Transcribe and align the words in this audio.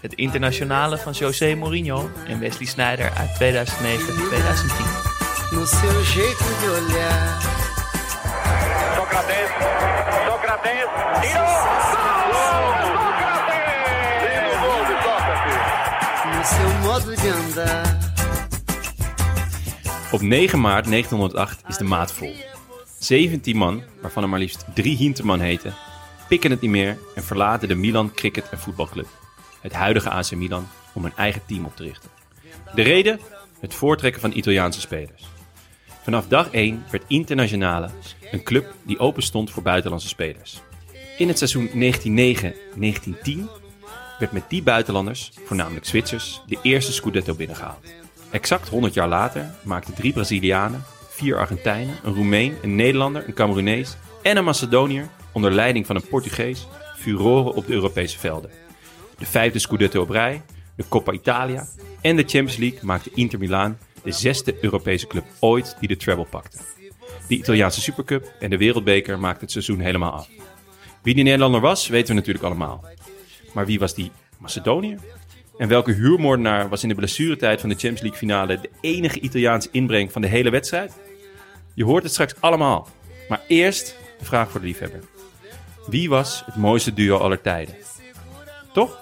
het 0.00 0.14
internationale 0.14 0.98
van 0.98 1.12
José 1.12 1.54
Mourinho 1.54 2.10
en 2.26 2.38
Wesley 2.38 2.66
Sneijder 2.66 3.10
uit 3.10 3.30
2009-2010. 3.30 3.40
No 5.50 5.64
seu 5.64 6.02
jeito 6.02 6.44
de 6.60 6.80
olhar. 6.80 7.40
Sócrates, 8.96 9.50
Sócrates, 10.26 10.86
tiró. 11.20 11.46
Sócrates! 11.90 12.30
No 16.34 16.42
seu 16.44 16.70
modo 16.82 17.14
de 17.14 17.32
andar. 17.32 17.98
Op 20.12 20.20
9 20.20 20.60
maart 20.60 20.84
1908 20.84 21.62
is 21.68 21.76
de 21.76 21.84
maat 21.84 22.12
vol. 22.12 22.34
17 22.98 23.56
man, 23.56 23.82
waarvan 24.00 24.22
er 24.22 24.28
maar 24.28 24.38
liefst 24.38 24.64
drie 24.74 24.96
Hinterman 24.96 25.40
heten, 25.40 25.74
pikken 26.28 26.50
het 26.50 26.60
niet 26.60 26.70
meer 26.70 26.98
en 27.14 27.22
verlaten 27.22 27.68
de 27.68 27.74
Milan 27.74 28.12
Cricket 28.14 28.48
en 28.48 28.58
Voetbalclub, 28.58 29.06
het 29.60 29.72
huidige 29.72 30.10
AC 30.10 30.30
Milan, 30.30 30.68
om 30.92 31.04
een 31.04 31.16
eigen 31.16 31.42
team 31.46 31.64
op 31.64 31.76
te 31.76 31.82
richten. 31.82 32.10
De 32.74 32.82
reden? 32.82 33.20
Het 33.60 33.74
voortrekken 33.74 34.20
van 34.20 34.32
Italiaanse 34.32 34.80
spelers. 34.80 35.28
Vanaf 36.02 36.28
dag 36.28 36.50
1 36.50 36.84
werd 36.90 37.04
Internationale 37.06 37.90
een 38.30 38.42
club 38.42 38.74
die 38.82 38.98
open 38.98 39.22
stond 39.22 39.50
voor 39.50 39.62
buitenlandse 39.62 40.08
spelers. 40.08 40.60
In 41.18 41.28
het 41.28 41.38
seizoen 41.38 41.68
1909-1910 41.68 43.60
werd 44.18 44.32
met 44.32 44.44
die 44.48 44.62
buitenlanders, 44.62 45.30
voornamelijk 45.44 45.86
Zwitsers, 45.86 46.42
de 46.46 46.58
eerste 46.62 46.92
Scudetto 46.92 47.34
binnengehaald. 47.34 47.86
Exact 48.30 48.68
100 48.68 48.94
jaar 48.94 49.08
later 49.08 49.54
maakten 49.62 49.94
drie 49.94 50.12
Brazilianen, 50.12 50.84
vier 51.08 51.38
Argentijnen, 51.38 51.98
een 52.02 52.14
Roemeen, 52.14 52.56
een 52.62 52.74
Nederlander, 52.74 53.24
een 53.26 53.34
Cameroenees 53.34 53.96
en 54.22 54.36
een 54.36 54.44
Macedoniër 54.44 55.08
onder 55.32 55.52
leiding 55.52 55.86
van 55.86 55.96
een 55.96 56.08
Portugees 56.08 56.66
furoren 56.96 57.54
op 57.54 57.66
de 57.66 57.72
Europese 57.72 58.18
velden. 58.18 58.50
De 59.20 59.26
vijfde 59.26 59.58
Scudetto 59.58 60.00
op 60.00 60.10
rij, 60.10 60.42
de 60.76 60.84
Coppa 60.88 61.12
Italia 61.12 61.66
en 62.00 62.16
de 62.16 62.22
Champions 62.22 62.56
League 62.56 62.78
maakte 62.82 63.10
Inter 63.14 63.38
Milaan 63.38 63.78
de 64.02 64.12
zesde 64.12 64.56
Europese 64.60 65.06
club 65.06 65.24
ooit 65.40 65.76
die 65.80 65.88
de 65.88 65.96
treble 65.96 66.24
pakte. 66.24 66.58
De 67.28 67.34
Italiaanse 67.34 67.80
Supercup 67.80 68.32
en 68.38 68.50
de 68.50 68.56
Wereldbeker 68.56 69.18
maakten 69.18 69.40
het 69.40 69.50
seizoen 69.50 69.80
helemaal 69.80 70.12
af. 70.12 70.28
Wie 71.02 71.14
die 71.14 71.24
Nederlander 71.24 71.60
was, 71.60 71.88
weten 71.88 72.08
we 72.08 72.14
natuurlijk 72.14 72.44
allemaal. 72.44 72.84
Maar 73.54 73.66
wie 73.66 73.78
was 73.78 73.94
die 73.94 74.10
Macedoniër? 74.38 74.98
En 75.58 75.68
welke 75.68 75.92
huurmoordenaar 75.92 76.68
was 76.68 76.82
in 76.82 76.88
de 76.88 76.94
blessuretijd 76.94 77.60
van 77.60 77.68
de 77.68 77.74
Champions 77.74 78.00
League 78.00 78.18
finale 78.18 78.60
de 78.60 78.70
enige 78.80 79.20
Italiaanse 79.20 79.68
inbreng 79.72 80.12
van 80.12 80.22
de 80.22 80.28
hele 80.28 80.50
wedstrijd? 80.50 80.92
Je 81.74 81.84
hoort 81.84 82.02
het 82.02 82.12
straks 82.12 82.34
allemaal. 82.40 82.88
Maar 83.28 83.40
eerst 83.46 83.96
de 84.18 84.24
vraag 84.24 84.50
voor 84.50 84.60
de 84.60 84.66
liefhebber. 84.66 85.00
Wie 85.86 86.08
was 86.08 86.42
het 86.46 86.56
mooiste 86.56 86.94
duo 86.94 87.16
aller 87.16 87.40
tijden? 87.40 87.74
Toch? 88.72 88.99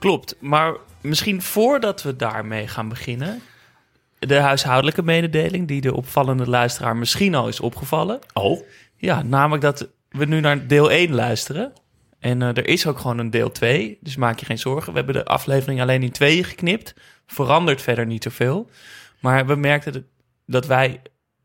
Klopt, 0.00 0.36
maar 0.40 0.74
misschien 1.00 1.42
voordat 1.42 2.02
we 2.02 2.16
daarmee 2.16 2.68
gaan 2.68 2.88
beginnen, 2.88 3.42
de 4.18 4.38
huishoudelijke 4.38 5.02
mededeling 5.02 5.68
die 5.68 5.80
de 5.80 5.94
opvallende 5.94 6.48
luisteraar 6.48 6.96
misschien 6.96 7.34
al 7.34 7.48
is 7.48 7.60
opgevallen. 7.60 8.18
Oh. 8.32 8.60
Ja, 8.96 9.22
namelijk 9.22 9.62
dat 9.62 9.88
we 10.08 10.24
nu 10.24 10.40
naar 10.40 10.66
deel 10.66 10.90
1 10.90 11.14
luisteren. 11.14 11.72
En 12.18 12.42
eh, 12.42 12.48
er 12.48 12.66
is 12.68 12.86
ook 12.86 12.98
gewoon 12.98 13.18
een 13.18 13.30
deel 13.30 13.50
2, 13.52 13.98
dus 14.00 14.16
maak 14.16 14.38
je 14.38 14.46
geen 14.46 14.58
zorgen. 14.58 14.92
We 14.92 14.98
hebben 14.98 15.14
de 15.16 15.24
aflevering 15.24 15.80
alleen 15.80 16.02
in 16.02 16.10
tweeën 16.10 16.44
geknipt. 16.44 16.94
Verandert 17.26 17.82
verder 17.82 18.06
niet 18.06 18.22
zoveel. 18.22 18.70
Maar 19.20 19.46
we 19.46 19.54
merkten 19.54 19.92
dat- 19.92 20.02
dat 20.46 20.66
wij 20.66 21.00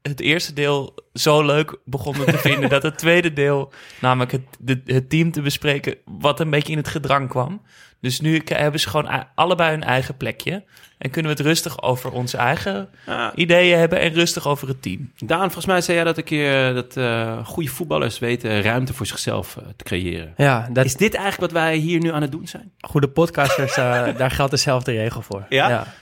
het 0.09 0.19
eerste 0.19 0.53
deel 0.53 0.93
zo 1.13 1.45
leuk 1.45 1.77
begonnen 1.85 2.25
te 2.25 2.37
vinden... 2.37 2.69
dat 2.69 2.83
het 2.83 2.97
tweede 2.97 3.33
deel, 3.33 3.71
namelijk 4.01 4.31
het, 4.31 4.41
de, 4.59 4.81
het 4.85 5.09
team 5.09 5.31
te 5.31 5.41
bespreken... 5.41 5.95
wat 6.05 6.39
een 6.39 6.49
beetje 6.49 6.71
in 6.71 6.77
het 6.77 6.87
gedrang 6.87 7.29
kwam. 7.29 7.61
Dus 8.01 8.19
nu 8.19 8.41
hebben 8.45 8.79
ze 8.79 8.89
gewoon 8.89 9.25
allebei 9.35 9.71
hun 9.71 9.83
eigen 9.83 10.17
plekje. 10.17 10.63
En 10.97 11.09
kunnen 11.09 11.31
we 11.31 11.37
het 11.37 11.47
rustig 11.47 11.81
over 11.81 12.11
onze 12.11 12.37
eigen 12.37 12.89
Ah, 13.05 13.27
ideeën 13.35 13.77
hebben... 13.77 13.99
en 13.99 14.13
rustig 14.13 14.47
over 14.47 14.67
het 14.67 14.81
team. 14.81 15.11
Daan, 15.17 15.39
volgens 15.39 15.65
mij 15.65 15.81
zei 15.81 15.97
jij 15.97 16.05
dat 16.05 16.17
een 16.17 16.23
keer 16.23 16.73
dat 16.73 16.97
eh, 16.97 17.45
goede 17.45 17.69
voetballers 17.69 18.19
weten 18.19 18.61
ruimte 18.61 18.93
voor 18.93 19.05
zichzelf 19.05 19.57
eh, 19.57 19.63
te 19.75 19.83
creëren. 19.83 20.33
Ja, 20.37 20.69
dat 20.73 20.85
Is 20.85 20.95
dit 20.95 21.13
eigenlijk 21.13 21.51
wat 21.51 21.61
wij 21.61 21.75
hier 21.75 21.99
nu 21.99 22.11
aan 22.11 22.21
het 22.21 22.31
doen 22.31 22.47
zijn? 22.47 22.71
goede 22.79 23.07
podcasters, 23.09 23.77
eh, 23.77 24.07
daar 24.17 24.31
geldt 24.31 24.51
dezelfde 24.51 24.91
regel 24.91 25.21
voor. 25.21 25.45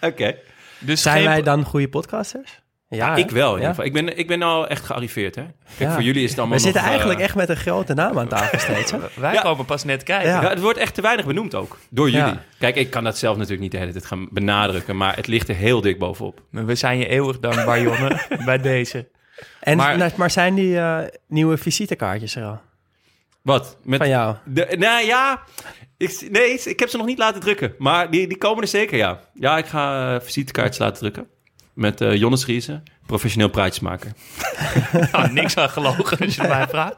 Oké. 0.02 0.36
Dus 0.80 1.02
Zijn 1.02 1.16
geen- 1.18 1.26
wij 1.26 1.42
dan 1.42 1.64
goede 1.64 1.90
podcasters? 1.90 2.62
Ja, 2.88 3.16
ik 3.16 3.30
wel 3.30 3.56
in 3.56 3.62
Ja. 3.62 3.68
ieder 3.70 3.70
geval. 3.70 3.86
Ik 3.86 3.94
ben, 3.94 4.18
ik 4.18 4.28
ben 4.28 4.42
al 4.42 4.68
echt 4.68 4.86
gearriveerd, 4.86 5.36
hè? 5.36 5.42
Kijk, 5.42 5.90
Ja. 5.90 5.94
voor 5.94 6.02
jullie 6.04 6.24
is 6.24 6.30
het 6.30 6.40
allemaal 6.40 6.58
We 6.58 6.64
zitten 6.64 6.82
nog, 6.82 6.90
eigenlijk 6.90 7.20
eh, 7.20 7.26
echt 7.26 7.36
met 7.36 7.50
een 7.50 7.56
grote 7.56 7.94
naam 7.94 8.20
aan 8.20 8.28
tafel 8.28 8.60
steeds. 8.70 8.92
Hè? 8.92 8.98
Wij 9.16 9.34
Ja. 9.34 9.42
komen 9.42 9.66
pas 9.66 9.84
net 9.84 10.04
kijken. 10.04 10.30
Ja. 10.30 10.42
Ja, 10.42 10.50
het 10.50 10.60
wordt 10.60 10.78
echt 10.80 10.94
te 10.96 11.02
weinig 11.02 11.26
benoemd 11.26 11.56
ook. 11.56 11.78
Door 11.90 12.10
jullie. 12.10 12.26
Ja. 12.34 12.44
Kijk, 12.60 12.76
ik 12.76 12.90
kan 12.90 13.04
dat 13.04 13.18
zelf 13.18 13.36
natuurlijk 13.36 13.62
niet 13.62 13.72
de 13.72 13.78
hele 13.78 13.92
tijd 13.92 14.06
gaan 14.06 14.28
benadrukken. 14.32 14.98
Maar 14.98 15.16
het 15.16 15.28
ligt 15.28 15.50
er 15.50 15.56
heel 15.56 15.82
dik 15.82 16.00
bovenop. 16.00 16.42
Maar 16.50 16.66
We 16.66 16.76
zijn 16.76 16.98
je 16.98 17.08
eeuwig 17.08 17.40
dankbaar, 17.40 17.82
Jonne, 17.88 18.22
bij 18.46 18.58
deze. 18.58 19.08
En, 19.60 19.78
Maar- 19.78 20.32
zijn 20.32 20.56
die 20.56 20.78
eh, 20.80 21.00
nieuwe 21.28 21.58
visitekaartjes 21.58 22.36
er 22.36 22.44
al? 22.46 22.62
Wat? 23.42 23.78
Met 23.84 24.00
Van 24.00 24.10
jou? 24.10 24.36
De, 24.46 24.76
nou 24.80 25.06
ja, 25.06 25.40
ik, 25.98 26.28
nee, 26.32 26.60
ik 26.64 26.80
heb 26.80 26.90
ze 26.90 26.98
nog 26.98 27.06
niet 27.06 27.18
laten 27.18 27.42
drukken. 27.42 27.76
Maar 27.78 28.12
die, 28.12 28.28
die 28.28 28.38
komen 28.38 28.62
er 28.62 28.68
zeker, 28.68 28.98
ja. 28.98 29.20
Ja, 29.34 29.58
ik 29.58 29.66
ga 29.66 30.16
eh, 30.16 30.22
visitekaartjes 30.22 30.78
laten 30.78 30.98
drukken. 31.00 31.28
Met 31.74 32.02
eh 32.02 32.16
Jonnes 32.16 32.46
Riese, 32.46 32.82
professioneel 33.06 33.50
praatjesmaker. 33.50 34.12
Nou, 35.12 35.32
niks 35.32 35.58
aan 35.58 35.70
gelogen 35.70 36.18
als 36.18 36.36
je 36.36 36.42
het 36.42 36.50
mij 36.50 36.68
vraagt. 36.68 36.96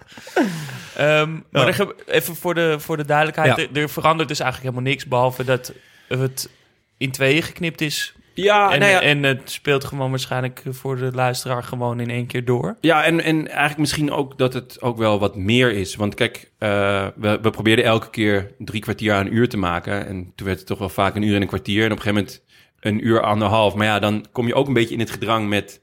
Ehm, 0.96 1.38
Maar 1.52 1.68
er 1.68 1.96
even 2.06 2.36
voor 2.36 2.53
de, 2.53 2.75
voor 2.80 2.97
de 2.97 3.06
duidelijkheid. 3.06 3.56
Ja. 3.56 3.64
Er, 3.64 3.81
er 3.81 3.90
verandert 3.90 4.30
dus 4.30 4.40
eigenlijk 4.40 4.72
helemaal 4.72 4.91
niks. 4.94 5.08
Behalve 5.08 5.44
dat 5.44 5.74
het 6.08 6.50
in 6.97 7.12
tweeën 7.12 7.44
geknipt 7.44 7.81
is. 7.81 8.14
Ja, 8.34 8.72
en, 8.72 8.80
nou 8.80 8.91
ja, 8.91 9.02
en 9.02 9.24
het 9.24 9.52
speelt 9.52 9.84
gewoon 9.84 10.09
waarschijnlijk 10.09 10.64
voor 10.69 10.97
de 10.97 11.12
luisteraar 11.14 11.64
gewoon 11.64 12.00
in 12.00 12.09
één 12.09 12.25
keer 12.25 12.46
door. 12.46 12.78
ja 12.81 13.03
en, 13.03 13.22
en 13.22 13.47
eigenlijk 13.47 13.78
misschien 13.78 14.12
ook 14.12 14.38
dat 14.38 14.53
het 14.53 14.81
ook 14.81 14.97
wel 14.97 15.19
wat 15.19 15.35
meer 15.35 15.72
is. 15.72 15.96
Want 15.96 16.16
kijk, 16.16 16.52
eh, 16.58 17.08
we, 17.16 17.40
we 17.41 17.50
probeerden 17.50 17.85
elke 17.85 18.09
keer 18.09 18.52
drie 18.58 18.81
kwartier 18.81 19.14
aan 19.14 19.25
een 19.25 19.35
uur 19.35 19.50
te 19.50 19.58
maken. 19.58 20.08
En 20.08 20.31
toen 20.35 20.47
werd 20.47 20.58
het 20.59 20.68
toch 20.68 20.80
wel 20.80 20.90
vaak 20.90 21.16
een 21.16 21.22
uur 21.22 21.35
en 21.35 21.41
een 21.41 21.47
kwartier. 21.47 21.85
En 21.85 21.91
op 21.91 21.97
een 21.97 22.03
gegeven 22.03 22.24
moment 22.24 22.44
een 22.85 23.07
uur, 23.07 23.22
anderhalf. 23.22 23.75
Maar 23.75 23.85
ja, 23.85 24.00
dan 24.00 24.25
kom 24.31 24.47
je 24.47 24.53
ook 24.53 24.68
een 24.68 24.73
beetje 24.73 24.94
in 24.94 25.00
het 25.00 25.09
gedrang 25.09 25.47
met 25.50 25.81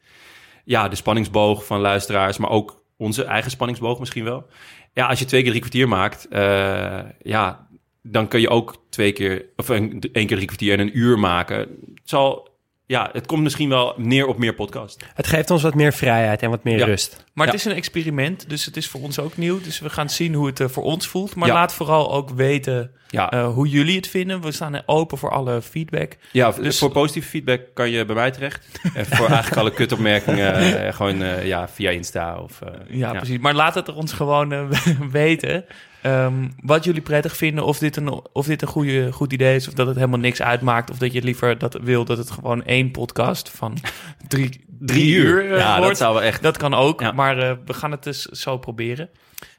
ja, 0.64 0.88
de 0.88 0.96
spanningsboog 0.96 1.66
van 1.66 1.80
luisteraars. 1.80 2.38
Maar 2.38 2.50
ook 2.50 2.82
onze 2.96 3.24
eigen 3.24 3.50
spanningsboog 3.50 3.98
misschien 3.98 4.24
wel. 4.24 4.46
Ja, 4.92 5.06
als 5.06 5.18
je 5.18 5.24
twee 5.24 5.40
keer 5.40 5.50
drie 5.50 5.60
kwartier 5.62 5.88
maakt, 5.88 6.28
eh, 6.28 6.98
ja, 7.22 7.66
dan 8.02 8.28
kun 8.28 8.40
je 8.40 8.48
ook 8.48 8.84
twee 8.90 9.12
keer, 9.12 9.44
of 9.56 9.68
een, 9.68 10.00
één 10.12 10.26
keer 10.26 10.36
drie 10.36 10.44
kwartier 10.46 10.72
en 10.72 10.80
een 10.80 10.98
uur 10.98 11.18
maken. 11.18 11.58
Het 11.58 11.68
zal, 12.04 12.48
ja, 12.86 13.08
het 13.12 13.26
komt 13.26 13.42
misschien 13.42 13.69
wel 13.69 13.94
neer 13.96 14.26
op 14.26 14.38
meer 14.38 14.54
podcast. 14.54 15.04
Het 15.14 15.26
geeft 15.26 15.50
ons 15.50 15.62
wat 15.62 15.74
meer 15.74 15.92
vrijheid 15.92 16.42
en 16.42 16.50
wat 16.50 16.64
meer 16.64 16.78
Ja. 16.78 16.84
rust. 16.84 17.24
Maar 17.34 17.46
Ja. 17.46 17.52
het 17.52 17.60
is 17.60 17.66
een 17.66 17.76
experiment, 17.76 18.48
dus 18.48 18.64
het 18.64 18.76
is 18.76 18.88
voor 18.88 19.00
ons 19.00 19.19
ook 19.19 19.36
nieuw. 19.36 19.60
Dus 19.60 19.80
we 19.80 19.90
gaan 19.90 20.10
zien 20.10 20.34
hoe 20.34 20.46
het 20.46 20.60
eh, 20.60 20.69
voor 20.69 20.82
ons 20.84 21.08
voelt. 21.08 21.34
Maar 21.34 21.48
Ja. 21.48 21.54
laat 21.54 21.74
vooral 21.74 22.12
ook 22.12 22.30
weten 22.30 22.90
Ja, 23.12 23.31
eh, 23.31 23.53
hoe 23.55 23.69
jullie 23.69 23.97
het 23.97 24.09
vinden. 24.09 24.41
We 24.41 24.53
staan 24.53 24.83
open 24.87 25.19
voor 25.19 25.31
alle 25.31 25.62
feedback. 25.62 26.17
ja 26.31 26.50
dus- 26.50 26.78
voor 26.78 26.91
positieve 26.91 27.29
feedback 27.29 27.61
kan 27.75 27.91
je 27.91 28.05
bij 28.05 28.14
mij 28.14 28.31
terecht. 28.31 28.69
en 28.94 29.06
voor 29.06 29.26
eigenlijk 29.26 29.56
alle 29.56 29.73
kutopmerkingen 29.73 30.85
eh, 30.87 30.94
gewoon 30.94 31.23
eh, 31.23 31.47
ja, 31.47 31.69
via 31.69 31.91
Insta. 31.91 32.38
Of, 32.38 32.61
eh, 32.61 32.69
Ja, 32.99 33.12
precies. 33.12 33.38
Maar 33.38 33.55
laat 33.55 33.75
het 33.75 33.88
er 33.88 33.94
ons 33.94 34.12
gewoon 34.12 34.69
weten. 35.11 35.64
Ehm, 36.03 36.49
wat 36.62 36.85
jullie 36.85 37.00
prettig 37.03 37.37
vinden. 37.37 37.64
Of 37.64 37.79
dit 37.79 37.97
een, 37.97 38.20
of 38.32 38.47
dit 38.47 38.62
een 38.62 38.69
goede, 38.69 39.12
goed 39.12 39.32
idee 39.32 39.55
is. 39.56 39.69
Of 39.69 39.75
dat 39.75 39.87
het 39.87 39.97
helemaal 39.97 40.19
niks 40.19 40.43
uitmaakt. 40.43 40.91
Of 40.91 40.99
dat 40.99 41.12
je 41.12 41.23
liever 41.23 41.58
dat 41.58 41.79
wil 41.82 42.05
dat 42.05 42.19
het 42.19 42.31
gewoon 42.31 42.65
één 42.65 42.91
podcast 42.91 43.50
van 43.50 43.76
drie, 44.29 44.65
drie, 44.79 45.15
uur, 45.15 45.50
eh, 45.53 45.58
ja, 45.58 45.75
dat 45.75 45.85
wordt. 45.85 45.99
zou 45.99 46.15
wel 46.15 46.23
echt... 46.23 46.43
Dat 46.43 46.56
kan 46.56 46.75
ook. 46.75 47.00
Ja. 47.00 47.12
Maar 47.12 47.37
we 47.65 47.75
gaan 47.75 47.91
het 47.91 48.03
dus 48.03 48.23
zo 48.23 48.58
proberen. 48.58 49.08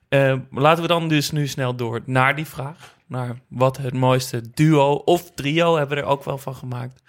Ehm, 0.10 0.40
laten 0.52 0.82
we 0.82 0.88
dan 0.88 1.08
dus 1.08 1.32
nu 1.32 1.48
snel 1.48 1.76
door 1.76 2.02
naar 2.06 2.36
die 2.36 2.46
vraag. 2.46 2.96
Naar 3.14 3.36
wat 3.48 3.78
het 3.78 3.94
mooiste 3.94 4.42
duo 4.54 4.94
of 4.94 5.32
trio 5.32 5.78
hebben 5.78 5.98
we 5.98 6.04
er 6.04 6.10
ook 6.10 6.24
wel 6.24 6.38
van 6.38 6.56
gemaakt. 6.56 7.02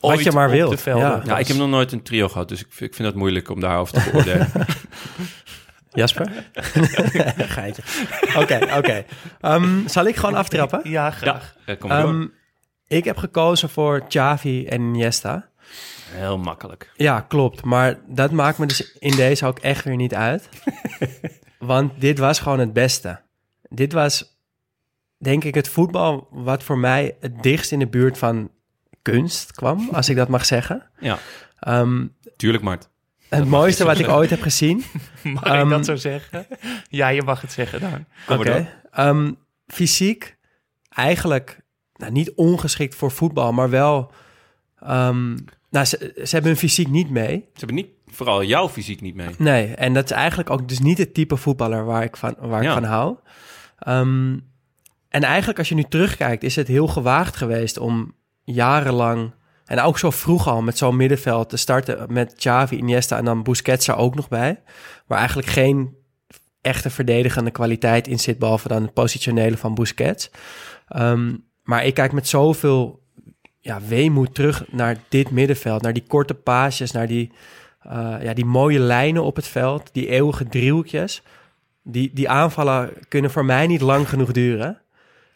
Wat 0.00 0.22
je 0.22 0.32
maar 0.32 0.50
velden 0.50 0.78
ja. 0.84 1.22
Ja, 1.24 1.38
ik 1.38 1.48
heb 1.48 1.56
nog 1.56 1.68
nooit 1.68 1.92
een 1.92 2.02
trio 2.02 2.28
gehad, 2.28 2.48
dus 2.48 2.60
ik 2.60 2.66
vind, 2.70 2.90
ik 2.90 2.96
vind 2.96 3.08
dat 3.08 3.16
moeilijk 3.16 3.48
om 3.48 3.60
daarover 3.60 3.94
te 3.94 4.10
beoordelen. 4.10 4.50
Jasper? 5.90 6.50
Geitje. 7.56 7.82
Oké, 8.36 8.58
oké. 8.76 9.04
Ehm, 9.40 9.88
zal 9.88 10.06
ik 10.06 10.16
gewoon 10.16 10.34
aftrappen? 10.34 10.80
Ja, 10.90 11.10
graag. 11.10 11.56
Eh, 11.66 11.78
kom. 11.78 11.90
Ehm, 11.90 12.26
Ik 12.86 13.04
heb 13.04 13.16
gekozen 13.16 13.68
voor 13.68 14.06
Xavi 14.08 14.66
en 14.66 14.80
Iniesta. 14.80 15.48
Heel 16.10 16.38
makkelijk. 16.38 16.92
Ja, 16.96 17.20
klopt. 17.20 17.64
Maar 17.64 17.98
dat 18.06 18.30
maakt 18.30 18.58
me 18.58 18.66
dus 18.66 18.92
in 18.98 19.16
deze 19.16 19.46
ook 19.46 19.58
echt 19.58 19.84
weer 19.84 19.96
niet 19.96 20.14
uit. 20.14 20.48
Want 21.58 22.00
dit 22.00 22.18
was 22.18 22.38
gewoon 22.38 22.58
het 22.58 22.72
beste. 22.72 23.20
Dit 23.68 23.92
was, 23.92 24.33
denk 25.24 25.44
ik, 25.44 25.54
het 25.54 25.68
voetbal 25.68 26.28
wat 26.30 26.62
voor 26.62 26.78
mij 26.78 27.16
het 27.20 27.42
dichtst 27.42 27.72
in 27.72 27.78
de 27.78 27.86
buurt 27.86 28.18
van 28.18 28.50
kunst 29.02 29.52
kwam, 29.52 29.88
als 29.92 30.08
ik 30.08 30.16
dat 30.16 30.28
mag 30.28 30.44
zeggen. 30.44 30.90
Ja, 30.98 31.18
Ehm, 31.60 32.06
tuurlijk, 32.36 32.62
Mart. 32.62 32.88
het 33.28 33.46
mooiste 33.48 33.84
wat 33.84 33.98
ik 33.98 34.08
ooit 34.08 34.30
heb 34.30 34.42
gezien. 34.42 34.84
Mag 35.22 35.42
Ehm, 35.42 35.62
ik 35.64 35.68
dat 35.70 35.84
zo 35.84 35.96
zeggen? 35.96 36.46
Ja, 36.88 37.08
je 37.08 37.22
mag 37.22 37.40
het 37.40 37.52
zeggen 37.52 37.80
dan. 37.80 38.04
Oké. 38.38 38.68
Ehm, 38.90 39.32
fysiek 39.66 40.36
eigenlijk 40.88 41.60
nou, 41.96 42.12
niet 42.12 42.32
ongeschikt 42.34 42.94
voor 42.94 43.10
voetbal, 43.10 43.52
maar 43.52 43.70
wel. 43.70 44.12
ehm, 44.78 45.36
nou, 45.70 45.86
ze, 45.86 46.10
ze 46.14 46.28
hebben 46.30 46.50
hun 46.50 46.60
fysiek 46.60 46.88
niet 46.88 47.10
mee. 47.10 47.36
Ze 47.52 47.58
hebben 47.58 47.76
niet, 47.76 47.88
vooral 48.06 48.42
jouw 48.44 48.68
fysiek 48.68 49.00
niet 49.00 49.14
mee. 49.14 49.28
Nee, 49.38 49.74
en 49.74 49.94
dat 49.94 50.04
is 50.04 50.10
eigenlijk 50.10 50.50
ook 50.50 50.68
dus 50.68 50.78
niet 50.78 50.98
het 50.98 51.14
type 51.14 51.36
voetballer 51.36 51.84
waar 51.84 52.02
ik 52.02 52.16
van, 52.16 52.34
waar 52.38 52.62
Ja. 52.62 52.68
ik 52.68 52.74
van 52.74 52.84
hou. 52.90 53.16
Ehm, 53.78 54.38
en 55.14 55.22
eigenlijk 55.22 55.58
als 55.58 55.68
je 55.68 55.74
nu 55.74 55.82
terugkijkt, 55.82 56.42
is 56.42 56.56
het 56.56 56.68
heel 56.68 56.86
gewaagd 56.86 57.36
geweest 57.36 57.78
om 57.78 58.14
jarenlang... 58.44 59.32
en 59.64 59.80
ook 59.80 59.98
zo 59.98 60.10
vroeg 60.10 60.48
al 60.48 60.62
met 60.62 60.78
zo'n 60.78 60.96
middenveld 60.96 61.48
te 61.48 61.56
starten 61.56 62.12
met 62.12 62.34
Xavi, 62.34 62.76
Iniesta 62.76 63.16
en 63.16 63.24
dan 63.24 63.42
Busquets 63.42 63.88
er 63.88 63.96
ook 63.96 64.14
nog 64.14 64.28
bij. 64.28 64.62
Waar 65.06 65.18
eigenlijk 65.18 65.48
geen 65.48 65.96
echte 66.60 66.90
verdedigende 66.90 67.50
kwaliteit 67.50 68.08
in 68.08 68.18
zit, 68.18 68.38
behalve 68.38 68.68
dan 68.68 68.82
het 68.82 68.92
positionele 68.92 69.56
van 69.56 69.74
Busquets. 69.74 70.30
Ehm, 70.88 71.36
maar 71.62 71.84
ik 71.84 71.94
kijk 71.94 72.12
met 72.12 72.28
zoveel 72.28 73.02
ja, 73.60 73.80
weemoed 73.88 74.34
terug 74.34 74.64
naar 74.70 74.96
dit 75.08 75.30
middenveld, 75.30 75.82
naar 75.82 75.92
die 75.92 76.06
korte 76.06 76.34
paasjes, 76.34 76.90
naar 76.90 77.06
die, 77.06 77.32
eh, 77.80 78.16
ja, 78.22 78.34
die 78.34 78.44
mooie 78.44 78.78
lijnen 78.78 79.22
op 79.22 79.36
het 79.36 79.46
veld, 79.46 79.90
die 79.92 80.08
eeuwige 80.08 80.48
driehoekjes. 80.48 81.22
Die, 81.82 82.10
die 82.14 82.28
aanvallen 82.28 82.92
kunnen 83.08 83.30
voor 83.30 83.44
mij 83.44 83.66
niet 83.66 83.80
lang 83.80 84.08
genoeg 84.08 84.32
duren. 84.32 84.82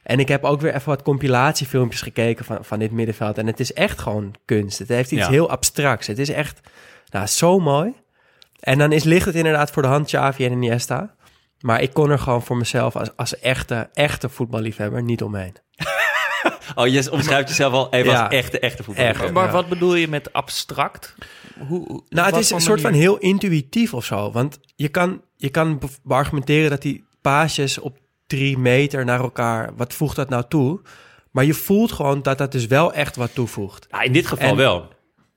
En 0.08 0.18
ik 0.18 0.28
heb 0.28 0.44
ook 0.44 0.60
weer 0.60 0.74
even 0.74 0.88
wat 0.88 1.02
compilatiefilmpjes 1.02 2.00
gekeken 2.02 2.44
van, 2.44 2.64
van 2.64 2.78
dit 2.78 2.90
middenveld. 2.90 3.38
En 3.38 3.46
het 3.46 3.60
is 3.60 3.72
echt 3.72 3.98
gewoon 3.98 4.34
kunst. 4.44 4.78
Het 4.78 4.88
heeft 4.88 5.10
iets 5.12 5.22
Ja. 5.24 5.30
heel 5.30 5.50
abstracts. 5.50 6.06
Het 6.06 6.18
is 6.18 6.28
echt 6.28 6.60
nou, 7.10 7.26
zo 7.26 7.58
mooi. 7.58 7.92
En 8.60 8.78
dan 8.78 8.92
is, 8.92 9.04
ligt 9.04 9.26
het 9.26 9.34
inderdaad 9.34 9.70
voor 9.70 9.82
de 9.82 9.88
hand 9.88 10.06
Xavi 10.06 10.44
en 10.44 10.52
Iniesta. 10.52 11.14
Maar 11.60 11.82
ik 11.82 11.92
kon 11.92 12.10
er 12.10 12.18
gewoon 12.18 12.42
voor 12.42 12.56
mezelf 12.56 12.96
als, 12.96 13.16
als 13.16 13.38
echte, 13.38 13.88
echte 13.92 14.28
voetballiefhebber 14.28 15.02
niet 15.02 15.22
omheen. 15.22 15.54
Oh, 16.74 16.86
je 16.86 17.10
omschrijft 17.12 17.48
jezelf 17.48 17.72
al 17.72 17.92
even 17.92 18.12
Ja. 18.12 18.22
als 18.24 18.34
echte, 18.34 18.58
echte 18.58 18.82
voetballer. 18.82 19.10
Echt. 19.10 19.32
Maar 19.32 19.46
Ja. 19.46 19.52
wat 19.52 19.68
bedoel 19.68 19.94
je 19.94 20.08
met 20.08 20.32
abstract? 20.32 21.14
Hoe, 21.68 22.02
Nou, 22.08 22.26
het 22.26 22.36
is 22.36 22.50
een 22.50 22.60
soort 22.60 22.80
van 22.80 22.92
heel 22.92 23.16
intuïtief 23.18 23.94
of 23.94 24.04
zo. 24.04 24.32
Want 24.32 24.60
je 24.76 24.88
kan, 24.88 25.22
je 25.36 25.48
kan 25.48 25.80
argumenteren 26.08 26.70
dat 26.70 26.82
die 26.82 27.04
paasjes 27.20 27.78
op 27.78 27.98
drie 28.28 28.58
meter 28.58 29.04
naar 29.04 29.20
elkaar... 29.20 29.70
wat 29.76 29.94
voegt 29.94 30.16
dat 30.16 30.28
nou 30.28 30.44
toe? 30.48 30.80
Maar 31.30 31.44
je 31.44 31.54
voelt 31.54 31.92
gewoon 31.92 32.22
dat 32.22 32.38
dat 32.38 32.52
dus 32.52 32.66
wel 32.66 32.92
echt 32.92 33.16
wat 33.16 33.34
toevoegt. 33.34 33.86
Ja, 33.90 34.02
in 34.02 34.12
dit 34.12 34.26
geval 34.26 34.48
En- 34.48 34.56
wel. 34.56 34.88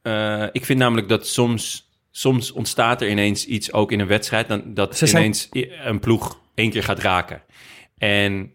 Eh, 0.01 0.43
ik 0.51 0.65
vind 0.65 0.79
namelijk 0.79 1.09
dat 1.09 1.27
soms, 1.27 1.89
soms 2.11 2.51
ontstaat 2.51 3.01
er 3.01 3.09
ineens 3.09 3.45
iets 3.45 3.73
ook 3.73 3.91
in 3.91 3.99
een 3.99 4.07
wedstrijd... 4.07 4.47
Dan, 4.47 4.73
dat 4.73 4.97
Ze 4.97 5.07
ineens 5.09 5.49
een 5.83 5.99
ploeg 5.99 6.39
één 6.55 6.69
keer 6.69 6.83
gaat 6.83 6.99
raken. 6.99 7.41
En 7.97 8.53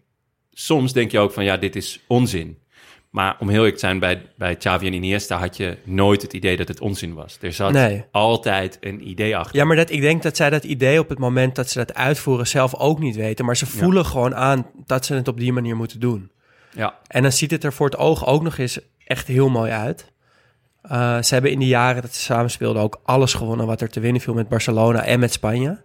soms 0.51 0.93
denk 0.93 1.11
je 1.11 1.19
ook 1.19 1.31
van, 1.31 1.43
ja, 1.43 1.57
dit 1.57 1.75
is 1.75 1.99
onzin. 2.07 2.59
Maar 3.09 3.35
om 3.39 3.47
heel 3.49 3.57
eerlijk 3.57 3.73
te 3.73 3.79
zijn, 3.79 3.99
bij, 3.99 4.21
bij 4.35 4.55
Xavi 4.55 4.87
en 4.87 4.93
Iniesta 4.93 5.37
had 5.37 5.57
je 5.57 5.77
nooit 5.83 6.21
het 6.21 6.33
idee 6.33 6.57
dat 6.57 6.67
het 6.67 6.79
onzin 6.81 7.13
was. 7.13 7.37
Er 7.41 7.53
zat 7.53 7.71
Nee. 7.71 8.03
altijd 8.11 8.77
een 8.81 9.07
idee 9.07 9.37
achter. 9.37 9.55
Ja, 9.55 9.65
maar 9.65 9.75
dat, 9.75 9.89
ik 9.89 10.01
denk 10.01 10.23
dat 10.23 10.35
zij 10.37 10.49
dat 10.49 10.63
idee 10.63 10.99
op 10.99 11.09
het 11.09 11.19
moment 11.19 11.55
dat 11.55 11.69
ze 11.69 11.77
dat 11.77 11.93
uitvoeren 11.93 12.47
zelf 12.47 12.75
ook 12.75 12.99
niet 12.99 13.15
weten. 13.15 13.45
Maar 13.45 13.57
ze 13.57 13.65
voelen 13.65 14.05
gewoon 14.05 14.35
aan 14.35 14.65
dat 14.85 15.05
ze 15.05 15.13
het 15.13 15.27
op 15.27 15.37
die 15.39 15.53
manier 15.53 15.75
moeten 15.75 15.99
doen. 15.99 16.31
Ja. 16.73 16.95
En 17.07 17.21
dan 17.21 17.31
ziet 17.31 17.51
het 17.51 17.63
er 17.63 17.73
voor 17.73 17.85
het 17.85 17.97
oog 17.97 18.25
ook 18.25 18.43
nog 18.43 18.57
eens 18.57 18.79
echt 19.05 19.27
heel 19.27 19.49
mooi 19.49 19.71
uit. 19.71 20.11
Eh, 20.81 21.21
ze 21.21 21.33
hebben 21.33 21.51
in 21.51 21.59
de 21.59 21.67
jaren 21.67 22.01
dat 22.01 22.13
ze 22.13 22.21
samen 22.21 22.49
speelden 22.51 22.81
ook 22.81 22.99
alles 23.03 23.33
gewonnen 23.33 23.65
wat 23.65 23.81
er 23.81 23.89
te 23.89 23.99
winnen 23.99 24.21
viel 24.21 24.33
met 24.33 24.49
Barcelona 24.49 25.03
en 25.03 25.19
met 25.19 25.33
Spanje. 25.33 25.81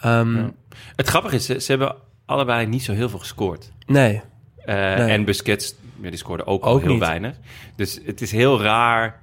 Ehm, 0.00 0.36
Ja. 0.36 0.50
Het 0.96 1.08
grappige 1.08 1.34
is, 1.36 1.44
ze, 1.46 1.60
ze 1.60 1.70
hebben 1.70 1.94
allebei 2.26 2.66
niet 2.66 2.82
zo 2.82 2.92
heel 2.92 3.08
veel 3.08 3.18
gescoord. 3.18 3.70
Nee, 3.86 4.22
Eh, 4.64 4.74
Nee. 4.74 5.10
En 5.10 5.24
Busquets, 5.24 5.74
ja, 6.00 6.08
die 6.10 6.18
scoorde 6.18 6.46
ook, 6.46 6.64
al 6.64 6.72
Ook 6.74 6.80
heel 6.80 6.90
niet. 6.90 7.00
weinig. 7.00 7.36
Dus 7.76 8.00
het 8.04 8.20
is 8.20 8.32
heel 8.32 8.62
raar 8.62 9.20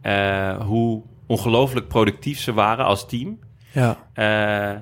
eh, 0.00 0.60
hoe 0.66 1.02
ongelooflijk 1.26 1.88
productief 1.88 2.38
ze 2.40 2.52
waren 2.52 2.84
als 2.84 3.08
team. 3.08 3.38
ja. 3.72 3.96
Eh, 4.14 4.80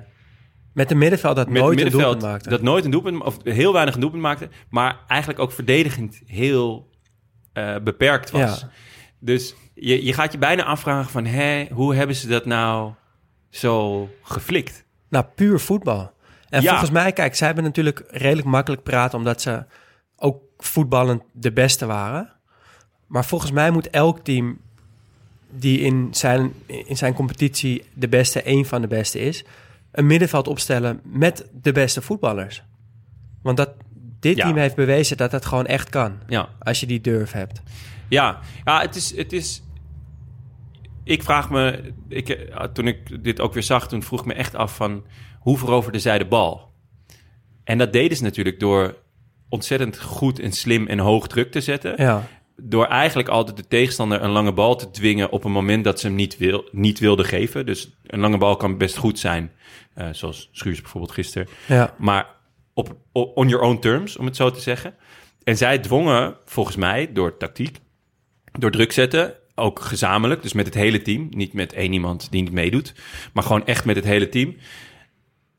Met 0.73 0.91
een 0.91 0.97
middenveld 0.97 1.35
dat 1.35 1.49
met 1.49 1.61
nooit 1.61 1.81
een 1.81 1.89
doelpunt 1.91 2.21
maakte. 2.21 2.49
dat 2.49 2.61
nooit 2.61 2.85
een 2.85 2.91
doelpunt, 2.91 3.23
of 3.23 3.37
heel 3.43 3.73
weinig 3.73 3.93
een 3.93 3.99
doelpunt 4.01 4.21
maakte, 4.21 4.49
maar 4.69 4.99
eigenlijk 5.07 5.39
ook 5.39 5.51
verdedigend 5.51 6.21
heel 6.25 6.89
eh, 7.53 7.75
beperkt 7.83 8.31
was. 8.31 8.59
Ja. 8.59 8.69
Dus 9.19 9.55
je, 9.73 10.05
je 10.05 10.13
gaat 10.13 10.31
je 10.31 10.37
bijna 10.37 10.63
afvragen 10.63 11.11
van, 11.11 11.25
hè, 11.25 11.65
hoe 11.71 11.95
hebben 11.95 12.15
ze 12.15 12.27
dat 12.27 12.45
nou 12.45 12.91
zo 13.49 14.09
geflikt? 14.21 14.85
Nou, 15.09 15.25
puur 15.35 15.59
voetbal. 15.59 16.11
En 16.49 16.61
Ja. 16.61 16.69
volgens 16.69 16.91
mij, 16.91 17.11
kijk, 17.11 17.35
zij 17.35 17.47
hebben 17.47 17.65
natuurlijk 17.65 18.03
redelijk 18.07 18.47
makkelijk 18.47 18.83
praten... 18.83 19.17
omdat 19.17 19.41
ze 19.41 19.65
voetballend 20.67 21.21
de 21.31 21.51
beste 21.51 21.85
waren. 21.85 22.31
Maar 23.07 23.25
volgens 23.25 23.51
mij 23.51 23.71
moet 23.71 23.89
elk 23.89 24.19
team 24.19 24.57
die 25.49 25.79
in 25.79 26.07
zijn, 26.11 26.53
in 26.65 26.97
zijn 26.97 27.13
competitie 27.13 27.83
de 27.93 28.07
beste, 28.07 28.41
één 28.41 28.65
van 28.65 28.81
de 28.81 28.87
beste 28.87 29.19
is... 29.19 29.43
een 29.91 30.05
middenveld 30.07 30.47
opstellen 30.47 30.99
met 31.03 31.49
de 31.61 31.71
beste 31.71 32.01
voetballers. 32.01 32.63
Want 33.41 33.57
dat, 33.57 33.69
dit 34.19 34.37
Ja. 34.37 34.43
team 34.45 34.57
heeft 34.57 34.75
bewezen 34.75 35.17
dat 35.17 35.31
dat 35.31 35.45
gewoon 35.45 35.65
echt 35.65 35.89
kan. 35.89 36.17
Ja, 36.27 36.49
Als 36.59 36.79
je 36.79 36.85
die 36.85 37.01
durf 37.01 37.31
hebt. 37.31 37.61
Ja, 38.09 38.39
ja 38.65 38.81
het, 38.81 38.95
is, 38.95 39.15
het 39.15 39.33
is. 39.33 39.61
Ik 41.03 41.23
vraag 41.23 41.49
me. 41.49 41.93
Ik, 42.07 42.29
eh, 42.29 42.63
toen 42.63 42.87
ik 42.87 43.23
dit 43.23 43.39
ook 43.39 43.53
weer 43.53 43.63
zag, 43.63 43.87
toen 43.87 44.03
vroeg 44.03 44.19
ik 44.19 44.25
me 44.25 44.33
echt 44.33 44.55
af 44.55 44.75
van. 44.75 45.03
Hoe 45.39 45.57
veroverde 45.57 45.99
zij 45.99 46.17
de 46.17 46.25
bal? 46.25 46.71
En 47.63 47.77
dat 47.77 47.93
deden 47.93 48.17
ze 48.17 48.23
natuurlijk 48.23 48.59
door 48.59 48.95
ontzettend 49.49 49.99
goed 50.01 50.39
en 50.39 50.51
slim 50.51 50.87
en 50.87 50.99
hoog 50.99 51.27
druk 51.27 51.51
te 51.51 51.61
zetten. 51.61 51.93
Ja, 51.97 52.27
Door 52.55 52.85
eigenlijk 52.85 53.27
altijd 53.29 53.57
de 53.57 53.67
tegenstander 53.67 54.21
een 54.23 54.29
lange 54.29 54.53
bal 54.53 54.75
te 54.75 54.91
dwingen 54.91 55.31
op 55.31 55.43
een 55.43 55.51
moment 55.51 55.83
dat 55.83 55.99
ze 55.99 56.07
hem 56.07 56.15
niet, 56.15 56.37
wil, 56.37 56.67
niet 56.71 56.99
wilde 56.99 57.23
geven. 57.23 57.65
Dus 57.65 57.89
een 58.05 58.19
lange 58.19 58.37
bal 58.37 58.55
kan 58.55 58.77
best 58.77 58.97
goed 58.97 59.19
zijn. 59.19 59.51
eh, 59.93 60.07
zoals 60.11 60.49
Schuurs 60.51 60.81
bijvoorbeeld 60.81 61.13
gisteren. 61.13 61.47
ja. 61.67 61.93
Maar 61.97 62.25
op, 62.73 62.95
o- 63.11 63.21
on 63.35 63.47
your 63.47 63.65
own 63.65 63.79
terms, 63.79 64.17
om 64.17 64.25
het 64.25 64.35
zo 64.35 64.51
te 64.51 64.59
zeggen. 64.61 64.95
En 65.43 65.57
zij 65.57 65.79
dwongen, 65.79 66.35
volgens 66.45 66.75
mij, 66.75 67.09
door 67.13 67.37
tactiek, 67.37 67.77
door 68.51 68.71
druk 68.71 68.91
zetten, 68.91 69.33
ook 69.55 69.79
gezamenlijk, 69.79 70.41
dus 70.41 70.53
met 70.53 70.65
het 70.65 70.73
hele 70.75 71.01
team, 71.01 71.27
niet 71.29 71.53
met 71.53 71.73
één 71.73 71.93
iemand 71.93 72.27
die 72.31 72.41
niet 72.43 72.51
meedoet, 72.51 72.93
maar 73.33 73.43
gewoon 73.43 73.65
echt 73.65 73.85
met 73.85 73.95
het 73.95 74.05
hele 74.05 74.29
team, 74.29 74.55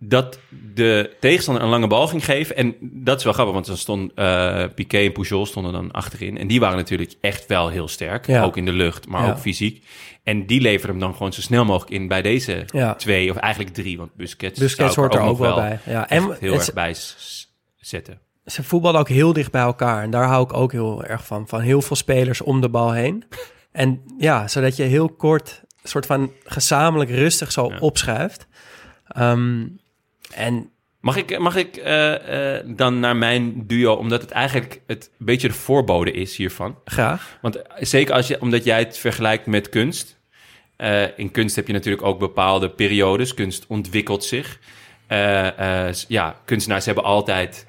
dat 0.01 0.39
de 0.75 1.17
tegenstander 1.21 1.63
een 1.63 1.69
lange 1.69 1.87
bal 1.87 2.07
ging 2.09 2.25
geven. 2.25 2.57
En 2.57 2.75
dat 2.81 3.19
is 3.19 3.25
wel 3.25 3.33
grappig, 3.33 3.55
want 3.55 3.67
dan 3.67 3.77
stond 3.77 4.13
eh 4.15 4.65
Piqué 4.75 4.99
en 4.99 5.13
Pujol 5.13 5.47
stonden 5.47 5.73
dan 5.73 5.91
achterin. 5.93 6.39
En 6.39 6.47
die 6.47 6.61
waren 6.61 6.77
natuurlijk 6.77 7.15
echt 7.21 7.47
wel 7.47 7.69
heel 7.69 7.89
sterk, 7.89 8.27
Ja. 8.27 8.43
ook 8.43 8.57
in 8.57 8.65
de 8.65 8.73
lucht, 8.73 9.09
maar 9.09 9.25
Ja. 9.25 9.31
ook 9.31 9.39
fysiek. 9.39 9.85
En 10.23 10.47
die 10.47 10.61
leverden 10.61 10.91
hem 10.91 10.99
dan 11.01 11.13
gewoon 11.15 11.33
zo 11.33 11.41
snel 11.41 11.65
mogelijk 11.65 11.91
in 11.93 12.09
bij 12.09 12.23
deze 12.23 12.65
Ja. 12.73 12.95
twee, 12.95 13.31
of 13.31 13.37
eigenlijk 13.37 13.75
drie, 13.75 13.97
want 13.99 14.15
Busquets, 14.15 14.59
Busquets 14.59 14.95
hoort 14.95 15.15
er 15.15 15.21
ook 15.21 15.39
wel 15.39 15.55
bij. 15.55 15.79
Ja, 15.87 16.09
en 16.09 16.37
heel 16.41 16.55
erg 16.55 16.73
bij 16.73 16.95
zetten. 17.77 18.19
ze 18.47 18.63
voetballen 18.63 19.01
ook 19.01 19.09
heel 19.09 19.33
dicht 19.33 19.51
bij 19.51 19.63
elkaar. 19.63 20.03
En 20.03 20.11
daar 20.11 20.27
hou 20.27 20.43
ik 20.45 20.53
ook 20.53 20.73
heel 20.73 21.05
erg 21.05 21.27
van. 21.27 21.49
Van 21.49 21.61
heel 21.61 21.83
veel 21.83 21.97
spelers 21.97 22.41
om 22.41 22.61
de 22.61 22.69
bal 22.69 22.93
heen. 22.93 23.25
En 23.73 24.03
ja, 24.19 24.49
zodat 24.49 24.77
je 24.77 24.83
heel 24.83 25.09
kort, 25.09 25.63
soort 25.83 26.07
van 26.07 26.33
gezamenlijk 26.45 27.11
rustig 27.11 27.53
zo 27.53 27.73
opschuift. 27.81 28.47
Ehm, 29.09 29.67
en 30.35 30.71
Mag 31.01 31.17
ik, 31.17 31.39
mag 31.39 31.57
ik 31.57 31.77
eh, 31.77 32.57
eh, 32.57 32.65
dan 32.67 33.01
naar 33.01 33.17
mijn 33.17 33.67
duo, 33.67 33.95
omdat 33.95 34.21
het 34.21 34.31
eigenlijk 34.31 34.81
het 34.87 35.11
een 35.19 35.27
beetje 35.27 35.49
de 35.49 35.55
voorbode 35.55 36.11
is 36.11 36.37
hiervan? 36.37 36.79
graag. 36.85 37.39
Want 37.41 37.63
zeker 37.81 38.15
als 38.15 38.29
je, 38.29 38.41
omdat 38.41 38.65
jij 38.65 38.79
het 38.79 38.99
vergelijkt 38.99 39.47
met 39.47 39.69
kunst. 39.69 40.19
Eh, 40.77 41.19
in 41.19 41.31
kunst 41.31 41.57
heb 41.57 41.67
je 41.67 41.73
natuurlijk 41.73 42.03
ook 42.03 42.19
bepaalde 42.19 42.71
periodes. 42.71 43.35
Kunst 43.35 43.65
ontwikkelt 43.69 44.25
zich. 44.25 44.59
Ja, 46.09 46.41
kunstenaars 46.45 46.87
hebben 46.87 47.05
altijd 47.05 47.67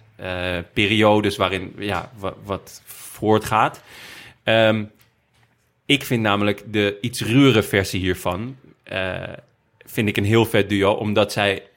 periodes 0.74 1.38
waarin 1.38 1.74
ja, 1.78 2.12
wat, 2.18 2.36
wat 2.44 2.82
voortgaat. 2.86 3.82
Ehm, 4.44 4.84
ik 5.86 6.04
vind 6.04 6.22
namelijk 6.22 6.64
de 6.66 6.98
iets 7.02 7.22
ruwere 7.22 7.64
versie 7.64 8.00
hiervan... 8.00 8.58
vind 9.86 10.08
ik 10.08 10.18
een 10.18 10.26
heel 10.26 10.46
vet 10.46 10.70
duo, 10.70 10.92
omdat 10.92 11.32
zij 11.32 11.69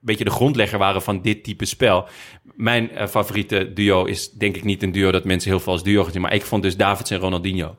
beetje 0.00 0.24
de 0.24 0.30
grondlegger 0.30 0.78
waren 0.78 1.02
van 1.02 1.22
dit 1.22 1.44
type 1.44 1.64
spel. 1.64 2.08
Mijn 2.42 2.90
eh, 2.90 3.06
favoriete 3.06 3.72
duo 3.72 4.04
is 4.04 4.30
denk 4.30 4.56
ik 4.56 4.64
niet 4.64 4.82
een 4.82 4.92
duo 4.92 5.10
dat 5.10 5.24
mensen 5.24 5.50
heel 5.50 5.60
veel 5.60 5.72
als 5.72 5.82
duo 5.82 6.02
gaan 6.02 6.12
zien, 6.12 6.20
maar 6.20 6.34
ik 6.34 6.44
vond 6.44 6.62
dus 6.62 6.76
Davids 6.76 7.10
en 7.10 7.18
Ronaldinho. 7.18 7.78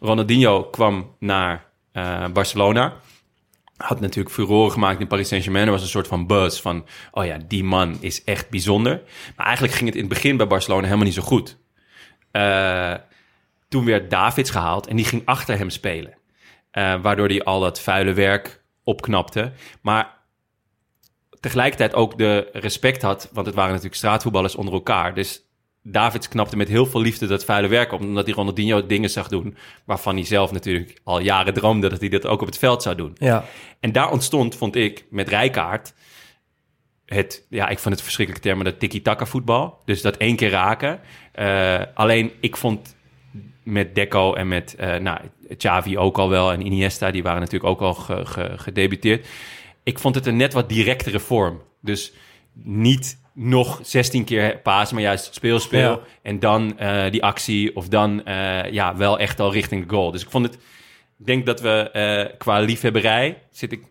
Ronaldinho 0.00 0.64
kwam 0.64 1.16
naar 1.18 1.66
eh, 1.92 2.28
Barcelona. 2.28 2.96
Had 3.76 4.00
natuurlijk 4.00 4.34
furoren 4.34 4.72
gemaakt 4.72 5.00
in 5.00 5.06
Paris 5.06 5.28
Saint-Germain. 5.28 5.66
Er 5.66 5.72
was 5.72 5.82
een 5.82 5.88
soort 5.88 6.06
van 6.06 6.26
buzz 6.26 6.60
van... 6.60 6.86
oh 7.12 7.24
ja, 7.24 7.38
die 7.48 7.64
man 7.64 7.96
is 8.00 8.24
echt 8.24 8.50
bijzonder. 8.50 9.02
Maar 9.36 9.46
eigenlijk 9.46 9.76
ging 9.76 9.86
het 9.86 9.98
in 9.98 10.04
het 10.04 10.14
begin 10.14 10.36
bij 10.36 10.46
Barcelona 10.46 10.82
helemaal 10.82 11.04
niet 11.04 11.14
zo 11.14 11.22
goed. 11.22 11.58
Eh, 12.30 12.94
toen 13.68 13.84
werd 13.84 14.10
Davids 14.10 14.50
gehaald 14.50 14.86
en 14.86 14.96
die 14.96 15.04
ging 15.04 15.22
achter 15.24 15.58
hem 15.58 15.70
spelen. 15.70 16.18
Waardoor 17.02 17.28
hij 17.28 17.44
al 17.44 17.60
dat 17.60 17.80
vuile 17.80 18.12
werk 18.12 18.64
opknapte. 18.84 19.52
Maar 19.80 20.13
tegelijkertijd 21.44 21.94
ook 21.94 22.18
de 22.18 22.48
respect 22.52 23.02
had... 23.02 23.30
want 23.32 23.46
het 23.46 23.54
waren 23.54 23.70
natuurlijk 23.70 23.96
straatvoetballers 23.96 24.54
onder 24.54 24.74
elkaar. 24.74 25.14
Dus 25.14 25.42
Davids 25.82 26.28
knapte 26.28 26.56
met 26.56 26.68
heel 26.68 26.86
veel 26.86 27.00
liefde 27.00 27.26
dat 27.26 27.44
vuile 27.44 27.68
werk 27.68 27.92
op... 27.92 28.00
omdat 28.00 28.26
hij 28.26 28.34
Ronaldinho 28.34 28.86
dingen 28.86 29.10
zag 29.10 29.28
doen... 29.28 29.56
waarvan 29.84 30.14
hij 30.14 30.24
zelf 30.24 30.52
natuurlijk 30.52 31.00
al 31.04 31.18
jaren 31.18 31.54
droomde... 31.54 31.88
dat 31.88 32.00
hij 32.00 32.08
dat 32.08 32.26
ook 32.26 32.40
op 32.40 32.46
het 32.46 32.58
veld 32.58 32.82
zou 32.82 32.96
doen. 32.96 33.16
Ja. 33.18 33.44
En 33.80 33.92
daar 33.92 34.10
ontstond, 34.10 34.56
vond 34.56 34.76
ik, 34.76 35.04
met 35.10 35.28
Rijkaard... 35.28 35.94
het, 37.06 37.46
ja, 37.48 37.68
ik 37.68 37.78
vond 37.78 37.94
het 37.94 38.04
verschrikkelijke 38.04 38.48
term, 38.48 38.62
maar 38.62 38.72
dat 38.72 38.80
tiki-taka 38.80 39.26
voetbal. 39.26 39.82
Dus 39.84 40.02
dat 40.02 40.16
één 40.16 40.36
keer 40.36 40.50
raken. 40.50 41.00
Eh, 41.32 41.80
alleen, 41.94 42.32
ik 42.40 42.56
vond 42.56 42.96
met 43.62 43.94
Deco 43.94 44.34
en 44.34 44.48
met 44.48 44.74
eh 44.74 44.96
nou, 44.96 45.18
Xavi 45.56 45.98
ook 45.98 46.18
al 46.18 46.28
wel... 46.28 46.52
en 46.52 46.66
Iniesta, 46.66 47.10
die 47.10 47.22
waren 47.22 47.40
natuurlijk 47.40 47.70
ook 47.70 47.80
al 47.80 47.94
ge- 47.94 48.26
ge- 48.26 48.52
gedebuteerd. 48.56 49.26
Ik 49.84 49.98
vond 49.98 50.14
het 50.14 50.26
een 50.26 50.36
net 50.36 50.52
wat 50.52 50.68
directere 50.68 51.20
vorm. 51.20 51.62
Dus 51.80 52.12
niet 52.52 53.18
nog 53.32 53.80
16 53.82 54.24
keer 54.24 54.58
pasen, 54.58 54.94
maar 54.94 55.04
juist 55.04 55.34
speel, 55.34 55.58
speel. 55.60 55.90
Ja. 55.90 56.00
En 56.22 56.38
dan 56.38 56.78
eh, 56.78 57.10
die 57.10 57.22
actie 57.22 57.76
of 57.76 57.88
dan 57.88 58.24
eh, 58.24 58.70
ja, 58.72 58.96
wel 58.96 59.18
echt 59.18 59.40
al 59.40 59.52
richting 59.52 59.82
de 59.86 59.94
goal. 59.94 60.10
Dus 60.10 60.22
ik 60.22 60.30
vond 60.30 60.44
het... 60.46 60.54
Ik 61.18 61.26
denk 61.26 61.46
dat 61.46 61.60
we 61.60 61.90
eh, 61.90 62.36
qua 62.38 62.58
liefhebberij 62.58 63.38
zit 63.50 63.72
ik... 63.72 63.82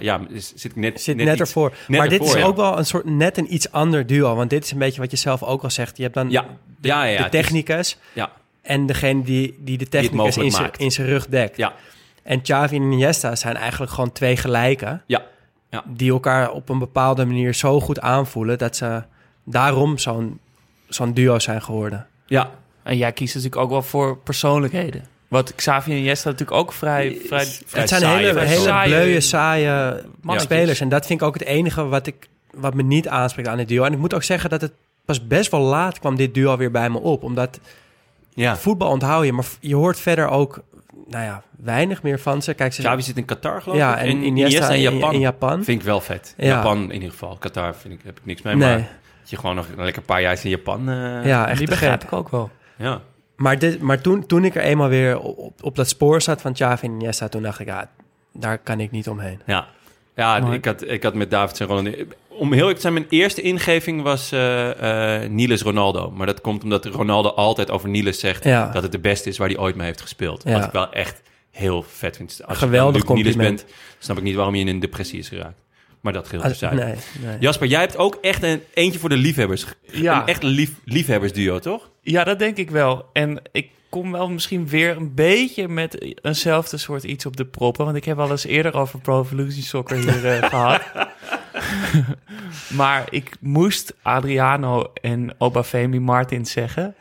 ja, 0.00 0.20
zit 0.34 0.64
ik 0.64 0.76
net, 0.76 1.00
Zit 1.00 1.16
net, 1.16 1.28
iets- 1.28 1.40
ervoor. 1.40 1.72
net 1.88 1.98
maar 1.98 2.08
dit 2.08 2.22
is 2.22 2.32
ja. 2.32 2.44
ook 2.44 2.56
wel 2.56 2.78
een 2.78 2.86
soort 2.86 3.04
net 3.04 3.36
een 3.38 3.54
iets 3.54 3.70
ander 3.72 4.06
duo. 4.06 4.34
Want 4.34 4.50
dit 4.50 4.64
is 4.64 4.70
een 4.70 4.78
beetje 4.78 5.00
wat 5.00 5.10
je 5.10 5.16
zelf 5.16 5.42
ook 5.42 5.62
al 5.62 5.70
zegt. 5.70 5.96
Je 5.96 6.02
hebt 6.02 6.14
dan 6.14 6.30
Ja, 6.30 6.46
ja, 6.80 7.04
ja. 7.04 7.16
de 7.18 7.24
is- 7.24 7.30
technicus 7.30 7.98
Ja, 8.12 8.32
en 8.62 8.86
degene 8.86 9.22
die, 9.22 9.56
die 9.58 9.78
de 9.78 9.88
technicus 9.88 10.36
in 10.76 10.90
zijn 10.90 11.06
rug 11.06 11.26
dekt. 11.26 11.56
ja, 11.56 11.74
En 12.22 12.42
Xavi 12.42 12.76
en 12.76 12.82
Iniesta 12.82 13.36
zijn 13.36 13.56
eigenlijk 13.56 13.92
gewoon 13.92 14.12
twee 14.12 14.36
gelijken... 14.36 15.02
ja. 15.06 15.22
die 15.86 16.10
elkaar 16.10 16.50
op 16.50 16.68
een 16.68 16.78
bepaalde 16.78 17.24
manier 17.24 17.54
zo 17.54 17.80
goed 17.80 18.00
aanvoelen... 18.00 18.58
dat 18.58 18.76
ze 18.76 19.02
daarom 19.44 19.98
zo'n 19.98 20.40
zo'n 20.88 21.12
duo 21.12 21.38
zijn 21.38 21.62
geworden. 21.62 22.06
Ja, 22.26 22.50
En 22.82 22.96
jij 22.96 23.12
kiest 23.12 23.34
natuurlijk 23.34 23.62
ook 23.62 23.70
wel 23.70 23.82
voor 23.82 24.18
persoonlijkheden. 24.18 25.04
Wat 25.28 25.54
Xavi 25.54 25.90
en 25.90 25.96
Iniesta 25.96 26.30
natuurlijk 26.30 26.58
ook 26.58 26.72
vrij... 26.72 27.18
vrij 27.26 27.44
Vrij 27.44 27.80
het 27.80 27.88
zijn 27.88 28.00
saaie, 28.00 28.26
hele, 28.26 28.40
hele 28.40 28.60
saaie 28.60 28.88
bleuwe, 28.88 29.20
saaie 29.20 30.02
mannetjes. 30.20 30.42
spelers. 30.42 30.80
En 30.80 30.88
dat 30.88 31.06
vind 31.06 31.20
ik 31.20 31.26
ook 31.26 31.34
het 31.34 31.44
enige 31.44 31.86
wat, 31.86 32.06
ik, 32.06 32.28
wat 32.54 32.74
me 32.74 32.82
niet 32.82 33.08
aanspreekt 33.08 33.48
aan 33.48 33.56
dit 33.56 33.68
duo. 33.68 33.84
En 33.84 33.92
ik 33.92 33.98
moet 33.98 34.14
ook 34.14 34.22
zeggen 34.22 34.50
dat 34.50 34.60
het 34.60 34.72
pas 35.04 35.26
best 35.26 35.50
wel 35.50 35.60
laat 35.60 35.98
kwam 35.98 36.16
dit 36.16 36.34
duo 36.34 36.56
weer 36.56 36.70
bij 36.70 36.90
me 36.90 36.98
op. 36.98 37.22
Omdat 37.22 37.60
ja. 38.34 38.56
voetbal 38.56 38.90
onthoud 38.90 39.24
je, 39.24 39.32
maar 39.32 39.46
je 39.60 39.74
hoort 39.74 39.98
verder 40.00 40.28
ook 40.28 40.62
nou 41.08 41.24
ja, 41.24 41.42
weinig 41.56 42.02
meer 42.02 42.18
van 42.20 42.42
ze. 42.42 42.54
Kijk, 42.54 42.72
ze 42.72 42.82
Xavi 42.82 43.02
zit 43.02 43.16
in 43.16 43.24
Qatar, 43.24 43.62
geloof 43.62 43.78
Ja, 43.78 43.98
ik. 43.98 44.10
en 44.10 44.22
Iniesta 44.22 44.68
in 44.68 44.74
in- 44.74 44.80
Japan. 44.80 45.12
in 45.14 45.20
Japan. 45.20 45.64
Vind 45.64 45.80
ik 45.80 45.86
wel 45.86 46.00
vet. 46.00 46.34
Ja. 46.36 46.46
Japan 46.46 46.78
in 46.82 46.92
ieder 46.92 47.10
geval. 47.10 47.36
Qatar 47.36 47.74
vind 47.74 47.94
ik, 47.94 48.00
heb 48.04 48.18
ik 48.18 48.24
niks 48.26 48.42
mee. 48.42 48.54
Nee. 48.56 48.68
Maar 48.68 48.88
dat 49.20 49.30
je 49.30 49.36
gewoon 49.36 49.54
nog 49.56 49.66
een 49.76 49.84
lekker 49.84 50.02
paar 50.02 50.20
jaar 50.20 50.38
in 50.42 50.50
Japan... 50.50 50.88
eh, 50.88 51.26
ja, 51.26 51.48
echt 51.48 51.58
die 51.58 51.68
begrijp 51.68 52.00
gek. 52.00 52.02
ik 52.10 52.12
ook 52.12 52.28
wel. 52.28 52.50
ja. 52.76 53.00
Maar, 53.36 53.58
dit, 53.58 53.80
maar 53.80 54.00
toen, 54.00 54.26
toen 54.26 54.44
ik 54.44 54.54
er 54.54 54.62
eenmaal 54.62 54.88
weer 54.88 55.18
op, 55.20 55.62
op 55.62 55.76
dat 55.76 55.88
spoor 55.88 56.22
zat 56.22 56.40
van 56.40 56.52
Xavi 56.52 56.86
en 56.86 56.92
Iniesta, 56.92 57.28
toen 57.28 57.42
dacht 57.42 57.60
ik, 57.60 57.66
ja, 57.66 57.88
daar 58.32 58.58
kan 58.58 58.80
ik 58.80 58.90
niet 58.90 59.08
omheen. 59.08 59.40
Ja, 59.46 59.66
ja 60.16 60.38
Maar- 60.38 60.54
ik, 60.54 60.64
had, 60.64 60.88
ik 60.88 61.02
had 61.02 61.14
met 61.14 61.30
David 61.30 61.60
en 61.60 61.66
Ronaldo... 61.66 61.90
Om 62.28 62.48
heel 62.48 62.56
eerlijk 62.60 62.74
te 62.76 62.80
zijn, 62.82 62.92
mijn 62.92 63.06
eerste 63.08 63.42
ingeving 63.42 64.02
was 64.02 64.32
eh 64.32 65.22
eh 65.22 65.30
Niels 65.30 65.62
Ronaldo. 65.62 66.10
Maar 66.10 66.26
dat 66.26 66.40
komt 66.40 66.62
omdat 66.62 66.84
Ronaldo 66.84 67.28
altijd 67.28 67.70
over 67.70 67.88
Niels 67.88 68.18
zegt... 68.18 68.44
Ja. 68.44 68.70
dat 68.70 68.82
het 68.82 68.92
de 68.92 68.98
beste 68.98 69.28
is 69.28 69.38
waar 69.38 69.48
hij 69.48 69.58
ooit 69.58 69.74
mee 69.76 69.86
heeft 69.86 70.00
gespeeld. 70.00 70.42
Ja. 70.44 70.52
Wat 70.52 70.64
ik 70.64 70.72
wel 70.72 70.92
echt 70.92 71.22
heel 71.50 71.82
vet 71.88 72.16
vind. 72.16 72.40
Als 72.44 72.58
Geweldig 72.58 73.02
je 73.02 73.12
Niels 73.12 73.22
compliment. 73.22 73.64
bent, 73.64 73.74
snap 73.98 74.16
ik 74.16 74.22
niet 74.22 74.34
waarom 74.34 74.54
je 74.54 74.60
in 74.60 74.68
een 74.68 74.80
depressie 74.80 75.18
is 75.18 75.28
geraakt. 75.28 75.60
Maar 76.00 76.12
dat 76.12 76.32
Als- 76.32 76.42
terzijde. 76.42 76.76
nee, 76.84 76.94
nee. 77.22 77.36
Jasper, 77.40 77.66
jij 77.66 77.80
hebt 77.80 77.96
ook 77.96 78.18
echt 78.20 78.42
een 78.42 78.62
eentje 78.74 78.98
voor 78.98 79.08
de 79.08 79.16
liefhebbers. 79.16 79.64
Ja. 79.92 80.20
Een 80.20 80.26
echt 80.26 80.42
lief, 80.42 80.70
liefhebbersduo, 80.84 81.58
toch? 81.58 81.90
Ja, 82.02 82.24
dat 82.24 82.38
denk 82.38 82.56
ik 82.56 82.70
wel. 82.70 83.04
En 83.12 83.42
ik 83.52 83.70
kom 83.88 84.12
wel 84.12 84.28
misschien 84.28 84.68
weer 84.68 84.96
een 84.96 85.14
beetje 85.14 85.68
met 85.68 86.16
eenzelfde 86.24 86.76
soort 86.76 87.02
iets 87.04 87.26
op 87.26 87.36
de 87.36 87.44
proppen. 87.46 87.84
Want 87.84 87.96
ik 87.96 88.04
heb 88.04 88.16
wel 88.16 88.30
eens 88.30 88.44
eerder 88.46 88.74
over 88.76 89.00
Pro 89.00 89.22
Evolution 89.22 89.62
Soccer 89.62 89.96
hier 89.96 90.26
eh, 90.26 90.48
gehad. 90.50 90.82
maar 92.74 93.06
ik 93.10 93.30
moest 93.40 93.94
Adriano 94.02 94.92
en 95.00 95.34
Obafemi 95.38 96.00
Martins 96.00 96.50
zeggen. 96.52 96.94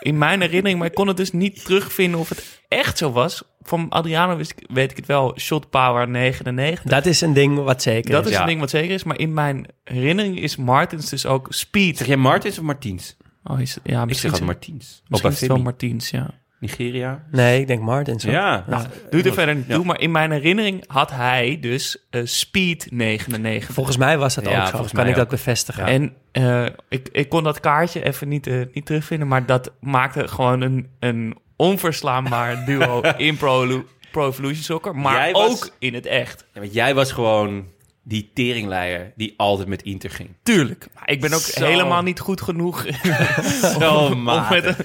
In 0.00 0.18
mijn 0.18 0.40
herinnering, 0.40 0.78
maar 0.78 0.88
ik 0.88 0.94
kon 0.94 1.08
het 1.08 1.16
dus 1.16 1.32
niet 1.32 1.64
terugvinden 1.64 2.20
of 2.20 2.28
het 2.28 2.60
echt 2.68 2.98
zo 2.98 3.12
was. 3.12 3.42
Van 3.62 3.88
Adriano 3.88 4.36
wist 4.36 4.50
ik, 4.56 4.66
weet 4.72 4.90
ik 4.90 4.96
het 4.96 5.06
wel, 5.06 5.38
shot 5.38 5.70
power 5.70 6.08
99. 6.08 6.82
Dat 6.90 7.06
is 7.06 7.20
een 7.20 7.32
ding 7.32 7.58
wat 7.64 7.82
zeker 7.82 8.10
Dat 8.10 8.24
is. 8.24 8.30
is 8.30 8.34
Ja. 8.36 8.40
een 8.40 8.46
ding 8.48 8.60
wat 8.60 8.70
zeker 8.70 8.94
is. 8.94 9.04
Maar 9.04 9.18
in 9.18 9.34
mijn 9.34 9.66
herinnering 9.84 10.40
is 10.40 10.56
Martins 10.56 11.08
dus 11.10 11.26
ook 11.26 11.46
speed. 11.50 11.96
Zeg 11.96 12.06
jij 12.06 12.16
Martins 12.16 12.58
of 12.58 12.64
Martins? 12.64 13.16
Oh, 13.46 13.60
is, 13.60 13.78
ja, 13.82 14.00
Ik 14.02 14.06
misschien 14.08 14.30
zeg 14.30 14.40
Martins. 14.40 15.02
Misschien 15.08 15.30
is 15.30 15.40
het 15.40 15.48
wel 15.48 15.58
Obafemi. 15.58 15.62
Martins, 15.88 16.10
ja. 16.10 16.30
Nigeria. 16.60 17.24
Nee, 17.30 17.60
ik 17.60 17.66
denk 17.66 17.82
Martins. 17.82 18.22
Ja. 18.22 18.64
Nou, 18.68 18.86
Doe 19.10 19.22
er 19.22 19.32
verder 19.32 19.54
niet 19.54 19.66
Ja. 19.66 19.74
toe, 19.74 19.84
maar 19.84 20.00
in 20.00 20.10
mijn 20.10 20.30
herinnering 20.30 20.84
had 20.86 21.10
hij 21.10 21.58
dus 21.60 22.06
eh, 22.10 22.20
Speed 22.24 22.86
99. 22.90 23.74
Volgens 23.74 23.96
mij 23.96 24.18
was 24.18 24.34
dat 24.34 24.44
Ja, 24.44 24.50
ook 24.58 24.64
zo. 24.64 24.70
volgens 24.70 24.92
Kan 24.92 25.02
mij 25.02 25.10
ik 25.10 25.16
dat 25.18 25.28
bevestigen? 25.28 25.84
En 25.84 26.12
eh, 26.32 26.66
ik, 26.88 27.08
ik 27.12 27.28
kon 27.28 27.42
dat 27.44 27.60
kaartje 27.60 28.04
even 28.04 28.28
niet, 28.28 28.46
eh, 28.46 28.60
niet 28.72 28.86
terugvinden, 28.86 29.28
maar 29.28 29.46
dat 29.46 29.72
maakte 29.80 30.28
gewoon 30.28 30.60
een, 30.60 30.88
een 30.98 31.36
onverslaanbaar 31.56 32.64
duo 32.64 33.00
in 33.16 33.36
Pro, 33.36 33.84
Pro 34.10 34.28
Evolution 34.28 34.62
Soccer, 34.62 34.96
maar 34.96 35.14
Jij 35.14 35.32
was- 35.32 35.50
ook 35.50 35.70
in 35.78 35.94
het 35.94 36.06
echt. 36.06 36.44
Ja, 36.52 36.60
want 36.60 36.74
jij 36.74 36.94
was 36.94 37.12
gewoon 37.12 37.64
die 38.08 38.30
teringleier 38.34 39.12
die 39.16 39.34
altijd 39.36 39.68
met 39.68 39.82
Inter 39.82 40.10
ging. 40.10 40.28
Tuurlijk. 40.42 40.86
Maar 40.94 41.10
ik 41.10 41.20
ben 41.20 41.32
ook 41.32 41.40
Zo. 41.40 41.64
helemaal 41.64 42.02
niet 42.02 42.20
goed 42.20 42.40
genoeg 42.40 42.86
Zo 43.80 43.94
om, 43.94 44.22
met 44.50 44.76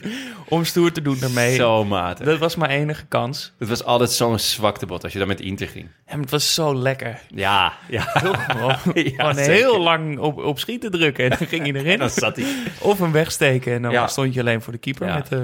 om 0.48 0.64
stoer 0.66 0.92
te 0.92 1.02
doen 1.02 1.18
daarmee. 1.20 1.56
Zo 1.56 1.86
matig. 1.86 2.26
Dat 2.26 2.38
was 2.40 2.56
mijn 2.56 2.72
enige 2.72 3.06
kans. 3.06 3.54
Het 3.60 3.70
was 3.70 3.84
altijd 3.84 4.12
zo'n 4.12 4.40
zwaktebot 4.40 5.04
als 5.04 5.14
je 5.14 5.20
dan 5.20 5.28
met 5.28 5.42
Inter 5.42 5.68
ging. 5.68 5.88
En 6.06 6.20
het 6.22 6.30
was 6.32 6.54
zo 6.54 6.76
lekker. 6.76 7.20
Ja, 7.36 7.74
ja. 7.90 8.02
Gewoon, 8.48 8.76
Ja, 8.94 9.36
heel 9.36 9.80
lang 9.80 10.20
op, 10.20 10.38
op 10.38 10.60
schieten 10.60 10.92
drukken. 10.92 11.24
En 11.32 11.38
dan 11.38 11.48
ging 11.48 11.62
hij 11.72 11.74
erin. 11.82 12.00
Dan 12.00 12.10
zat 12.10 12.36
hij. 12.36 12.46
Of 12.80 13.00
hem 13.00 13.12
wegsteken. 13.12 13.74
En 13.74 13.82
dan 13.82 13.92
Ja. 13.92 14.08
stond 14.08 14.34
je 14.34 14.40
alleen 14.40 14.62
voor 14.62 14.74
de 14.74 14.80
keeper. 14.80 15.08
Ja. 15.08 15.14
Met, 15.16 15.32
eh, 15.32 15.40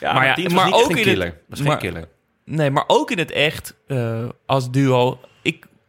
Ja, 0.00 0.12
Maar 0.12 0.24
ja, 0.40 0.48
maar 0.50 0.54
was 0.54 0.64
niet 0.64 0.74
ook 0.74 0.90
in 0.90 0.96
het- 0.96 1.04
killer. 1.04 1.40
was 1.48 1.58
geen 1.58 1.68
maar- 1.68 1.76
killer. 1.78 2.08
nee, 2.44 2.70
maar 2.70 2.84
ook 2.86 3.10
in 3.10 3.18
het 3.18 3.30
echt 3.30 3.74
eh, 3.86 4.24
als 4.46 4.70
duo. 4.70 5.20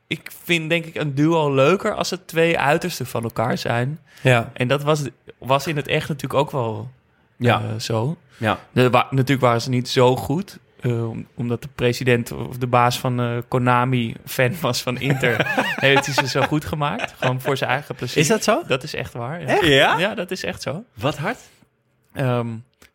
Ik, 0.07 0.31
vind 0.43 0.69
denk 0.69 0.85
ik 0.85 0.95
een 0.95 1.15
duo 1.15 1.53
leuker 1.53 1.95
als 1.95 2.09
het 2.09 2.27
twee 2.27 2.59
uitersten 2.59 3.05
van 3.05 3.23
elkaar 3.23 3.57
zijn. 3.57 3.99
Ja. 4.21 4.51
En 4.53 4.67
dat 4.67 4.83
was, 4.83 5.01
was 5.37 5.67
in 5.67 5.75
het 5.75 5.87
echt 5.87 6.07
natuurlijk 6.07 6.39
ook 6.39 6.51
wel 6.51 6.89
Ja. 7.37 7.61
eh, 7.61 7.79
zo. 7.79 8.17
Ja. 8.37 8.59
De, 8.71 8.89
wa- 8.89 9.07
natuurlijk 9.09 9.41
waren 9.41 9.61
ze 9.61 9.69
niet 9.69 9.89
zo 9.89 10.15
goed. 10.15 10.57
eh, 10.81 11.09
om- 11.09 11.27
omdat 11.35 11.61
de 11.61 11.67
president 11.75 12.31
of 12.31 12.57
de 12.57 12.67
baas 12.67 12.99
van 12.99 13.19
eh, 13.19 13.37
Konami 13.47 14.15
fan 14.25 14.51
was 14.61 14.81
van 14.81 14.99
Inter. 14.99 15.35
heeft 15.87 16.05
hij 16.05 16.13
ze 16.15 16.27
zo 16.27 16.41
goed 16.41 16.65
gemaakt. 16.65 17.13
Gewoon 17.17 17.41
voor 17.41 17.57
zijn 17.57 17.69
eigen 17.69 17.95
plezier. 17.95 18.17
Is 18.17 18.27
dat 18.27 18.43
zo? 18.43 18.63
Dat 18.67 18.83
is 18.83 18.93
echt 18.95 19.13
waar. 19.13 19.41
Ja. 19.41 19.47
Echt? 19.47 19.65
Ja? 19.65 19.97
Ja, 19.99 20.15
dat 20.15 20.31
is 20.31 20.43
echt 20.43 20.61
zo. 20.61 20.83
Wat 20.93 21.17
hard? 21.17 21.37
Ehm, 22.13 22.47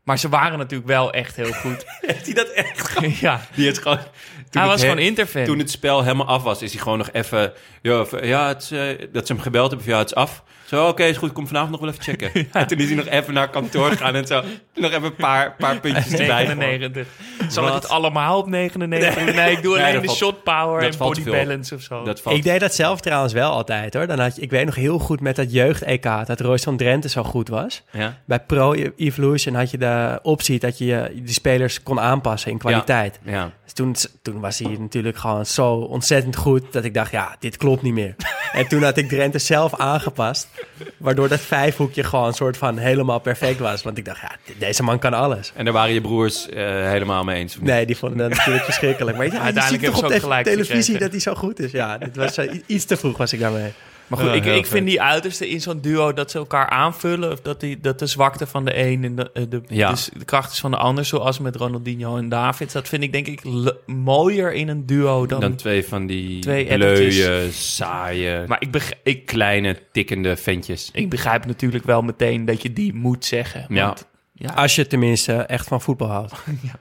maar 0.04 0.18
ze 0.18 0.28
waren 0.28 0.58
natuurlijk 0.58 0.88
wel 0.88 1.12
echt 1.12 1.36
heel 1.36 1.52
goed. 1.52 1.84
Heeft 2.00 2.24
hij 2.24 2.34
dat 2.34 2.48
echt? 2.48 2.94
ja, 3.20 3.40
Die 3.54 3.64
heeft 3.64 3.78
gewoon... 3.78 3.98
Toen 3.98 4.60
hij 4.60 4.70
was 4.70 4.80
gewoon 4.80 4.98
Interfan. 4.98 5.44
Toen 5.44 5.58
het 5.58 5.70
spel 5.70 6.02
helemaal 6.02 6.26
af 6.26 6.42
was, 6.42 6.62
is 6.62 6.72
hij 6.72 6.82
gewoon 6.82 6.98
nog 6.98 7.10
even... 7.12 7.52
Ja, 7.82 8.06
ja 8.22 8.48
het 8.48 8.62
is, 8.62 8.70
eh, 8.70 9.08
dat 9.12 9.26
ze 9.26 9.32
hem 9.32 9.42
gebeld 9.42 9.70
hebben, 9.70 9.88
ja, 9.88 9.98
het 9.98 10.06
is 10.06 10.14
af. 10.14 10.42
Zo, 10.72 10.88
oké, 10.88 11.04
is 11.04 11.16
goed, 11.16 11.32
kom 11.32 11.46
vanavond 11.46 11.70
nog 11.70 11.80
wel 11.80 11.88
even 11.90 12.02
checken. 12.02 12.30
En 12.52 12.66
toen 12.66 12.78
is 12.78 12.86
hij 12.86 12.94
nog 12.96 13.06
even 13.06 13.34
naar 13.34 13.48
kantoor 13.50 13.90
gegaan 13.90 14.14
en 14.14 14.26
zo. 14.26 14.42
Nog 14.74 14.90
even 14.90 15.04
een 15.04 15.14
paar, 15.14 15.54
paar 15.58 15.80
puntjes 15.80 16.12
erbij. 16.12 16.54
99. 16.54 17.06
Zal 17.48 17.66
ik 17.68 17.72
het 17.74 17.88
allemaal 17.88 18.38
op 18.38 18.46
99? 18.46 19.34
Nee, 19.34 19.50
ik 19.52 19.62
doe 19.62 19.78
alleen 19.78 20.00
de 20.00 20.06
valt- 20.06 20.16
shot 20.18 20.42
power 20.42 20.82
en 20.82 20.92
body 20.98 21.22
balance 21.24 21.74
of 21.74 21.80
zo. 21.82 22.04
Dat 22.04 22.20
valt. 22.20 22.36
Ik 22.36 22.42
deed 22.42 22.60
dat 22.60 22.74
zelf 22.74 23.00
trouwens 23.00 23.32
wel 23.32 23.50
altijd 23.50 23.94
hoor. 23.94 24.06
Dan 24.06 24.18
had 24.18 24.36
je, 24.36 24.42
ik 24.42 24.50
weet 24.50 24.64
nog 24.64 24.74
heel 24.74 24.98
goed 24.98 25.20
met 25.20 25.36
dat 25.36 25.52
jeugd-EK 25.52 26.02
dat 26.26 26.40
Royce 26.40 26.64
van 26.64 26.76
Drenthe 26.76 27.08
zo 27.08 27.22
goed 27.22 27.48
was. 27.48 27.82
ja. 27.90 28.20
Bij 28.24 28.40
Pro 28.40 28.72
Evolution 28.96 29.54
had 29.54 29.70
je 29.70 29.78
de 29.78 30.18
optie 30.22 30.58
dat 30.58 30.78
je 30.78 30.84
je- 30.84 31.10
die 31.14 31.32
spelers 31.34 31.82
kon 31.82 32.00
aanpassen 32.00 32.50
in 32.50 32.58
kwaliteit. 32.58 33.18
ja. 33.24 33.50
Dus 33.64 33.72
toen, 33.72 33.94
toen 34.22 34.40
was 34.40 34.58
hij 34.58 34.76
natuurlijk 34.78 35.16
gewoon 35.16 35.46
zo 35.46 35.72
ontzettend 35.74 36.36
goed 36.36 36.72
dat 36.72 36.84
ik 36.84 36.94
dacht, 36.94 37.10
ja, 37.10 37.36
dit 37.38 37.56
klopt 37.56 37.82
niet 37.82 37.92
meer. 37.92 38.14
en 38.52 38.68
toen 38.68 38.82
had 38.82 38.96
ik 38.96 39.08
Drenthe 39.08 39.38
zelf 39.38 39.74
aangepast, 39.74 40.48
waardoor 40.96 41.28
dat 41.28 41.40
vijfhoekje 41.40 42.04
gewoon 42.04 42.26
een 42.26 42.32
soort 42.32 42.56
van 42.56 42.78
helemaal 42.78 43.18
perfect 43.18 43.58
was. 43.58 43.82
Want 43.82 43.98
ik 43.98 44.04
dacht, 44.04 44.20
ja, 44.20 44.30
deze 44.58 44.82
man 44.82 44.98
kan 44.98 45.14
alles. 45.14 45.52
En 45.54 45.64
daar 45.64 45.74
waren 45.74 45.94
je 45.94 46.00
broers 46.00 46.48
eh, 46.48 46.64
helemaal 46.88 47.24
mee 47.24 47.36
eens. 47.36 47.56
Nee, 47.60 47.86
die 47.86 47.96
vonden 47.96 48.18
dat 48.18 48.38
natuurlijk 48.38 48.64
verschrikkelijk. 48.64 49.16
Maar 49.16 49.26
ja, 49.26 49.32
je 49.32 49.38
Uiteindelijk 49.40 49.84
ziet 49.84 49.94
toch 49.94 50.04
op 50.24 50.42
televisie 50.42 50.74
gekregen. 50.74 51.00
dat 51.00 51.10
hij 51.10 51.20
zo 51.20 51.34
goed 51.34 51.60
is. 51.60 51.70
Ja, 51.70 51.98
dit 51.98 52.16
was 52.16 52.36
eh, 52.36 52.60
iets 52.66 52.84
te 52.84 52.96
vroeg 52.96 53.16
was 53.16 53.32
ik 53.32 53.40
daarmee. 53.40 53.72
Maar 54.06 54.18
goed, 54.18 54.28
Ja, 54.28 54.34
ik, 54.34 54.44
ik 54.44 54.66
vind 54.66 54.86
die 54.86 55.02
uiterste 55.02 55.48
in 55.48 55.60
zo'n 55.60 55.80
duo 55.80 56.12
dat 56.12 56.30
ze 56.30 56.38
elkaar 56.38 56.68
aanvullen. 56.68 57.32
Of 57.32 57.40
dat, 57.40 57.60
die, 57.60 57.80
dat 57.80 57.98
de 57.98 58.06
zwakte 58.06 58.46
van 58.46 58.64
de 58.64 58.76
een 58.86 59.04
en 59.04 59.16
de, 59.16 59.30
eh, 59.32 59.42
de, 59.48 59.62
Ja. 59.66 59.94
de 60.18 60.24
kracht 60.24 60.52
is 60.52 60.60
van 60.60 60.70
de 60.70 60.76
ander. 60.76 61.04
Zoals 61.04 61.38
met 61.38 61.56
Ronaldinho 61.56 62.16
en 62.16 62.28
David. 62.28 62.72
Dat 62.72 62.88
vind 62.88 63.02
ik 63.02 63.12
denk 63.12 63.26
ik 63.26 63.42
mooier 63.86 64.52
in 64.52 64.68
een 64.68 64.86
duo 64.86 65.26
dan... 65.26 65.40
Dan 65.40 65.56
twee 65.56 65.84
van 65.84 66.06
die 66.06 66.40
Twee 66.40 67.50
saaie, 67.52 68.44
maar 68.46 68.60
ik, 68.60 68.98
ik, 69.02 69.26
kleine, 69.26 69.78
tikkende 69.92 70.36
ventjes. 70.36 70.90
ik 70.92 71.10
begrijp 71.10 71.46
natuurlijk 71.46 71.84
wel 71.84 72.02
meteen 72.02 72.44
dat 72.44 72.62
je 72.62 72.72
die 72.72 72.94
moet 72.94 73.24
zeggen. 73.24 73.66
Ja. 73.68 73.86
Want, 73.86 74.06
ja. 74.32 74.52
Als 74.52 74.74
je 74.74 74.86
tenminste 74.86 75.32
echt 75.32 75.68
van 75.68 75.80
voetbal 75.80 76.08
houdt. 76.08 76.32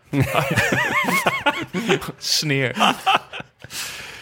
sneer. 2.18 2.96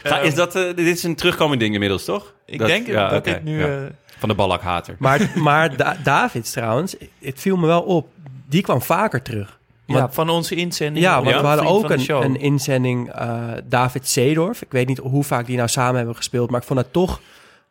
Ga, 0.04 0.20
is 0.20 0.36
dat, 0.36 0.56
eh, 0.56 0.64
dit 0.76 0.80
is 0.88 1.04
een 1.04 1.16
terugkomend 1.16 1.60
ding 1.60 1.74
inmiddels, 1.74 2.04
toch? 2.06 2.34
Ik 2.46 2.60
Dat- 2.60 2.68
denk 2.68 2.88
ja, 2.88 3.10
dat 3.10 3.20
oké, 3.20 3.30
ik 3.32 3.44
nu... 3.44 3.60
ja. 3.60 3.68
eh, 3.68 3.84
Van 4.18 4.30
de 4.30 4.36
ballakhater. 4.36 4.96
Maar, 5.00 5.32
maar 5.36 5.78
Da- 5.78 5.98
Davids 6.04 6.52
trouwens, 6.52 6.96
het 7.22 7.40
viel 7.40 7.58
me 7.58 7.68
wel 7.68 7.82
op. 7.82 8.08
Die 8.48 8.62
kwam 8.62 8.82
vaker 8.82 9.22
terug. 9.22 9.58
ja, 9.86 10.10
van 10.12 10.30
onze 10.30 10.56
inzending. 10.56 11.06
Ja, 11.06 11.24
want 11.24 11.42
we 11.42 11.48
hadden 11.48 11.66
ook 11.68 11.90
een, 11.90 12.00
Show. 12.00 12.24
een 12.24 12.40
inzending 12.40 13.12
eh, 13.14 13.44
David 13.66 14.08
Seedorf. 14.08 14.62
Ik 14.62 14.72
weet 14.72 14.88
niet 14.88 14.98
hoe 14.98 15.24
vaak 15.24 15.46
die 15.46 15.56
nou 15.58 15.68
samen 15.70 15.96
hebben 15.96 16.16
gespeeld, 16.16 16.50
maar 16.50 16.60
ik 16.62 16.68
vond 16.68 16.80
het 16.80 16.94
toch 16.94 17.22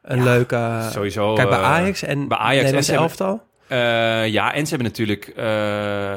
een 0.03 0.23
leuke... 0.23 0.81
Sowieso. 0.93 1.35
Kijk, 1.35 1.49
bij 1.49 1.59
Ajax 1.59 2.03
en 2.03 2.29
bij 2.29 2.39
Ajax 2.39 2.69
en 2.71 2.75
hebben- 2.75 2.95
elftal. 2.95 3.43
eh, 3.67 4.27
ja, 4.29 4.55
en 4.55 4.63
ze 4.67 4.69
hebben 4.75 4.87
natuurlijk 4.89 5.33
eh, 5.37 6.13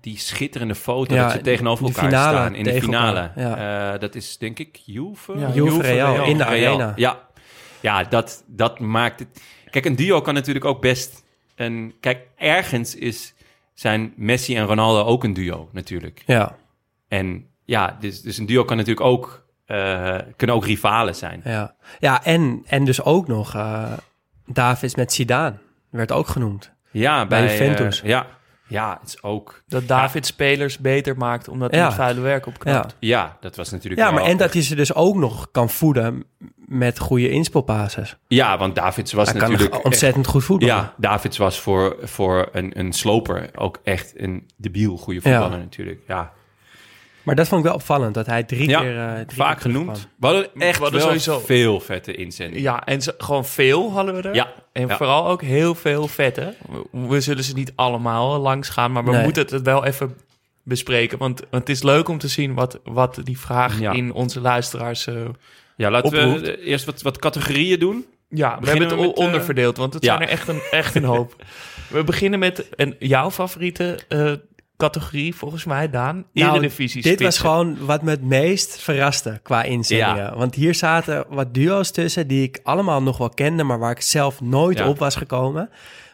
die 0.00 0.18
schitterende 0.18 0.74
foto 0.74 1.14
Ja, 1.14 1.22
dat 1.22 1.32
ze 1.32 1.40
tegenover 1.40 1.84
elkaar 1.86 2.04
finale 2.04 2.36
staan 2.36 2.54
in 2.54 2.64
de 2.64 2.80
finale. 2.82 3.30
Eh, 3.34 4.00
dat 4.00 4.14
is 4.14 4.38
denk 4.38 4.58
ik 4.58 4.76
Juve. 4.84 5.38
Ja, 5.38 5.46
Juve 5.48 5.60
Juve 5.74 5.80
Real, 5.82 6.12
Real. 6.14 6.26
in 6.26 6.38
de 6.38 6.44
Real. 6.44 6.74
arena. 6.74 6.92
Ja, 6.96 7.28
ja 7.80 8.04
dat, 8.04 8.44
dat 8.46 8.78
maakt 8.80 9.18
het... 9.18 9.42
Kijk, 9.70 9.84
een 9.84 9.96
duo 9.96 10.20
kan 10.20 10.34
natuurlijk 10.34 10.64
ook 10.64 10.80
best... 10.80 11.24
Een, 11.56 11.94
kijk, 12.00 12.26
ergens 12.36 12.94
is, 12.94 13.34
zijn 13.74 14.12
Messi 14.16 14.56
en 14.56 14.64
Ronaldo 14.66 15.02
ook 15.04 15.24
een 15.24 15.34
duo 15.34 15.68
natuurlijk. 15.72 16.22
Ja, 16.26 16.56
En 17.08 17.46
ja, 17.64 17.96
dus, 18.00 18.22
dus 18.22 18.38
een 18.38 18.46
duo 18.46 18.64
kan 18.64 18.76
natuurlijk 18.76 19.06
ook... 19.06 19.46
eh, 19.66 20.18
kunnen 20.36 20.56
ook 20.56 20.64
rivalen 20.66 21.14
zijn. 21.14 21.40
ja. 21.44 21.74
ja 21.98 22.24
en, 22.24 22.62
en 22.66 22.84
dus 22.84 23.02
ook 23.02 23.26
nog 23.26 23.54
eh 23.54 23.92
Davids 24.46 24.94
met 24.94 25.12
Zidane. 25.12 25.56
Werd 25.90 26.12
ook 26.12 26.26
genoemd. 26.26 26.72
Ja, 26.90 27.26
Bij 27.26 27.44
bij, 27.44 27.58
Juventus. 27.58 28.00
ja, 28.04 28.26
ja, 28.68 28.98
het 29.00 29.08
is 29.08 29.22
ook... 29.22 29.62
Dat 29.66 29.88
David 29.88 30.26
spelers 30.26 30.78
beter 30.78 31.16
maakt 31.16 31.48
omdat 31.48 31.70
hij 31.70 31.80
Ja. 31.80 31.86
het 31.86 31.94
vuile 31.94 32.20
werk 32.20 32.46
opknapt. 32.46 32.96
Ja, 32.98 33.18
Ja, 33.18 33.36
dat 33.40 33.56
was 33.56 33.70
natuurlijk 33.70 34.02
ja 34.02 34.10
maar 34.10 34.22
en 34.22 34.36
dat 34.36 34.52
hij 34.52 34.62
ze 34.62 34.74
dus 34.74 34.94
ook 34.94 35.14
nog 35.16 35.48
kan 35.50 35.70
voeden 35.70 36.24
met 36.56 36.98
goede 36.98 37.30
inspelpases. 37.30 38.16
Ja, 38.28 38.58
want 38.58 38.74
Davids 38.74 39.12
was 39.12 39.30
Hij 39.30 39.40
kan 39.40 39.50
natuurlijk... 39.50 39.84
ontzettend 39.84 40.26
goed 40.26 40.44
voetballen. 40.44 40.74
ja, 40.74 40.94
Davids 40.96 41.36
was 41.38 41.60
voor, 41.60 41.96
voor 42.02 42.48
een, 42.52 42.78
een 42.78 42.92
sloper 42.92 43.50
ook 43.54 43.78
echt 43.82 44.12
een 44.16 44.46
debiel 44.56 44.96
goede 44.96 45.20
voetballer 45.20 45.58
natuurlijk. 45.58 46.00
Ja, 46.06 46.32
Maar 47.28 47.36
dat 47.36 47.48
vond 47.48 47.60
ik 47.60 47.66
wel 47.66 47.76
opvallend, 47.76 48.14
dat 48.14 48.26
hij 48.26 48.42
drie 48.44 48.68
Ja, 48.68 48.80
keer... 48.80 48.98
eh, 48.98 49.12
drie 49.14 49.36
vaak 49.36 49.52
keer 49.60 49.70
genoemd. 49.70 50.08
We 50.18 50.26
hadden 50.26 50.44
echt 50.58 50.76
We 50.76 50.82
hadden 50.82 51.00
wel 51.00 51.08
sowieso- 51.08 51.38
veel 51.38 51.80
vette 51.80 52.14
inzendingen. 52.14 52.62
Ja, 52.62 52.84
en 52.84 53.00
gewoon 53.18 53.44
veel 53.44 53.92
hadden 53.92 54.14
we 54.14 54.28
er. 54.28 54.34
Ja, 54.34 54.52
En 54.72 54.86
ja. 54.86 54.96
vooral 54.96 55.26
ook 55.28 55.42
heel 55.42 55.74
veel 55.74 56.08
vette. 56.08 56.54
We, 56.92 57.06
we 57.08 57.20
zullen 57.20 57.44
ze 57.44 57.54
niet 57.54 57.72
allemaal 57.74 58.38
langs 58.40 58.68
gaan, 58.68 58.92
maar 58.92 59.04
we 59.04 59.10
Nee. 59.10 59.22
moeten 59.22 59.46
het 59.48 59.62
wel 59.62 59.84
even 59.84 60.16
bespreken. 60.62 61.18
Want, 61.18 61.40
want 61.50 61.68
het 61.68 61.76
is 61.76 61.82
leuk 61.82 62.08
om 62.08 62.18
te 62.18 62.28
zien 62.28 62.54
wat, 62.54 62.78
wat 62.84 63.20
die 63.24 63.38
vraag 63.38 63.80
Ja. 63.80 63.92
in 63.92 64.12
onze 64.12 64.40
luisteraars... 64.40 65.06
eh, 65.06 65.14
Ja, 65.76 65.90
laten 65.90 66.06
Oproept. 66.18 66.40
we 66.40 66.60
eerst 66.62 66.84
wat, 66.84 67.02
wat 67.02 67.18
categorieën 67.18 67.78
doen. 67.78 68.06
ja, 68.28 68.54
we 68.54 68.60
Beginnen 68.60 68.88
hebben 68.88 69.06
het 69.06 69.16
met, 69.16 69.18
eh, 69.18 69.24
onderverdeeld, 69.24 69.76
want 69.76 69.94
het 69.94 70.04
ja. 70.04 70.16
zijn 70.16 70.28
er 70.28 70.32
echt 70.34 70.48
een, 70.48 70.60
echt 70.70 70.94
een 70.94 71.04
hoop. 71.04 71.34
We 71.90 72.04
beginnen 72.04 72.38
met 72.38 72.66
een, 72.76 72.96
jouw 72.98 73.30
favoriete 73.30 73.98
eh, 74.08 74.32
categorie, 74.78 75.34
volgens 75.34 75.64
mij, 75.64 75.90
Daan. 75.90 76.24
Nou, 76.46 76.60
Dit 77.02 77.20
was 77.20 77.38
gewoon 77.38 77.86
wat 77.86 78.02
me 78.02 78.10
het 78.10 78.22
meest 78.22 78.80
verraste 78.80 79.40
qua 79.42 79.62
inzendingen. 79.62 80.16
Ja. 80.16 80.36
Want 80.36 80.54
hier 80.54 80.74
zaten 80.74 81.24
wat 81.28 81.54
duo's 81.54 81.90
tussen 81.90 82.26
die 82.26 82.42
ik 82.42 82.60
allemaal 82.62 83.02
nog 83.02 83.18
wel 83.18 83.28
kende, 83.28 83.62
maar 83.62 83.78
waar 83.78 83.90
ik 83.90 84.00
zelf 84.00 84.40
nooit 84.40 84.78
Ja. 84.78 84.88
op 84.88 84.98
was 84.98 85.14
gekomen. 85.16 85.70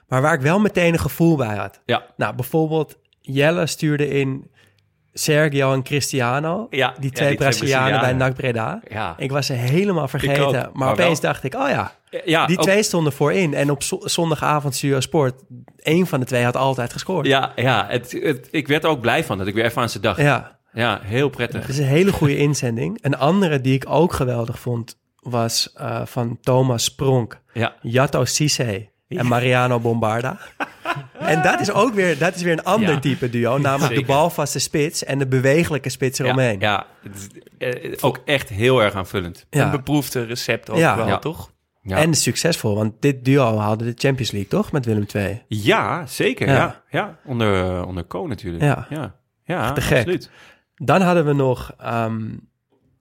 Maar 0.08 0.22
waar 0.22 0.34
ik 0.34 0.40
wel 0.40 0.60
meteen 0.60 0.92
een 0.92 0.98
gevoel 0.98 1.36
bij 1.36 1.56
had. 1.56 1.80
Ja, 1.86 2.04
Nou, 2.16 2.34
bijvoorbeeld 2.34 2.96
Jelle 3.20 3.66
stuurde 3.66 4.08
in 4.08 4.50
Sergio 5.16 5.72
en 5.72 5.82
Cristiano. 5.82 6.48
Ja, 6.48 6.66
die 6.70 6.76
ja, 6.80 6.90
twee 6.90 7.00
die 7.00 7.10
twee 7.12 7.36
Brazilianen 7.36 8.00
bij. 8.00 8.12
NAC 8.12 8.34
Breda. 8.34 8.80
ja. 8.88 9.14
Ik 9.18 9.30
was 9.30 9.46
ze 9.46 9.52
helemaal 9.52 10.08
vergeten. 10.08 10.46
ook, 10.46 10.52
maar, 10.52 10.70
maar 10.72 10.90
opeens 10.92 11.20
wel. 11.20 11.32
dacht 11.32 11.44
ik, 11.44 11.54
oh 11.54 11.68
ja, 11.68 11.92
ja 12.24 12.46
die 12.46 12.58
ook- 12.58 12.64
twee 12.64 12.82
stonden 12.82 13.12
voorin. 13.12 13.54
En 13.54 13.70
op 13.70 13.82
zo- 13.82 14.00
zondagavond 14.04 14.74
Studio 14.74 15.00
Sport, 15.00 15.34
één 15.76 16.06
van 16.06 16.20
de 16.20 16.26
twee 16.26 16.44
had 16.44 16.56
altijd 16.56 16.92
gescoord. 16.92 17.26
Ja, 17.26 17.52
ja 17.56 17.86
het, 17.88 18.12
het, 18.22 18.48
ik 18.50 18.68
werd 18.68 18.84
er 18.84 18.90
ook 18.90 19.00
blij 19.00 19.24
van 19.24 19.38
dat 19.38 19.46
ik 19.46 19.54
weer 19.54 19.64
even 19.64 19.82
aan 19.82 19.88
ze 19.88 20.00
dacht. 20.00 20.20
Ja, 20.20 20.58
ja. 20.72 21.00
heel 21.02 21.28
prettig. 21.28 21.60
Het 21.60 21.68
is 21.70 21.78
een 21.78 21.84
hele 21.84 22.12
goede 22.12 22.36
inzending. 22.36 22.98
Een 23.02 23.16
andere 23.16 23.60
die 23.60 23.74
ik 23.74 23.84
ook 23.88 24.12
geweldig 24.12 24.58
vond, 24.58 24.98
was 25.20 25.72
eh, 25.72 26.00
van 26.04 26.38
Thomas 26.40 26.84
Spronk, 26.84 27.40
Ja, 27.52 27.74
Jatto 27.80 28.24
Cisse 28.24 28.88
en 29.08 29.26
Mariano 29.26 29.80
Bombarda. 29.80 30.38
en 31.18 31.42
dat 31.42 31.60
is 31.60 31.70
ook 31.70 31.94
weer, 31.94 32.18
dat 32.18 32.34
is 32.34 32.42
weer 32.42 32.52
een 32.52 32.64
ander 32.64 32.90
Ja. 32.90 32.98
type 32.98 33.30
duo, 33.30 33.58
namelijk 33.58 33.94
de 33.94 34.04
balvaste 34.04 34.58
spits 34.58 35.04
en 35.04 35.18
de 35.18 35.26
bewegelijke 35.26 35.88
spits 35.88 36.18
eromheen. 36.18 36.60
ja 36.60 36.86
het 37.02 37.16
is 37.16 37.28
eh, 37.98 37.98
ook 38.00 38.20
echt 38.24 38.48
heel 38.48 38.82
erg 38.82 38.94
aanvullend. 38.94 39.46
Een 39.50 39.70
beproefde 39.70 40.22
recept 40.24 40.70
ook 40.70 40.76
Ja. 40.78 40.96
wel, 40.96 41.06
Ja. 41.06 41.18
toch? 41.18 41.52
Ja. 41.82 41.96
En 41.96 42.14
succesvol, 42.14 42.74
want 42.74 42.92
dit 43.00 43.24
duo 43.24 43.58
haalde 43.58 43.84
de 43.84 43.92
Champions 43.96 44.30
League, 44.30 44.50
toch? 44.50 44.72
Met 44.72 44.84
Willem 44.84 45.06
II. 45.14 45.42
Ja, 45.48 46.06
zeker. 46.06 46.46
Ja. 46.48 46.54
Ja, 46.54 46.82
ja. 46.90 47.18
Onder, 47.24 47.64
eh, 47.78 47.86
onder 47.86 48.06
Co 48.06 48.26
natuurlijk. 48.26 48.62
Ja. 48.62 48.86
ja. 48.90 49.14
ja 49.44 49.72
te 49.72 49.80
gek. 49.80 49.96
absoluut. 49.98 50.30
Dan 50.74 51.00
hadden 51.00 51.24
we 51.26 51.32
nog 51.32 51.72
ehm, 51.78 52.22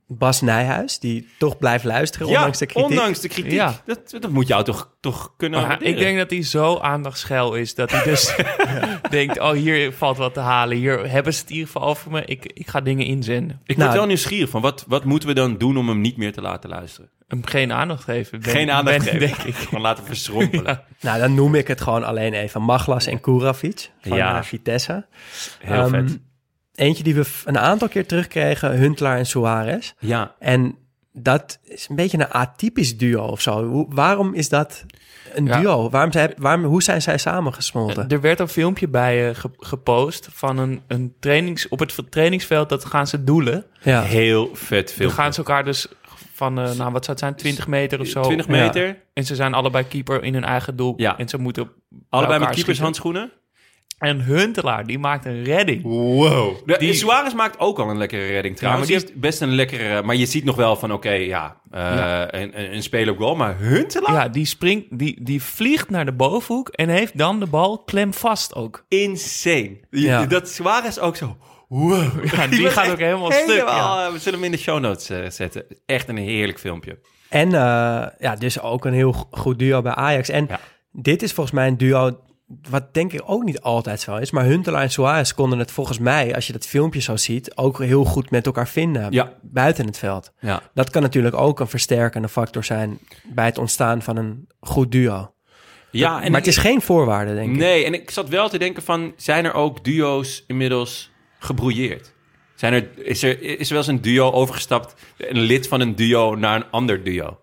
Bas 0.07 0.41
Nijhuis, 0.41 0.99
die 0.99 1.27
toch 1.37 1.57
blijft 1.57 1.83
luisteren, 1.83 2.27
Ja, 2.27 2.33
ondanks 2.35 2.57
de 2.57 2.65
kritiek. 2.65 2.89
ondanks 2.89 3.19
de 3.19 3.27
kritiek. 3.27 3.51
Ja. 3.51 3.81
Dat, 3.85 4.15
dat 4.19 4.29
moet 4.31 4.47
jou 4.47 4.63
toch, 4.63 4.89
toch 4.99 5.33
kunnen 5.37 5.61
Maar 5.61 5.81
ik 5.83 5.97
denk 5.97 6.17
dat 6.17 6.29
hij 6.29 6.43
zo 6.43 6.77
aandachtsgeil 6.79 7.53
is 7.55 7.75
dat 7.75 7.91
hij 7.91 8.03
dus 8.03 8.35
denkt: 9.09 9.39
oh, 9.39 9.51
hier 9.51 9.93
valt 9.93 10.17
wat 10.17 10.33
te 10.33 10.39
halen. 10.39 10.77
Hier 10.77 11.09
hebben 11.09 11.33
ze 11.33 11.39
het 11.39 11.49
in 11.49 11.55
ieder 11.55 11.71
geval 11.71 11.87
over 11.89 12.11
me. 12.11 12.25
Ik, 12.25 12.45
ik 12.53 12.67
ga 12.67 12.81
dingen 12.81 13.05
inzenden. 13.05 13.59
Ik 13.65 13.75
Nou, 13.75 13.87
word 13.87 13.97
wel 13.99 14.07
nieuwsgierig 14.07 14.49
van 14.49 14.61
wat, 14.61 14.85
wat 14.87 15.03
moeten 15.03 15.27
we 15.29 15.35
dan 15.35 15.57
doen 15.57 15.77
om 15.77 15.87
hem 15.87 16.01
niet 16.01 16.17
meer 16.17 16.33
te 16.33 16.41
laten 16.41 16.69
luisteren? 16.69 17.09
Hem 17.27 17.45
geen 17.45 17.71
aandacht 17.71 18.03
geven. 18.03 18.39
ben- 18.39 18.51
Geen 18.51 18.71
aandacht 18.71 18.97
ben- 18.97 19.05
geven. 19.07 19.19
Denk 19.19 19.37
ik. 19.37 19.55
Gewoon 19.67 19.81
laten 19.81 20.03
verschrompelen. 20.05 20.65
Ja. 20.65 20.83
Nou, 21.01 21.19
dan 21.19 21.33
noem 21.33 21.55
ik 21.55 21.67
het 21.67 21.81
gewoon 21.81 22.03
alleen 22.03 22.33
even. 22.33 22.61
Maglas 22.61 23.05
en 23.05 23.19
Kurafic 23.19 23.89
van 24.01 24.17
Ja. 24.17 24.37
eh, 24.37 24.43
Vitesse. 24.43 25.05
Heel 25.59 25.75
Ehm, 25.81 25.89
vet. 25.89 26.19
Eentje 26.75 27.03
die 27.03 27.15
we 27.15 27.25
een 27.45 27.57
aantal 27.59 27.87
keer 27.87 28.05
terugkregen, 28.07 28.71
Huntelaar 28.77 29.17
en 29.17 29.25
Suarez. 29.25 29.93
Ja, 29.99 30.35
En 30.39 30.75
dat 31.11 31.59
is 31.63 31.87
een 31.89 31.95
beetje 31.95 32.17
een 32.19 32.31
atypisch 32.31 32.97
duo 32.97 33.23
of 33.25 33.41
zo. 33.41 33.65
Hoe, 33.65 33.85
waarom 33.89 34.33
is 34.33 34.49
dat 34.49 34.85
een 35.33 35.45
Ja. 35.45 35.59
duo? 35.59 35.89
Waarom 35.89 36.11
zij, 36.11 36.33
waarom, 36.37 36.63
hoe 36.63 36.83
zijn 36.83 37.01
zij 37.01 37.17
samengesmolten? 37.17 38.07
Er 38.09 38.21
werd 38.21 38.39
een 38.39 38.47
filmpje 38.47 38.87
bij 38.87 39.29
eh, 39.29 39.35
ge- 39.35 39.49
gepost 39.57 40.27
van 40.31 40.57
een, 40.57 40.81
een 40.87 41.13
trainings, 41.19 41.67
op 41.67 41.79
het 41.79 41.95
trainingsveld. 42.09 42.69
Dat 42.69 42.85
gaan 42.85 43.07
ze 43.07 43.23
doelen. 43.23 43.65
Ja. 43.81 44.01
heel 44.01 44.49
vet 44.53 44.87
Dan 44.87 44.95
film. 44.95 45.11
gaan 45.11 45.33
ze 45.33 45.37
elkaar 45.39 45.63
dus 45.63 45.87
van, 46.33 46.59
eh, 46.59 46.63
nou 46.71 46.91
wat 46.91 47.05
zou 47.05 47.17
het 47.17 47.19
zijn, 47.19 47.35
20 47.35 47.67
meter 47.67 47.99
of 47.99 48.07
zo. 48.07 48.21
20 48.21 48.47
meter. 48.47 48.97
En 49.13 49.25
ze 49.25 49.35
zijn 49.35 49.53
allebei 49.53 49.87
keeper 49.87 50.23
in 50.23 50.33
hun 50.33 50.43
eigen 50.43 50.75
doel. 50.75 50.93
Ja. 50.97 51.17
En 51.17 51.29
ze 51.29 51.37
moeten 51.37 51.69
Allebei 52.09 52.39
met 52.39 52.49
keepershandschoenen. 52.49 53.31
En 54.03 54.21
Huntelaar, 54.21 54.85
die 54.85 54.99
maakt 54.99 55.25
een 55.25 55.43
redding. 55.43 55.81
Wow. 55.83 56.55
De, 56.65 56.75
Die- 56.79 56.93
Suarez 56.93 57.33
maakt 57.33 57.59
ook 57.59 57.79
al 57.79 57.89
een 57.89 57.97
lekkere 57.97 58.25
redding 58.27 58.55
trouwens. 58.57 58.89
maar 58.89 58.97
die 58.97 59.05
heeft 59.07 59.19
best 59.19 59.41
een 59.41 59.55
lekkere... 59.55 60.01
Maar 60.03 60.15
je 60.15 60.25
ziet 60.25 60.43
nog 60.43 60.55
wel 60.55 60.75
van, 60.75 60.91
oké, 60.93 61.11
ja, 61.11 61.57
eh, 61.71 61.79
Ja. 61.81 62.33
Een, 62.33 62.59
een, 62.61 62.73
een 62.73 62.83
speler 62.83 63.13
op 63.13 63.19
goal. 63.19 63.35
Maar 63.35 63.57
Huntelaar? 63.57 64.13
Ja, 64.13 64.27
die 64.27 64.45
springt, 64.45 64.85
die, 64.99 65.23
die 65.23 65.43
vliegt 65.43 65.89
naar 65.89 66.05
de 66.05 66.13
bovenhoek 66.13 66.69
en 66.69 66.89
heeft 66.89 67.17
dan 67.17 67.39
de 67.39 67.45
bal 67.47 67.77
klem 67.83 68.13
vast 68.13 68.55
ook. 68.55 68.85
Insane. 68.87 69.77
Ja. 69.89 70.25
Dat 70.25 70.49
Suarez 70.49 70.97
ook 70.97 71.15
zo... 71.15 71.37
Wow. 71.67 72.25
Ja, 72.35 72.47
die 72.47 72.67
gaat 72.77 72.91
ook 72.91 72.97
helemaal 72.99 73.31
stuk. 73.31 73.47
Ja. 73.47 73.53
Helemaal, 73.53 74.11
We 74.11 74.19
zullen 74.19 74.39
hem 74.39 74.45
in 74.47 74.51
de 74.55 74.57
show 74.63 74.79
notes 74.79 75.09
eh, 75.09 75.29
zetten. 75.29 75.65
Echt 75.85 76.07
een 76.07 76.17
heerlijk 76.17 76.59
filmpje. 76.59 76.99
En 77.29 77.47
eh, 77.53 78.05
ja, 78.19 78.35
dus 78.37 78.61
ook 78.61 78.85
een 78.85 78.93
heel 78.93 79.11
go- 79.13 79.27
goed 79.31 79.59
duo 79.59 79.81
bij 79.81 79.93
Ajax. 79.93 80.29
En 80.29 80.45
Ja. 80.49 80.59
dit 80.91 81.21
is 81.23 81.31
volgens 81.33 81.55
mij 81.55 81.67
een 81.67 81.77
duo 81.77 82.19
wat 82.69 82.93
denk 82.93 83.13
ik 83.13 83.21
ook 83.25 83.43
niet 83.43 83.61
altijd 83.61 84.01
zo 84.01 84.15
is. 84.15 84.31
Maar 84.31 84.45
Huntelaar 84.45 84.81
en 84.81 84.91
Suarez 84.91 85.31
konden 85.31 85.59
het 85.59 85.71
volgens 85.71 85.99
mij, 85.99 86.35
als 86.35 86.47
je 86.47 86.53
dat 86.53 86.65
filmpje 86.67 87.01
zo 87.01 87.15
ziet, 87.15 87.55
ook 87.55 87.79
heel 87.79 88.03
goed 88.05 88.31
met 88.31 88.45
elkaar 88.45 88.67
vinden 88.67 89.11
Ja. 89.11 89.33
buiten 89.41 89.85
het 89.85 89.97
veld. 89.97 90.31
Ja. 90.39 90.61
Dat 90.73 90.89
kan 90.89 91.01
natuurlijk 91.01 91.35
ook 91.35 91.59
een 91.59 91.67
versterkende 91.67 92.29
factor 92.29 92.63
zijn 92.63 92.99
bij 93.23 93.45
het 93.45 93.57
ontstaan 93.57 94.01
van 94.01 94.17
een 94.17 94.47
goed 94.59 94.91
duo. 94.91 95.33
Ja, 95.91 96.21
en 96.21 96.31
maar 96.31 96.39
het 96.39 96.49
is 96.49 96.57
geen 96.57 96.81
voorwaarde, 96.81 97.33
denk 97.33 97.51
ik. 97.51 97.57
Nee, 97.57 97.85
en 97.85 97.93
ik 97.93 98.09
zat 98.11 98.29
wel 98.29 98.49
te 98.49 98.57
denken 98.57 98.83
van... 98.83 99.13
zijn 99.17 99.45
er 99.45 99.53
ook 99.53 99.83
duo's 99.83 100.43
inmiddels 100.47 101.11
gebrouilleerd? 101.39 102.13
Zijn 102.55 102.73
er, 102.73 102.87
is, 102.97 103.23
er, 103.23 103.41
is 103.41 103.67
er 103.67 103.73
wel 103.75 103.77
eens 103.77 103.87
een 103.87 104.01
duo 104.01 104.31
overgestapt... 104.31 104.93
een 105.17 105.39
lid 105.39 105.67
van 105.67 105.81
een 105.81 105.95
duo 105.95 106.35
naar 106.35 106.55
een 106.55 106.69
ander 106.71 107.03
duo? 107.03 107.39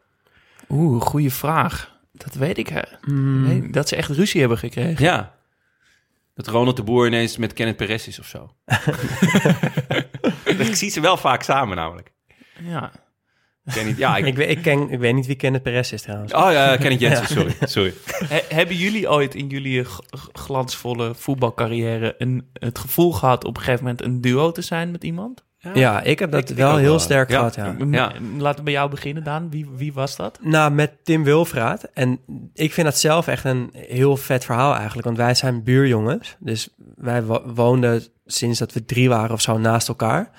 Oeh, 0.68 1.00
goede 1.02 1.30
vraag. 1.30 1.89
Dat 2.24 2.34
weet 2.34 2.58
ik. 2.58 2.68
Hè. 2.68 2.80
Hmm. 3.00 3.42
Nee, 3.46 3.70
dat 3.70 3.88
ze 3.88 3.96
echt 3.96 4.10
ruzie 4.10 4.40
hebben 4.40 4.58
gekregen. 4.58 5.04
Ja. 5.04 5.34
Dat 6.34 6.46
Ronald 6.48 6.76
de 6.76 6.82
Boer 6.82 7.06
ineens 7.06 7.36
met 7.36 7.52
Kenneth 7.52 7.76
Perez 7.76 8.06
is 8.06 8.18
of 8.18 8.26
zo. 8.26 8.54
ik 10.44 10.74
zie 10.74 10.90
ze 10.90 11.00
wel 11.00 11.16
vaak 11.16 11.42
samen 11.42 11.76
namelijk. 11.76 12.12
Ja. 12.62 12.92
Ik 13.64 13.72
weet 13.72 13.84
niet, 13.84 13.96
ja, 13.96 14.16
ik, 14.16 14.26
Ik, 14.26 14.34
weet- 14.36 14.50
ik, 14.50 14.62
ken, 14.62 14.90
ik 14.90 14.98
weet 14.98 15.14
niet 15.14 15.26
wie 15.26 15.36
Kenneth 15.36 15.62
Perez 15.62 15.92
is 15.92 16.02
trouwens. 16.02 16.32
Oh 16.32 16.52
ja, 16.52 16.76
Kenneth 16.76 17.00
Jensen, 17.00 17.26
sorry. 17.26 17.54
sorry. 17.60 17.94
He- 18.06 18.54
hebben 18.56 18.76
jullie 18.76 19.10
ooit 19.10 19.34
in 19.34 19.46
jullie 19.48 19.84
glansvolle 20.32 21.14
voetbalcarrière 21.14 22.14
een, 22.18 22.50
het 22.52 22.78
gevoel 22.78 23.12
gehad 23.12 23.44
op 23.44 23.56
een 23.56 23.62
gegeven 23.62 23.84
moment 23.84 24.02
een 24.02 24.20
duo 24.20 24.52
te 24.52 24.62
zijn 24.62 24.90
met 24.90 25.04
iemand? 25.04 25.44
Ja, 25.74 26.02
ik 26.02 26.18
heb 26.18 26.30
dat 26.30 26.50
Ik- 26.50 26.56
wel 26.56 26.76
heel 26.76 26.88
wel. 26.88 26.98
sterk 26.98 27.30
Ja. 27.30 27.36
gehad, 27.36 27.54
ja. 27.54 27.74
Ja. 27.90 28.12
Laten 28.38 28.58
we 28.58 28.62
bij 28.64 28.72
jou 28.72 28.90
beginnen, 28.90 29.24
Daan. 29.24 29.50
Wie, 29.50 29.68
wie 29.76 29.92
was 29.92 30.16
dat? 30.16 30.38
Nou, 30.42 30.70
met 30.72 30.92
Tim 31.04 31.24
Wilfraat. 31.24 31.82
En 31.94 32.20
ik 32.54 32.72
vind 32.72 32.86
dat 32.86 32.98
zelf 32.98 33.26
echt 33.26 33.44
een 33.44 33.70
heel 33.72 34.16
vet 34.16 34.44
verhaal 34.44 34.74
eigenlijk. 34.74 35.04
Want 35.06 35.16
wij 35.18 35.34
zijn 35.34 35.62
buurjongens. 35.62 36.36
Dus 36.38 36.68
wij 36.96 37.22
wo- 37.24 37.42
woonden 37.54 38.02
sinds 38.26 38.58
dat 38.58 38.72
we 38.72 38.84
drie 38.84 39.08
waren 39.08 39.30
of 39.32 39.40
zo 39.40 39.58
naast 39.58 39.88
elkaar. 39.88 40.30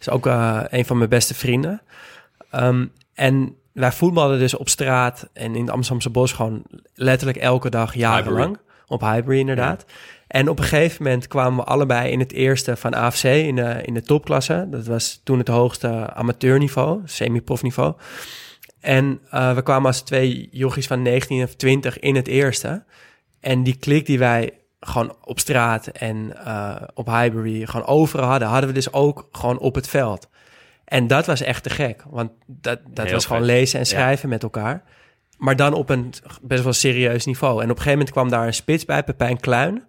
is 0.00 0.08
ook 0.10 0.26
eh, 0.26 0.60
een 0.68 0.84
van 0.84 0.96
mijn 0.98 1.08
beste 1.10 1.34
vrienden. 1.34 1.82
Ehm, 2.50 2.86
en 3.14 3.54
wij 3.72 3.92
voetbalden 3.92 4.38
dus 4.38 4.54
op 4.56 4.68
straat 4.68 5.28
en 5.32 5.54
in 5.54 5.60
het 5.60 5.70
Amsterdamse 5.70 6.10
bos 6.10 6.32
gewoon 6.32 6.62
letterlijk 6.94 7.38
elke 7.38 7.70
dag 7.70 7.94
jarenlang. 7.94 8.58
Op 8.86 9.00
Highbury 9.00 9.38
inderdaad. 9.38 9.84
En 10.30 10.48
op 10.48 10.58
een 10.58 10.64
gegeven 10.64 11.02
moment 11.02 11.26
kwamen 11.26 11.58
we 11.64 11.70
allebei 11.70 12.10
in 12.10 12.18
het 12.18 12.32
eerste 12.32 12.76
van 12.76 12.94
AFC 12.94 13.24
in 13.24 13.56
de, 13.56 13.80
in 13.82 13.94
de 13.94 14.02
topklasse. 14.02 14.66
Dat 14.70 14.86
was 14.86 15.20
toen 15.24 15.38
het 15.38 15.48
hoogste 15.48 16.12
amateurniveau, 16.14 17.00
semi-profniveau. 17.04 17.94
En 18.80 19.20
eh, 19.30 19.54
we 19.54 19.62
kwamen 19.62 19.86
als 19.86 20.00
twee 20.00 20.48
jochies 20.50 20.86
van 20.86 21.02
19 21.02 21.42
of 21.42 21.54
20 21.54 21.98
in 21.98 22.14
het 22.14 22.28
eerste. 22.28 22.84
En 23.40 23.62
die 23.62 23.76
klik 23.76 24.06
die 24.06 24.18
wij 24.18 24.52
gewoon 24.80 25.16
op 25.24 25.38
straat 25.38 25.86
en 25.86 26.44
eh, 26.44 26.82
op 26.94 27.06
Highbury 27.06 27.66
gewoon 27.66 27.86
overal 27.86 28.28
hadden, 28.28 28.48
hadden 28.48 28.68
we 28.68 28.74
dus 28.74 28.92
ook 28.92 29.28
gewoon 29.32 29.58
op 29.58 29.74
het 29.74 29.88
veld. 29.88 30.28
En 30.84 31.06
dat 31.06 31.26
was 31.26 31.40
echt 31.40 31.62
te 31.62 31.70
gek, 31.70 32.02
want 32.08 32.30
dat, 32.46 32.78
dat 32.90 33.04
Heel 33.04 33.14
was 33.14 33.26
gewoon 33.26 33.44
lezen 33.44 33.78
en 33.78 33.84
Ja. 33.84 33.90
schrijven 33.90 34.28
met 34.28 34.42
elkaar. 34.42 34.82
Maar 35.40 35.56
dan 35.56 35.72
op 35.72 35.90
een 35.90 36.14
best 36.42 36.62
wel 36.62 36.72
serieus 36.72 37.26
niveau. 37.26 37.52
En 37.52 37.70
op 37.70 37.76
een 37.76 37.82
gegeven 37.82 37.92
moment 37.92 38.10
kwam 38.10 38.28
daar 38.28 38.46
een 38.46 38.54
spits 38.54 38.84
bij, 38.84 39.04
Pepijn 39.04 39.40
Kluin. 39.40 39.84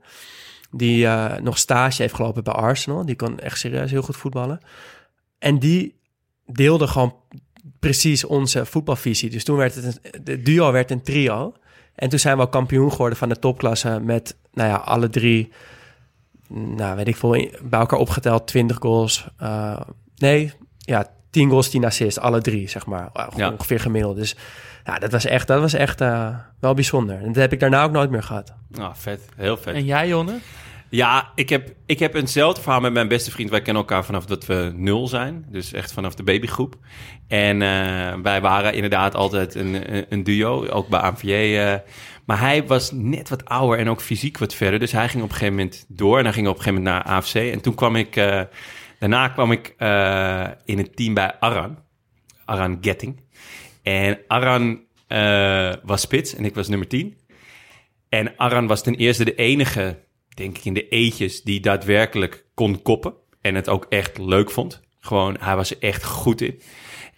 Die 0.71 1.07
eh, 1.07 1.41
nog 1.41 1.57
stage 1.57 2.01
heeft 2.01 2.13
gelopen 2.13 2.43
bij 2.43 2.53
Arsenal. 2.53 3.05
Die 3.05 3.15
kon 3.15 3.39
echt 3.39 3.59
serieus 3.59 3.91
heel 3.91 4.01
goed 4.01 4.17
voetballen. 4.17 4.59
En 5.39 5.59
die 5.59 5.95
deelde 6.45 6.87
gewoon 6.87 7.15
precies 7.79 8.23
onze 8.23 8.65
voetbalvisie. 8.65 9.29
Dus 9.29 9.43
toen 9.43 9.57
werd 9.57 9.75
het 9.75 9.85
een, 9.85 10.23
de 10.23 10.41
duo 10.41 10.71
werd 10.71 10.91
een 10.91 11.03
trio. 11.03 11.53
En 11.95 12.09
toen 12.09 12.19
zijn 12.19 12.37
we 12.37 12.43
ook 12.43 12.51
kampioen 12.51 12.91
geworden 12.91 13.17
van 13.17 13.29
de 13.29 13.39
topklasse 13.39 13.99
met, 13.99 14.37
nou 14.53 14.69
ja, 14.69 14.75
alle 14.75 15.09
drie, 15.09 15.51
nou 16.47 16.95
weet 16.95 17.07
ik 17.07 17.15
veel, 17.15 17.49
bij 17.63 17.79
elkaar 17.79 17.99
opgeteld 17.99 18.47
20 18.47 18.77
goals. 18.79 19.27
Eh, 19.37 19.81
nee, 20.15 20.53
ja, 20.77 21.11
10 21.29 21.49
goals, 21.49 21.69
10 21.69 21.85
assists, 21.85 22.19
alle 22.19 22.41
drie, 22.41 22.69
zeg 22.69 22.85
maar. 22.85 23.09
Ja. 23.35 23.51
Ongeveer 23.51 23.79
gemiddeld. 23.79 24.15
Dus 24.15 24.35
ja, 24.83 24.99
dat 24.99 25.11
was 25.11 25.25
echt, 25.25 25.47
dat 25.47 25.59
was 25.61 25.73
echt 25.73 26.01
eh, 26.01 26.35
wel 26.59 26.73
bijzonder. 26.73 27.15
En 27.17 27.25
dat 27.25 27.35
heb 27.35 27.53
ik 27.53 27.59
daarna 27.59 27.83
ook 27.83 27.91
nooit 27.91 28.09
meer 28.09 28.23
gehad. 28.23 28.53
Nou, 28.69 28.93
vet. 28.95 29.29
Heel 29.35 29.57
vet. 29.57 29.75
En 29.75 29.85
jij, 29.85 30.07
Jonne? 30.07 30.37
Ja, 30.89 31.31
ik 31.35 31.49
heb, 31.49 31.73
ik 31.85 31.99
heb 31.99 32.13
eenzelfde 32.15 32.61
verhaal 32.61 32.79
met 32.81 32.93
mijn 32.93 33.07
beste 33.07 33.31
vriend. 33.31 33.49
Wij 33.49 33.61
kennen 33.61 33.81
elkaar 33.83 34.05
vanaf 34.05 34.25
dat 34.25 34.45
we 34.45 34.71
nul 34.75 35.07
zijn. 35.07 35.45
Dus 35.49 35.73
echt 35.73 35.93
vanaf 35.93 36.15
de 36.15 36.23
babygroep. 36.23 36.75
En 37.27 37.61
eh, 37.61 38.13
wij 38.23 38.41
waren 38.41 38.73
inderdaad 38.73 39.15
altijd 39.15 39.55
een, 39.55 40.13
een- 40.13 40.23
duo. 40.23 40.67
Ook 40.67 40.87
bij 40.87 40.99
ANVJ. 40.99 41.33
eh. 41.57 41.75
maar 42.25 42.39
hij 42.39 42.65
was 42.67 42.91
net 42.91 43.29
wat 43.29 43.45
ouder 43.45 43.79
en 43.79 43.89
ook 43.89 44.01
fysiek 44.01 44.37
wat 44.37 44.53
verder. 44.53 44.79
Dus 44.79 44.91
hij 44.91 45.09
ging 45.09 45.23
op 45.23 45.29
een 45.29 45.35
gegeven 45.35 45.55
moment 45.55 45.85
door. 45.87 46.17
En 46.17 46.23
hij 46.23 46.33
ging 46.33 46.47
op 46.47 46.55
een 46.57 46.61
gegeven 46.61 46.83
moment 46.83 47.05
naar 47.05 47.15
AFC. 47.15 47.35
En 47.35 47.61
toen 47.61 47.75
kwam 47.75 47.95
ik... 47.95 48.15
eh, 48.15 48.41
daarna 48.99 49.27
kwam 49.27 49.51
ik 49.51 49.73
eh, 49.77 50.47
in 50.65 50.77
het 50.77 50.95
team 50.95 51.13
bij 51.13 51.35
Aran. 51.39 51.77
Aran 52.45 52.77
Getting. 52.81 53.20
En 53.83 54.19
Aran 54.27 54.81
eh, 55.07 55.73
was 55.83 56.01
spits 56.01 56.35
en 56.35 56.45
ik 56.45 56.55
was 56.55 56.67
nummer 56.67 56.87
10. 56.87 57.17
En 58.09 58.37
Aran 58.37 58.67
was 58.67 58.83
ten 58.83 58.95
eerste 58.95 59.25
de 59.25 59.35
enige, 59.35 59.99
denk 60.29 60.57
ik, 60.57 60.65
in 60.65 60.73
de 60.73 60.87
eetjes 60.87 61.41
die 61.41 61.59
daadwerkelijk 61.59 62.45
kon 62.53 62.81
koppen. 62.81 63.13
En 63.41 63.55
het 63.55 63.69
ook 63.69 63.85
echt 63.89 64.17
leuk 64.17 64.51
vond. 64.51 64.81
Gewoon, 64.99 65.37
hij 65.39 65.55
was 65.55 65.71
er 65.71 65.77
echt 65.79 66.03
goed 66.03 66.41
in. 66.41 66.61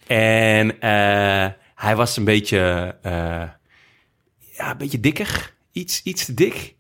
En 0.08 0.80
eh, 0.80 1.48
hij 1.76 1.96
was 1.96 2.18
een 2.18 2.24
beetje, 2.24 2.96
eh, 3.02 3.50
ja, 4.58 4.72
een 4.72 4.78
beetje 4.78 5.00
dikker. 5.00 5.54
Iets, 5.72 6.04
iets 6.04 6.26
te 6.26 6.34
dik. 6.34 6.76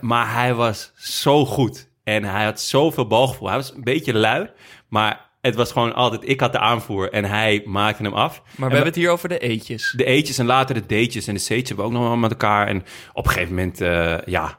Maar 0.00 0.32
hij 0.34 0.54
was 0.54 0.92
zo 0.96 1.46
goed. 1.46 1.88
En 2.04 2.24
hij 2.24 2.44
had 2.44 2.60
zoveel 2.60 3.06
balgevoel. 3.06 3.48
Hij 3.48 3.56
was 3.56 3.74
een 3.74 3.84
beetje 3.84 4.14
lui, 4.14 4.50
maar 4.88 5.27
het 5.40 5.54
was 5.54 5.72
gewoon 5.72 5.94
altijd... 5.94 6.28
Ik 6.28 6.40
had 6.40 6.52
de 6.52 6.58
aanvoer 6.58 7.12
en 7.12 7.24
hij 7.24 7.62
maakte 7.64 8.02
hem 8.02 8.12
af. 8.12 8.42
Maar 8.42 8.50
En 8.50 8.54
we 8.56 8.62
hebben 8.62 8.84
het 8.84 8.94
hier 8.94 9.10
over 9.10 9.28
de 9.28 9.38
eetjes. 9.38 9.94
de 9.96 10.04
eetjes 10.04 10.38
en 10.38 10.46
later 10.46 10.74
de 10.74 10.80
datejes 10.80 11.26
en 11.26 11.34
de 11.34 11.40
C'tjes 11.40 11.68
hebben 11.68 11.76
we 11.76 11.90
ook 11.90 11.96
nog 11.96 12.06
wel 12.06 12.16
met 12.16 12.30
elkaar. 12.30 12.66
En 12.66 12.84
op 13.12 13.24
een 13.26 13.32
gegeven 13.32 13.54
moment, 13.54 13.80
eh, 13.80 14.18
ja, 14.24 14.58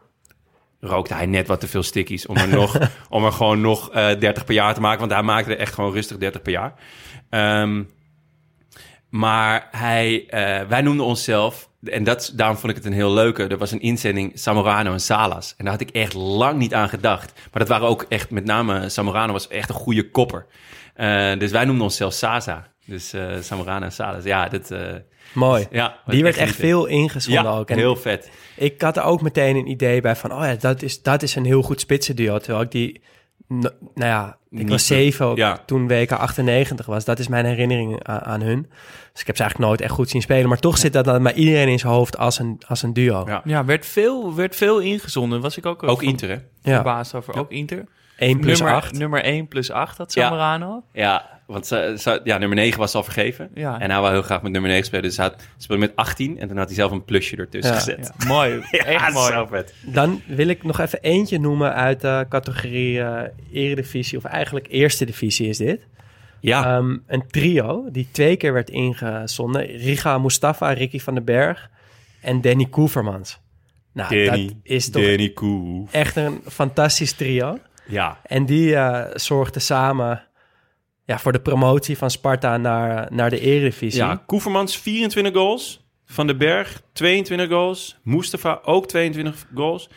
rookte 0.79 1.13
hij 1.13 1.25
net 1.25 1.47
wat 1.47 1.59
te 1.59 1.67
veel 1.67 1.83
stickies 1.83 2.25
om 2.25 2.35
er, 2.35 2.47
nog, 2.47 2.77
om 3.09 3.25
er 3.25 3.31
gewoon 3.31 3.61
nog 3.61 3.91
eh 3.91 4.19
30 4.19 4.45
per 4.45 4.53
jaar 4.53 4.73
te 4.73 4.81
maken. 4.81 4.99
Want 4.99 5.11
hij 5.11 5.23
maakte 5.23 5.51
er 5.51 5.59
echt 5.59 5.73
gewoon 5.73 5.93
rustig 5.93 6.17
30 6.17 6.41
per 6.41 6.51
jaar. 6.51 6.73
Ehm, 7.29 7.83
maar 9.09 9.67
hij, 9.71 10.25
eh, 10.27 10.67
wij 10.67 10.81
noemden 10.81 11.05
onszelf, 11.05 11.68
en 11.83 12.03
dat, 12.03 12.31
daarom 12.35 12.57
vond 12.57 12.69
ik 12.71 12.77
het 12.77 12.85
een 12.85 12.93
heel 12.93 13.13
leuke. 13.13 13.47
Er 13.47 13.57
was 13.57 13.71
een 13.71 13.81
inzending 13.81 14.31
Samorano 14.33 14.91
en 14.91 14.99
Salas. 14.99 15.53
En 15.57 15.63
daar 15.63 15.73
had 15.73 15.81
ik 15.81 15.89
echt 15.89 16.13
lang 16.13 16.57
niet 16.57 16.73
aan 16.73 16.89
gedacht. 16.89 17.33
Maar 17.35 17.59
dat 17.59 17.67
waren 17.67 17.87
ook 17.87 18.05
echt, 18.09 18.29
met 18.29 18.45
name 18.45 18.89
Samorano 18.89 19.33
was 19.33 19.47
echt 19.47 19.69
een 19.69 19.75
goede 19.75 20.09
kopper. 20.09 20.45
Eh, 20.93 21.37
dus 21.39 21.51
wij 21.51 21.65
noemden 21.65 21.83
onszelf 21.83 22.13
Sasa. 22.13 22.67
Dus 22.85 23.13
eh 23.13 23.27
Samorano 23.41 23.85
en 23.85 23.91
Salas. 23.91 24.23
Ja, 24.23 24.49
dat... 24.49 24.71
eh, 24.71 24.79
Mooi. 25.33 25.67
ja, 25.71 25.97
Die 26.05 26.23
werd 26.23 26.37
echt 26.37 26.55
veel 26.55 26.85
ingezonden 26.85 27.43
Ja, 27.43 27.49
ook. 27.57 27.69
En 27.69 27.77
heel 27.77 27.95
vet. 27.95 28.29
Ik 28.55 28.81
had 28.81 28.97
er 28.97 29.03
ook 29.03 29.21
meteen 29.21 29.55
een 29.55 29.67
idee 29.67 30.01
bij 30.01 30.15
van, 30.15 30.31
oh 30.33 30.43
ja, 30.43 30.55
dat 30.55 30.81
is, 30.81 31.01
dat 31.01 31.23
is 31.23 31.35
een 31.35 31.45
heel 31.45 31.61
goed 31.61 31.79
spitsenduo. 31.79 32.37
Terwijl 32.37 32.63
ik 32.63 32.71
die, 32.71 33.01
nou 33.49 33.71
ja, 33.95 34.37
ik 34.49 34.57
Niet 34.57 34.69
was 34.69 34.85
zeven 34.85 35.35
ja. 35.35 35.59
toen 35.65 35.87
WK 35.87 36.11
98 36.11 36.85
was. 36.85 37.05
Dat 37.05 37.19
is 37.19 37.27
mijn 37.27 37.45
herinnering 37.45 38.03
aan, 38.03 38.21
aan 38.21 38.41
hun. 38.41 38.61
Dus 39.11 39.21
ik 39.21 39.27
heb 39.27 39.35
ze 39.35 39.41
eigenlijk 39.41 39.71
nooit 39.71 39.81
echt 39.81 39.91
goed 39.91 40.09
zien 40.09 40.21
spelen. 40.21 40.49
Maar 40.49 40.59
toch 40.59 40.77
zit 40.77 40.93
dat 40.93 41.05
dan 41.05 41.23
bij 41.23 41.33
iedereen 41.33 41.67
in 41.67 41.79
zijn 41.79 41.93
hoofd 41.93 42.17
als 42.17 42.39
een, 42.39 42.61
als 42.67 42.83
een 42.83 42.93
duo. 42.93 43.23
Ja. 43.27 43.41
Ja, 43.43 43.65
werd 43.65 43.85
veel, 43.85 44.35
werd 44.35 44.55
veel 44.55 44.79
ingezonden. 44.79 45.41
Was 45.41 45.57
ik 45.57 45.65
ook, 45.65 45.83
Ook 45.83 46.03
Inter, 46.03 46.29
hè? 46.29 46.35
Ja, 46.61 46.73
verbaasd 46.75 47.15
over. 47.15 47.37
Ook 47.37 47.51
Inter. 47.51 47.85
1 48.17 48.39
plus 48.39 48.59
nummer, 48.59 48.75
8. 48.77 48.93
Nummer 48.97 49.23
1 49.23 49.47
plus 49.47 49.71
8 49.71 49.97
had 49.97 50.13
Ja. 50.13 50.23
Zamorano. 50.23 50.83
Ja, 50.93 51.38
want 51.49 51.67
ze, 51.67 51.95
ze- 51.99 52.21
ja, 52.23 52.37
nummer 52.37 52.57
9 52.57 52.79
was 52.79 52.95
al 52.95 53.03
vergeven. 53.03 53.49
Ja. 53.53 53.79
En 53.79 53.91
hij 53.91 53.99
wou 53.99 54.13
heel 54.13 54.21
graag 54.21 54.41
met 54.41 54.51
nummer 54.51 54.69
9 54.69 54.85
spelen. 54.85 55.03
Dus 55.03 55.17
hij 55.17 55.25
had- 55.25 55.43
speelde 55.57 55.81
met 55.81 55.95
18 55.95 56.39
en 56.39 56.47
toen 56.47 56.57
had 56.57 56.65
hij 56.67 56.75
zelf 56.75 56.91
een 56.91 57.03
plusje 57.05 57.35
ertussen 57.35 57.73
Ja. 57.73 57.79
gezet. 57.79 58.11
Ja, 58.17 58.25
mooi. 58.27 58.59
Echt 58.71 59.13
mooi. 59.13 59.45
vet. 59.49 59.73
Dan 59.85 60.21
wil 60.27 60.47
ik 60.47 60.63
nog 60.63 60.79
even 60.79 60.99
eentje 61.01 61.39
noemen 61.39 61.73
uit 61.73 62.01
de 62.01 62.25
categorie 62.29 63.01
eh 63.01 63.21
eredivisie. 63.51 64.17
Of 64.17 64.23
eigenlijk 64.23 64.67
eerste 64.69 65.05
divisie 65.05 65.47
is 65.47 65.57
dit. 65.57 65.87
Ja, 66.41 66.75
Ehm, 66.77 66.97
een 67.07 67.23
trio 67.27 67.87
die 67.91 68.07
twee 68.11 68.35
keer 68.37 68.53
werd 68.53 68.69
ingezonden. 68.69 69.65
Riga 69.65 70.17
Mustafa, 70.17 70.71
Ricky 70.71 70.99
van 70.99 71.13
den 71.13 71.25
Berg 71.25 71.69
en 72.21 72.41
Danny 72.41 72.65
Koevermans. 72.65 73.39
Nou, 73.93 74.25
dat 74.25 74.53
is 74.63 74.89
toch 74.89 75.03
Danny 75.03 75.33
echt 75.91 76.15
een 76.15 76.41
fantastisch 76.47 77.11
trio. 77.13 77.59
Ja, 77.87 78.17
En 78.23 78.45
die 78.45 78.75
eh 78.75 79.01
zorgden 79.13 79.61
samen 79.61 80.23
ja, 81.09 81.19
voor 81.19 81.31
de 81.31 81.39
promotie 81.39 81.97
van 81.97 82.09
Sparta 82.11 82.57
naar, 82.57 83.07
naar 83.11 83.29
de 83.29 83.39
Eredivisie. 83.39 84.01
ja, 84.01 84.23
Koevermans 84.25 84.77
24 84.77 85.33
goals. 85.33 85.87
Van 86.05 86.27
den 86.27 86.37
Berg 86.37 86.81
22 86.93 87.47
goals. 87.49 87.97
Mustafa 88.03 88.59
ook 88.63 88.87
22 88.87 89.45
goals. 89.55 89.89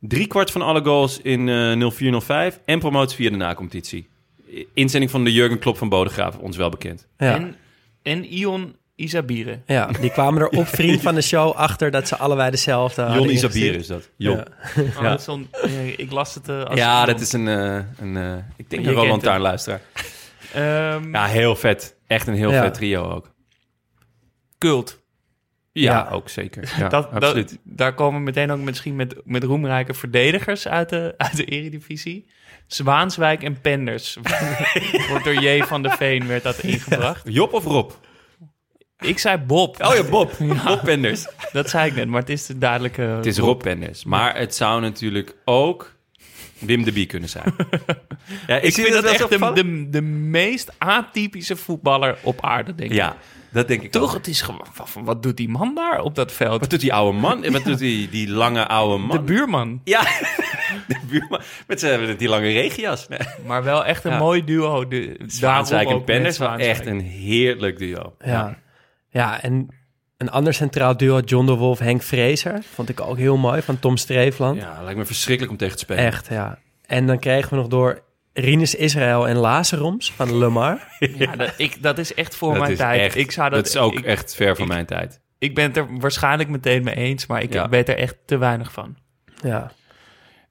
Drie 0.00 0.26
kwart 0.26 0.50
van 0.50 0.62
alle 0.62 0.84
goals 0.84 1.20
in 1.22 1.48
eh 1.48 2.52
04-05 2.52 2.64
en 2.64 2.78
promotie 2.78 3.16
via 3.16 3.30
de 3.30 3.36
nacompetitie. 3.36 4.08
Inzending 4.74 5.10
van 5.10 5.24
de 5.24 5.32
Jurgen 5.32 5.58
Klopp 5.58 5.78
van 5.78 5.88
Bodegraaf, 5.88 6.36
ons 6.36 6.56
wel 6.56 6.68
bekend. 6.68 7.06
Ja. 7.18 7.34
En, 7.34 7.56
en 8.02 8.24
Ion 8.24 8.74
Isabire. 8.96 9.60
ja, 9.66 9.86
die 10.00 10.10
kwamen 10.10 10.40
er 10.42 10.48
op 10.48 10.66
vriend 10.80 11.00
van 11.00 11.14
de 11.14 11.20
show 11.22 11.52
achter 11.54 11.90
dat 11.90 12.08
ze 12.08 12.16
allebei 12.16 12.50
dezelfde 12.50 13.02
hadden 13.02 13.20
Jon 13.22 13.30
ingestuurd. 13.30 13.54
Isabir 13.54 13.78
is 13.80 13.86
dat. 13.86 14.08
Jon. 14.16 14.36
Ja. 14.36 14.44
Oh, 14.96 15.02
Ja. 15.02 15.08
dat 15.10 15.20
eh, 15.62 15.98
ik 15.98 16.10
las 16.12 16.34
het 16.34 16.48
eh, 16.48 16.64
als 16.64 16.78
Ja, 16.78 16.96
Ion. 16.98 17.06
dat 17.12 17.20
is 17.20 17.32
een, 17.32 17.48
eh, 17.48 17.74
een 18.00 18.16
eh, 18.16 18.34
ik 18.56 18.70
denk 18.70 18.82
Je 18.82 18.88
een 18.88 18.94
Roland 18.94 19.22
luisteraar. 19.40 19.80
Ehm, 20.54 21.10
Ja, 21.12 21.26
heel 21.26 21.56
vet. 21.56 21.96
Echt 22.06 22.26
een 22.26 22.34
heel 22.34 22.50
Ja. 22.52 22.62
vet 22.62 22.74
trio 22.74 23.10
ook. 23.10 23.34
Cult. 24.58 24.98
Ja, 25.72 25.92
Ja. 25.92 26.08
ook 26.10 26.28
zeker. 26.28 26.72
Ja, 26.78 26.88
dat, 26.88 27.10
absoluut. 27.10 27.48
dat, 27.48 27.58
daar 27.64 27.94
komen 27.94 28.18
we 28.18 28.24
meteen 28.24 28.50
ook 28.50 28.58
misschien 28.60 28.96
met, 28.96 29.14
met 29.24 29.44
roemrijke 29.44 29.94
verdedigers 29.94 30.68
uit 30.68 30.88
de, 30.88 31.14
uit 31.16 31.36
de 31.36 31.44
eredivisie. 31.44 32.26
Zwaanswijk 32.66 33.42
en 33.42 33.60
Penders. 33.60 34.18
Wordt 35.08 35.24
door 35.24 35.34
J. 35.42 35.62
van 35.62 35.82
de 35.82 35.90
Veen 35.90 36.26
werd 36.26 36.42
dat 36.42 36.58
ingebracht. 36.58 37.22
Job 37.24 37.52
of 37.52 37.64
Rob? 37.64 37.90
Ik 38.98 39.18
zei 39.18 39.36
Bob. 39.38 39.82
Oh 39.84 39.94
ja, 39.94 40.02
Bob. 40.02 40.32
Bob 40.64 40.80
Penders. 40.84 41.26
Dat 41.52 41.70
zei 41.70 41.88
ik 41.90 41.94
net, 41.96 42.08
maar 42.08 42.20
het 42.20 42.28
is 42.30 42.46
de 42.46 42.58
duidelijke... 42.58 43.02
Het 43.02 43.26
is 43.26 43.38
Rob 43.38 43.62
Penders. 43.62 44.04
Maar 44.04 44.36
het 44.38 44.54
zou 44.54 44.80
natuurlijk 44.80 45.36
ook 45.44 45.94
Wim 46.60 46.84
de 46.84 46.92
Bie 46.92 47.06
kunnen 47.06 47.28
zijn. 47.28 47.54
ja, 48.46 48.56
Ik 48.56 48.74
vind 48.74 48.92
dat 48.92 49.04
echt 49.04 49.28
de, 49.30 49.52
de, 49.54 49.86
de 49.90 50.02
meest 50.02 50.72
atypische 50.78 51.56
voetballer 51.56 52.18
op 52.22 52.44
aarde, 52.44 52.74
denk 52.74 52.90
ik. 52.90 52.96
Ja, 52.96 53.16
dat 53.52 53.68
denk 53.68 53.82
ik 53.82 53.90
Toch, 53.90 54.02
ook. 54.10 54.14
het 54.16 54.26
is 54.26 54.42
gewoon... 54.42 54.64
Wat 55.04 55.22
doet 55.22 55.36
die 55.36 55.48
man 55.48 55.74
daar 55.74 56.00
op 56.00 56.14
dat 56.14 56.32
veld? 56.32 56.60
Wat 56.60 56.70
doet 56.70 56.80
die 56.80 56.92
oude 56.92 57.18
man? 57.18 57.44
Wat 57.52 57.64
doet 57.64 57.78
die, 57.78 58.08
die 58.08 58.28
lange 58.30 58.66
oude 58.66 59.02
man? 59.04 59.16
De 59.16 59.22
buurman. 59.22 59.80
Ja, 59.84 60.02
de 60.88 60.98
buurman. 61.08 61.40
Met, 61.66 61.80
zijn- 61.80 62.16
die 62.16 62.28
lange 62.28 62.52
regenjas. 62.52 63.08
Nee. 63.08 63.18
Maar 63.46 63.64
wel 63.64 63.84
echt 63.84 64.04
een 64.04 64.10
Ja. 64.12 64.18
mooi 64.18 64.44
duo. 64.44 64.88
De, 64.88 65.20
Zwaanswijk 65.26 65.84
daarom 65.88 66.04
en 66.06 66.34
Zwaanswijk. 66.34 66.70
echt 66.70 66.86
een 66.86 67.00
heerlijk 67.00 67.78
duo. 67.78 68.14
Ja. 68.24 68.58
ja, 69.08 69.42
en 69.42 69.68
een 70.20 70.30
ander 70.30 70.54
centraal 70.54 70.96
duo, 70.96 71.18
John 71.20 71.46
de 71.46 71.54
Wolf, 71.54 71.78
Henk 71.78 72.02
Vrezer. 72.02 72.62
Vond 72.74 72.88
ik 72.88 73.00
ook 73.00 73.16
heel 73.16 73.36
mooi, 73.36 73.62
van 73.62 73.78
Tom 73.78 73.96
Streefland. 73.96 74.60
Ja, 74.60 74.82
lijkt 74.82 74.98
me 74.98 75.04
verschrikkelijk 75.04 75.52
om 75.52 75.58
tegen 75.58 75.74
te 75.76 75.82
spelen. 75.82 76.04
Echt, 76.04 76.26
ja. 76.28 76.58
En 76.86 77.06
dan 77.06 77.18
kregen 77.18 77.50
we 77.50 77.56
nog 77.56 77.66
door 77.66 78.02
Rinus 78.32 78.74
Israël 78.74 79.28
en 79.28 79.36
Lazaroms 79.36 80.12
van 80.12 80.32
Lamar. 80.32 80.88
Ja, 81.18 81.36
dat, 81.36 81.54
ik, 81.56 81.82
dat 81.82 81.98
is 81.98 82.14
echt 82.14 82.36
voor 82.36 82.54
Dat 82.54 82.62
mijn 82.62 82.76
tijd. 82.76 83.00
echt- 83.00 83.16
ik 83.16 83.30
zou 83.30 83.50
dat, 83.50 83.58
dat 83.64 83.68
is 83.68 83.76
ook 83.80 83.92
ik, 83.98 84.04
echt 84.04 84.34
ver 84.34 84.54
van 84.56 84.64
ik- 84.64 84.70
mijn 84.72 84.86
tijd. 84.86 85.20
ik 85.38 85.54
ben 85.54 85.64
het 85.64 85.76
er 85.76 85.86
waarschijnlijk 85.98 86.48
meteen 86.48 86.82
mee 86.84 86.94
eens, 86.94 87.26
maar 87.26 87.42
ik 87.42 87.52
Ja. 87.52 87.68
weet 87.68 87.88
er 87.88 87.96
echt 87.96 88.16
te 88.26 88.38
weinig 88.38 88.72
van. 88.72 88.96
Ja, 89.42 89.72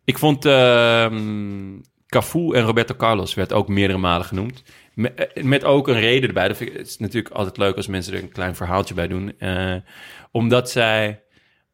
Ik 0.06 0.18
vond 0.18 0.46
ehm 0.46 1.78
Cafu 2.10 2.54
en 2.54 2.62
Roberto 2.64 2.96
Carlos 2.96 3.34
werd 3.34 3.54
ook 3.54 3.68
meerdere 3.68 4.00
malen 4.00 4.26
genoemd. 4.26 4.64
Met, 4.94 5.14
eh, 5.34 5.44
met 5.44 5.64
ook 5.64 5.88
een 5.88 6.00
reden 6.00 6.28
erbij. 6.28 6.48
Dat 6.48 6.58
vind 6.58 6.70
ik, 6.70 6.78
het 6.78 6.88
is 6.88 6.98
natuurlijk 6.98 7.36
altijd 7.36 7.58
leuk 7.58 7.76
als 7.76 7.88
mensen 7.88 8.14
er 8.14 8.22
een 8.24 8.32
klein 8.32 8.56
verhaaltje 8.56 8.94
bij 8.94 9.08
doen. 9.08 9.34
Eh, 9.40 9.76
omdat 10.32 10.70
zij 10.72 11.22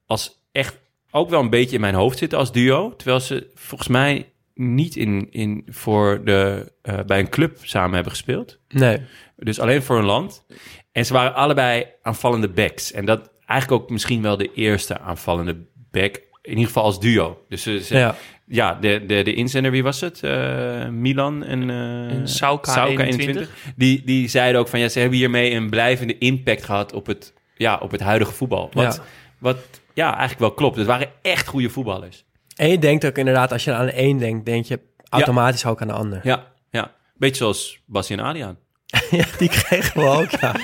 als 0.05 0.43
echt 0.51 0.77
ook 1.11 1.29
wel 1.29 1.39
een 1.39 1.49
beetje 1.49 1.75
in 1.75 1.81
mijn 1.81 1.93
hoofd 1.95 2.17
zitten 2.17 2.37
als 2.37 2.51
duo. 2.51 2.95
Terwijl 2.95 3.19
ze 3.19 3.51
volgens 3.53 3.89
mij 3.89 4.29
niet 4.53 4.95
in, 4.95 5.27
in 5.31 5.63
voor 5.67 6.21
de, 6.25 6.71
eh, 6.81 6.99
bij 7.07 7.19
een 7.19 7.29
club 7.29 7.57
samen 7.61 7.93
hebben 7.93 8.11
gespeeld. 8.11 8.59
nee. 8.69 9.01
Dus 9.37 9.59
alleen 9.59 9.83
voor 9.83 9.97
een 9.97 10.05
land. 10.05 10.45
En 10.91 11.05
ze 11.05 11.13
waren 11.13 11.35
allebei 11.35 11.85
aanvallende 12.01 12.49
backs. 12.49 12.91
En 12.91 13.05
dat 13.05 13.31
eigenlijk 13.45 13.81
ook 13.83 13.89
misschien 13.89 14.21
wel 14.21 14.37
de 14.37 14.53
eerste 14.53 14.99
aanvallende 14.99 15.65
back. 15.91 16.15
In 16.41 16.51
ieder 16.51 16.65
geval 16.65 16.83
als 16.83 16.99
duo. 16.99 17.45
Dus 17.49 17.61
ze, 17.63 17.83
ze- 17.83 17.97
Ja. 17.97 18.15
Ja, 18.47 18.73
de, 18.81 19.03
de, 19.07 19.23
de 19.23 19.33
inzender, 19.33 19.71
wie 19.71 19.83
was 19.83 20.01
het? 20.01 20.23
Eh, 20.23 20.87
Milan 20.87 21.43
en, 21.43 21.69
eh 21.69 22.11
En 22.11 22.27
Sauka 22.27 22.85
21. 22.87 23.49
Die, 23.75 24.01
die 24.05 24.27
zeiden 24.27 24.61
ook 24.61 24.67
van, 24.67 24.79
ja, 24.79 24.87
ze 24.89 24.99
hebben 24.99 25.17
hiermee 25.17 25.51
een 25.51 25.69
blijvende 25.69 26.17
impact 26.17 26.63
gehad 26.63 26.93
op 26.93 27.05
het, 27.05 27.33
ja, 27.55 27.77
op 27.77 27.91
het 27.91 28.01
huidige 28.01 28.31
voetbal. 28.31 28.69
Wat, 28.73 28.95
Ja. 28.95 29.03
wat 29.37 29.57
ja, 29.93 30.09
eigenlijk 30.09 30.39
wel 30.39 30.53
klopt. 30.53 30.77
Het 30.77 30.87
waren 30.87 31.09
echt 31.21 31.47
goede 31.47 31.69
voetballers. 31.69 32.25
En 32.55 32.69
je 32.69 32.79
denkt 32.79 33.05
ook 33.05 33.17
inderdaad, 33.17 33.51
als 33.51 33.63
je 33.63 33.73
aan 33.73 33.85
de 33.85 34.01
een 34.01 34.17
denkt, 34.17 34.45
denk 34.45 34.65
je 34.65 34.79
automatisch 35.09 35.65
ook 35.65 35.81
aan 35.81 35.87
de 35.87 35.93
ander. 35.93 36.19
Ja, 36.23 36.47
ja. 36.71 36.91
Beetje 37.17 37.35
zoals 37.35 37.81
Basje 37.85 38.13
en 38.13 38.19
Adriaan. 38.19 38.57
Ja, 39.11 39.25
die 39.37 39.49
kregen 39.49 40.01
we 40.01 40.07
ook, 40.07 40.29
ja. 40.29 40.55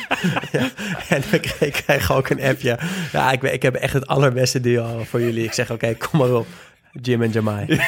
ja. 0.51 0.69
En 1.09 1.21
we 1.31 1.39
kregen, 1.39 1.83
kregen 1.83 2.15
ook 2.15 2.29
een 2.29 2.41
appje. 2.41 2.79
Ja, 3.11 3.31
ik, 3.31 3.43
ik 3.43 3.61
heb 3.61 3.75
echt 3.75 3.93
het 3.93 4.07
allerbeste 4.07 4.59
duo 4.59 5.03
voor 5.03 5.21
jullie. 5.21 5.43
Ik 5.43 5.53
zeg, 5.53 5.71
oké, 5.71 5.95
kom 5.95 6.19
maar 6.19 6.33
op. 6.33 6.47
Jim 6.91 7.21
en 7.21 7.29
Jamai. 7.31 7.65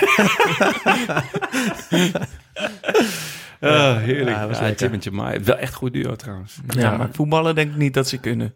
Ah, 3.60 3.98
heerlijk. 3.98 4.38
Ja, 4.38 4.48
was 4.48 4.60
Ja. 4.60 4.74
Tim 4.74 4.94
en 4.94 5.00
Jamai. 5.00 5.40
Wel 5.40 5.56
echt 5.58 5.74
goed 5.74 5.94
duo 5.94 6.16
trouwens. 6.16 6.60
Ja, 6.68 6.98
maar 6.98 7.10
voetballen 7.12 7.56
denk 7.56 7.72
ik 7.72 7.78
niet 7.78 7.94
dat 7.94 8.08
ze 8.08 8.18
kunnen. 8.18 8.54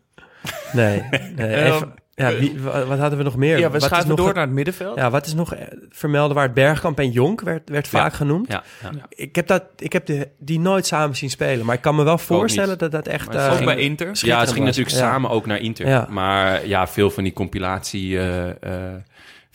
Nee. 0.73 1.03
nee 1.35 1.47
Eh, 1.47 1.65
even, 1.75 1.93
ja, 2.15 2.35
wie, 2.35 2.59
wa- 2.59 2.85
wat 2.85 2.99
hadden 2.99 3.17
we 3.17 3.23
nog 3.23 3.35
meer? 3.35 3.57
Ja, 3.59 3.65
we 3.65 3.71
Wat 3.71 3.75
is 3.81 3.83
schuiven 3.87 4.07
nog 4.09 4.17
door 4.17 4.27
het- 4.27 4.35
naar 4.35 4.45
het 4.45 4.53
middenveld. 4.53 4.97
Ja, 4.97 5.09
wat 5.09 5.25
is 5.25 5.33
nog 5.33 5.53
eh, 5.53 5.67
vermelden 5.89 6.35
waard? 6.35 6.53
Bergkamp 6.53 6.99
en 6.99 7.11
Jonk 7.11 7.41
werd, 7.41 7.69
werd 7.69 7.87
vaak 7.87 8.13
genoemd. 8.13 8.47
Ja, 8.51 8.63
ja. 8.81 8.89
Ik 9.09 9.35
heb, 9.35 9.47
dat, 9.47 9.63
ik 9.77 9.93
heb 9.93 10.05
de, 10.05 10.27
die 10.39 10.59
nooit 10.59 10.85
samen 10.85 11.15
zien 11.15 11.29
spelen. 11.29 11.65
Maar 11.65 11.75
ik 11.75 11.81
kan 11.81 11.95
me 11.95 12.03
wel 12.03 12.17
voorstellen 12.17 12.77
dat 12.77 12.91
dat 12.91 13.07
echt... 13.07 13.27
Ook 13.35 13.41
gingen- 13.41 13.65
bij 13.65 13.77
Inter. 13.77 14.07
Ja, 14.07 14.11
gingen 14.39 14.45
was. 14.45 14.53
natuurlijk 14.65 14.95
Ja. 14.95 15.01
samen 15.01 15.29
ook 15.29 15.45
naar 15.45 15.59
Inter. 15.59 15.87
Ja. 15.87 16.07
Maar 16.09 16.67
ja, 16.67 16.87
veel 16.87 17.09
van 17.09 17.23
die 17.23 17.33
compilatie 17.33 18.17
eh, 18.19 18.49
eh, 18.49 18.93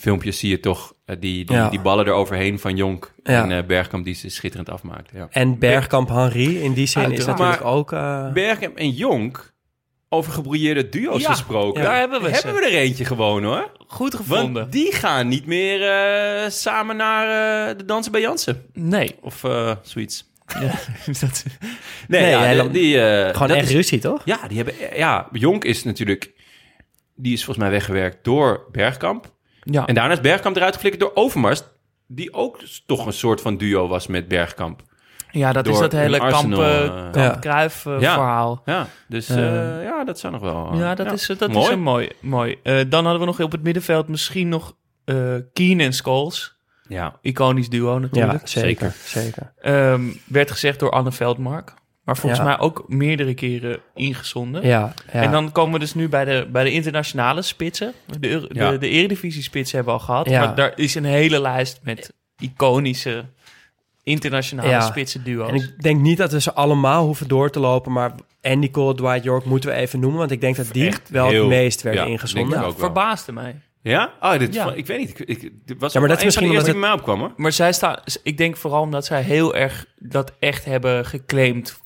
filmpjes 0.03 0.39
zie 0.39 0.51
je 0.51 0.61
toch 0.61 0.95
eh, 1.05 1.17
die, 1.21 1.45
die, 1.45 1.57
Ja. 1.57 1.69
die 1.69 1.81
ballen 1.81 2.07
eroverheen 2.07 2.59
van 2.59 2.77
Jonk 2.77 3.13
Ja. 3.23 3.43
en 3.43 3.51
eh, 3.59 3.67
Bergkamp 3.67 4.05
die 4.05 4.15
ze 4.15 4.29
schitterend 4.29 4.71
afmaakt. 4.71 5.11
Ja. 5.15 5.29
En 5.31 5.59
Bergkamp 5.59 6.09
Henry, 6.09 6.57
in 6.57 6.73
die 6.73 6.87
zin 6.87 7.13
is 7.13 7.25
natuurlijk 7.25 7.65
ook... 7.65 7.93
eh, 7.93 8.33
Bergkamp 8.33 8.77
en 8.77 8.91
Jonk, 8.91 9.53
over 10.09 10.33
gebrouilleerde 10.33 10.89
duo's 10.89 11.23
Ja, 11.23 11.31
gesproken. 11.31 11.83
daar 11.83 11.99
hebben 11.99 12.23
we 12.23 12.29
ze. 12.29 12.35
Hebben 12.35 12.63
we 12.63 12.69
er 12.69 12.75
eentje 12.75 13.05
gewoon 13.05 13.45
hoor. 13.45 13.71
Goed 13.87 14.15
gevonden. 14.15 14.53
Want 14.63 14.73
die 14.73 14.93
gaan 14.93 15.29
niet 15.29 15.47
meer 15.47 15.83
eh, 15.91 16.49
samen 16.51 16.97
naar 16.97 17.27
eh, 17.71 17.77
de 17.79 17.85
dansen 17.85 18.13
bij 18.13 18.21
Jansen. 18.21 18.63
Nee. 18.73 19.15
Of 19.21 19.45
eh 19.45 19.77
zoiets. 19.83 20.31
Ja, 20.61 20.61
dat, 21.21 21.45
Nee, 22.09 22.21
Nee, 22.21 22.31
ja, 22.31 22.49
die, 22.49 22.57
dan- 22.57 22.73
die, 22.73 23.01
eh, 23.01 23.33
gewoon 23.37 23.57
echt 23.57 23.69
is- 23.69 23.75
ruzie, 23.75 23.99
toch? 23.99 24.23
Ja, 24.25 24.49
die 24.49 24.57
hebben, 24.57 24.75
ja, 24.97 25.29
Jonk 25.33 25.65
is 25.65 25.85
natuurlijk... 25.85 26.31
Die 27.15 27.33
is 27.33 27.45
volgens 27.45 27.65
mij 27.67 27.75
weggewerkt 27.75 28.25
door 28.25 28.67
Bergkamp. 28.73 29.32
Ja. 29.63 29.87
En 29.87 29.95
daarna 29.95 30.13
is 30.13 30.21
Bergkamp 30.21 30.57
eruit 30.57 30.73
geflikkerd 30.75 31.03
door 31.03 31.25
Overmars. 31.25 31.63
Die 32.07 32.33
ook 32.33 32.59
toch 32.87 33.07
een 33.07 33.13
soort 33.13 33.41
van 33.41 33.57
duo 33.57 33.89
was 33.89 34.07
met 34.07 34.29
Bergkamp. 34.29 34.83
ja, 35.31 35.53
dat 35.53 35.67
is 35.69 35.79
dat 35.79 35.93
hele 35.93 36.15
een 36.15 36.21
kamp, 36.21 36.33
Arsenal, 36.35 36.63
eh, 36.63 36.85
eh, 37.09 37.15
Ja. 37.15 37.37
Kruif 37.41 37.87
eh, 37.87 38.01
Ja. 38.01 38.15
verhaal. 38.15 38.63
Ja, 38.65 38.87
dus 39.09 39.27
ja, 39.27 40.05
dat 40.05 40.19
zou 40.19 40.33
nog 40.33 40.43
wel... 40.43 40.75
Ja, 40.75 40.95
dat, 40.95 41.13
is, 41.13 41.27
dat 41.27 41.49
Mooi. 41.53 41.67
is 41.67 41.73
een 41.73 41.81
mooi. 41.83 42.11
mooi. 42.21 42.59
Eh, 42.63 42.75
dan 42.89 43.03
hadden 43.05 43.21
we 43.21 43.27
nog 43.27 43.41
op 43.41 43.53
het 43.53 43.63
middenveld 43.63 44.09
misschien 44.09 44.49
nog 44.49 44.75
eh 45.05 45.35
Keen 45.53 45.81
en 45.81 45.93
Scholes. 45.93 46.57
Ja, 46.89 47.19
Iconisch 47.23 47.69
duo 47.69 47.93
Ja, 47.93 47.99
natuurlijk. 47.99 48.49
zeker. 48.49 48.93
zeker. 49.05 49.53
Ehm, 49.61 50.03
werd 50.27 50.51
gezegd 50.51 50.79
door 50.79 50.91
Anne 50.91 51.13
Veldmark. 51.13 51.75
Maar 52.05 52.17
volgens 52.17 52.41
Ja. 52.41 52.47
mij 52.47 52.59
ook 52.59 52.85
meerdere 52.89 53.35
keren 53.35 53.81
ingezonden. 53.95 54.67
Ja, 54.67 54.95
ja. 55.13 55.13
En 55.13 55.31
dan 55.31 55.53
komen 55.53 55.73
we 55.73 55.79
dus 55.79 55.95
nu 55.95 56.09
bij 56.09 56.25
de, 56.25 56.49
bij 56.53 56.65
de 56.65 56.73
internationale 56.73 57.43
spitsen. 57.43 57.93
De, 58.07 58.47
de, 58.53 58.79
de 58.79 58.89
eredivisie-spitsen 58.89 59.77
hebben 59.77 59.95
we 59.95 60.01
al 60.01 60.07
gehad. 60.07 60.29
Ja. 60.29 60.45
Maar 60.45 60.55
daar 60.55 60.73
is 60.77 60.95
een 60.95 61.05
hele 61.05 61.41
lijst 61.41 61.81
met 61.83 62.13
iconische 62.39 63.25
internationale 64.03 64.69
Ja. 64.69 64.81
spitsen 64.81 65.25
duo's. 65.25 65.49
En 65.49 65.55
ik 65.55 65.83
denk 65.83 66.01
niet 66.01 66.17
dat 66.19 66.33
we 66.33 66.41
ze 66.41 66.53
allemaal 66.53 67.05
hoeven 67.05 67.29
door 67.29 67.51
te 67.51 67.61
lopen, 67.61 67.93
maar 67.93 68.13
Andy 68.43 68.71
Cole, 68.71 68.95
Dwight 68.95 69.25
York 69.25 69.45
moeten 69.45 69.71
we 69.71 69.77
even 69.77 70.01
noemen, 70.01 70.19
want 70.19 70.31
ik 70.31 70.41
denk 70.41 70.57
dat 70.57 70.73
die 70.73 70.87
Echt 70.87 71.11
wel 71.11 71.29
heel- 71.29 71.41
het 71.41 71.49
meest 71.49 71.83
werden 71.83 72.03
ja, 72.05 72.09
ingezonden. 72.09 72.75
verbaasde 72.77 73.33
mij. 73.33 73.61
Ja? 73.83 74.13
Oh, 74.21 74.39
dit, 74.39 74.55
Ja. 74.55 74.73
ik 74.73 74.87
weet 74.87 74.99
niet. 74.99 75.21
Ik, 75.21 75.29
ik, 75.43 75.51
dit 75.67 75.79
was 75.79 75.93
Ja, 75.93 76.01
maar 76.01 76.09
dat 76.09 76.19
is 76.19 76.25
misschien 76.25 76.49
omdat 76.49 76.65
bij 76.65 76.75
mij 76.75 76.93
opkwam, 76.93 77.19
hoor. 77.21 77.33
Maar 77.37 77.53
zij 77.53 77.73
staan, 77.73 77.99
ik 78.23 78.37
denk 78.37 78.57
vooral 78.57 78.81
omdat 78.83 79.05
zij 79.07 79.23
heel 79.23 79.55
erg 79.55 79.87
dat 79.99 80.33
echt 80.39 80.65
hebben 80.65 81.07
geclaimd. 81.07 81.81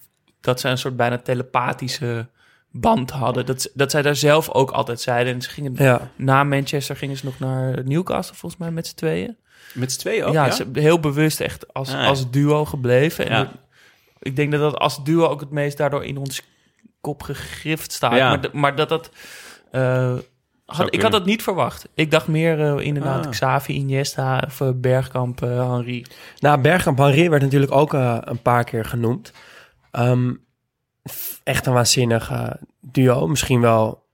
Dat 0.47 0.61
zij 0.61 0.71
een 0.71 0.79
soort 0.79 0.97
bijna 0.97 1.19
telepathische 1.19 2.27
band 2.71 3.11
hadden. 3.11 3.47
Dat, 3.47 3.71
dat 3.75 3.91
zij 3.91 4.03
daar 4.03 4.17
zelf 4.17 4.51
ook 4.51 4.71
altijd 4.71 5.01
zeiden. 5.01 5.35
En 5.35 5.43
ze 5.43 5.51
gingen 5.51 5.75
Ja, 5.77 6.11
na 6.17 6.45
Manchester 6.45 6.97
gingen 6.97 7.17
ze 7.17 7.25
nog 7.25 7.39
naar 7.39 7.83
Newcastle 7.85 8.37
volgens 8.37 8.61
mij 8.61 8.71
met 8.71 8.87
z'n 8.87 8.95
tweeën. 8.95 9.37
Met 9.75 9.93
z'n 9.93 9.99
tweeën 9.99 10.25
ook, 10.25 10.33
ja, 10.35 10.45
ja? 10.45 10.51
ze 10.53 10.67
heel 10.73 11.01
bewust 11.01 11.41
echt 11.41 11.73
als, 11.75 11.89
Ah, 11.95 12.01
ja. 12.01 12.07
als 12.07 12.31
duo 12.31 12.65
gebleven. 12.65 13.27
En 13.29 13.37
Ja. 13.39 13.51
ik- 14.21 14.37
denk 14.37 14.53
dat 14.53 14.61
dat 14.61 14.77
als 14.79 15.05
duo 15.05 15.27
ook 15.27 15.41
het 15.41 15.51
meest 15.51 15.77
daardoor 15.77 16.05
in 16.05 16.17
ons 16.17 16.43
kop 17.01 17.23
gegrift 17.23 17.93
staat. 17.93 18.17
Ja. 18.17 18.29
Maar, 18.29 18.49
maar 18.53 18.77
dat 18.77 18.89
dat... 18.89 19.11
eh, 19.71 20.15
had, 20.67 20.95
ik 20.95 21.03
had 21.03 21.13
dat 21.13 21.25
niet 21.27 21.43
verwacht. 21.43 21.89
Ik 21.95 22.11
dacht 22.11 22.27
meer 22.29 22.61
eh, 22.77 22.85
inderdaad 22.87 23.25
Ah. 23.25 23.31
Xavi, 23.31 23.73
Iniesta 23.73 24.43
of 24.47 24.63
Bergkamp, 24.75 25.43
eh, 25.43 25.71
Henry. 25.73 26.05
nou 26.39 26.61
Bergkamp 26.61 26.99
Henry 26.99 27.31
werd 27.31 27.43
natuurlijk 27.43 27.73
ook 27.73 27.93
een 27.93 28.43
paar 28.43 28.65
keer 28.65 28.85
genoemd. 28.85 29.33
Ehm, 29.97 30.35
echt 31.45 31.67
een 31.67 31.73
waanzinnig 31.73 32.33
duo. 32.81 33.27
Misschien 33.27 33.61
wel 33.61 34.07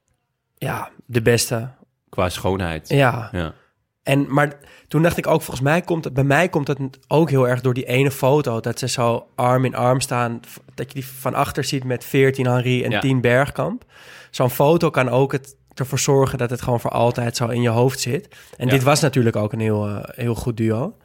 ja, 0.55 0.91
de 1.07 1.23
beste. 1.23 1.69
Qua 2.09 2.29
schoonheid. 2.29 2.89
Ja, 2.89 3.29
Ja. 3.33 3.55
En, 4.03 4.33
maar 4.35 4.59
toen 4.89 5.03
dacht 5.03 5.17
ik 5.17 5.27
ook, 5.27 5.43
volgens 5.43 5.61
mij 5.67 5.81
komt 5.81 6.05
het, 6.05 6.15
bij 6.15 6.25
mij 6.25 6.49
komt 6.49 6.69
het 6.69 6.99
ook 7.09 7.31
heel 7.31 7.49
erg 7.49 7.61
door 7.61 7.75
die 7.75 7.85
ene 7.87 8.11
foto. 8.11 8.61
Dat 8.61 8.79
ze 8.79 8.89
zo 8.89 9.27
arm 9.35 9.65
in 9.65 9.75
arm 9.75 10.01
staan. 10.01 10.41
Dat 10.75 10.89
je 10.89 10.95
die 10.95 11.07
van 11.07 11.35
achter 11.35 11.65
ziet 11.65 11.85
met 11.85 12.05
14 12.05 12.47
Henri 12.47 12.85
en 12.85 12.91
Ja. 12.91 13.01
10 13.01 13.21
Bergkamp. 13.21 13.85
Zo'n 14.31 14.51
foto 14.51 14.91
kan 14.91 15.09
ook 15.09 15.33
het, 15.33 15.57
ervoor 15.75 15.99
zorgen 15.99 16.39
dat 16.39 16.51
het 16.51 16.63
gewoon 16.63 16.81
voor 16.81 16.91
altijd 16.91 17.37
zo 17.37 17.47
in 17.49 17.63
je 17.63 17.69
hoofd 17.69 18.01
zit. 18.01 18.37
En 18.57 18.67
Ja. 18.67 18.73
dit 18.73 18.83
was 18.83 19.01
natuurlijk 19.01 19.37
ook 19.37 19.53
een 19.53 19.61
heel, 19.61 19.89
eh, 19.89 20.03
heel 20.25 20.35
goed 20.35 20.57
duo. 20.57 20.97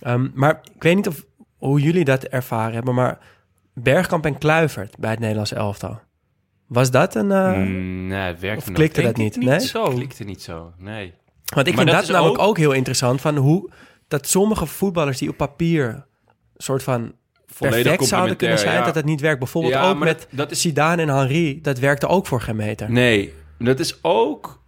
Ehm, 0.00 0.28
maar 0.34 0.60
ik 0.74 0.82
weet 0.82 0.96
niet 0.96 1.08
of, 1.08 1.24
hoe 1.56 1.80
jullie 1.80 2.04
dat 2.04 2.22
ervaren 2.24 2.74
hebben, 2.74 2.94
maar 2.94 3.18
Bergkamp 3.80 4.24
en 4.26 4.38
Kluivert 4.38 4.98
bij 4.98 5.10
het 5.10 5.18
Nederlands 5.18 5.52
elftal. 5.52 6.00
Was 6.66 6.90
dat 6.90 7.14
een... 7.14 7.30
eh, 7.32 7.52
Mm, 7.52 8.06
nee, 8.06 8.18
het 8.20 8.40
werkte 8.40 8.70
of 8.70 8.74
klikte 8.76 9.00
dat 9.02 9.10
ik 9.10 9.16
niet? 9.16 9.36
nee? 9.36 9.60
zo. 9.60 9.88
Klikte 9.88 10.24
niet 10.24 10.42
zo, 10.42 10.72
nee. 10.78 11.14
Want 11.54 11.66
ik 11.66 11.74
Maar 11.74 11.84
vind 11.84 11.86
dat 11.86 11.86
dat, 11.86 12.02
is 12.02 12.08
namelijk 12.08 12.38
ook- 12.40 12.46
ook... 12.48 12.56
heel 12.58 12.72
interessant 12.72 13.20
van 13.20 13.36
hoe 13.36 13.70
dat 14.08 14.26
sommige 14.28 14.66
voetballers 14.66 15.18
die 15.18 15.28
op 15.28 15.36
papier 15.36 16.06
soort 16.56 16.82
van 16.82 17.12
Volledig 17.46 17.82
perfect 17.82 18.04
zouden 18.08 18.36
kunnen 18.36 18.58
zijn, 18.58 18.78
ja. 18.78 18.84
dat 18.84 18.94
het 18.94 19.04
niet 19.04 19.20
werkt. 19.20 19.38
Bijvoorbeeld 19.38 19.74
Ja, 19.74 19.88
ook 19.88 19.98
met 19.98 20.18
dat- 20.18 20.26
dat 20.30 20.50
is- 20.50 20.60
Zidane 20.60 21.02
en 21.02 21.08
Henri, 21.08 21.60
dat 21.60 21.78
werkte 21.78 22.06
ook 22.06 22.26
voor 22.26 22.40
geen 22.40 22.56
meter. 22.56 22.90
Nee, 22.90 23.32
dat 23.58 23.80
is 23.80 23.98
ook 24.04 24.62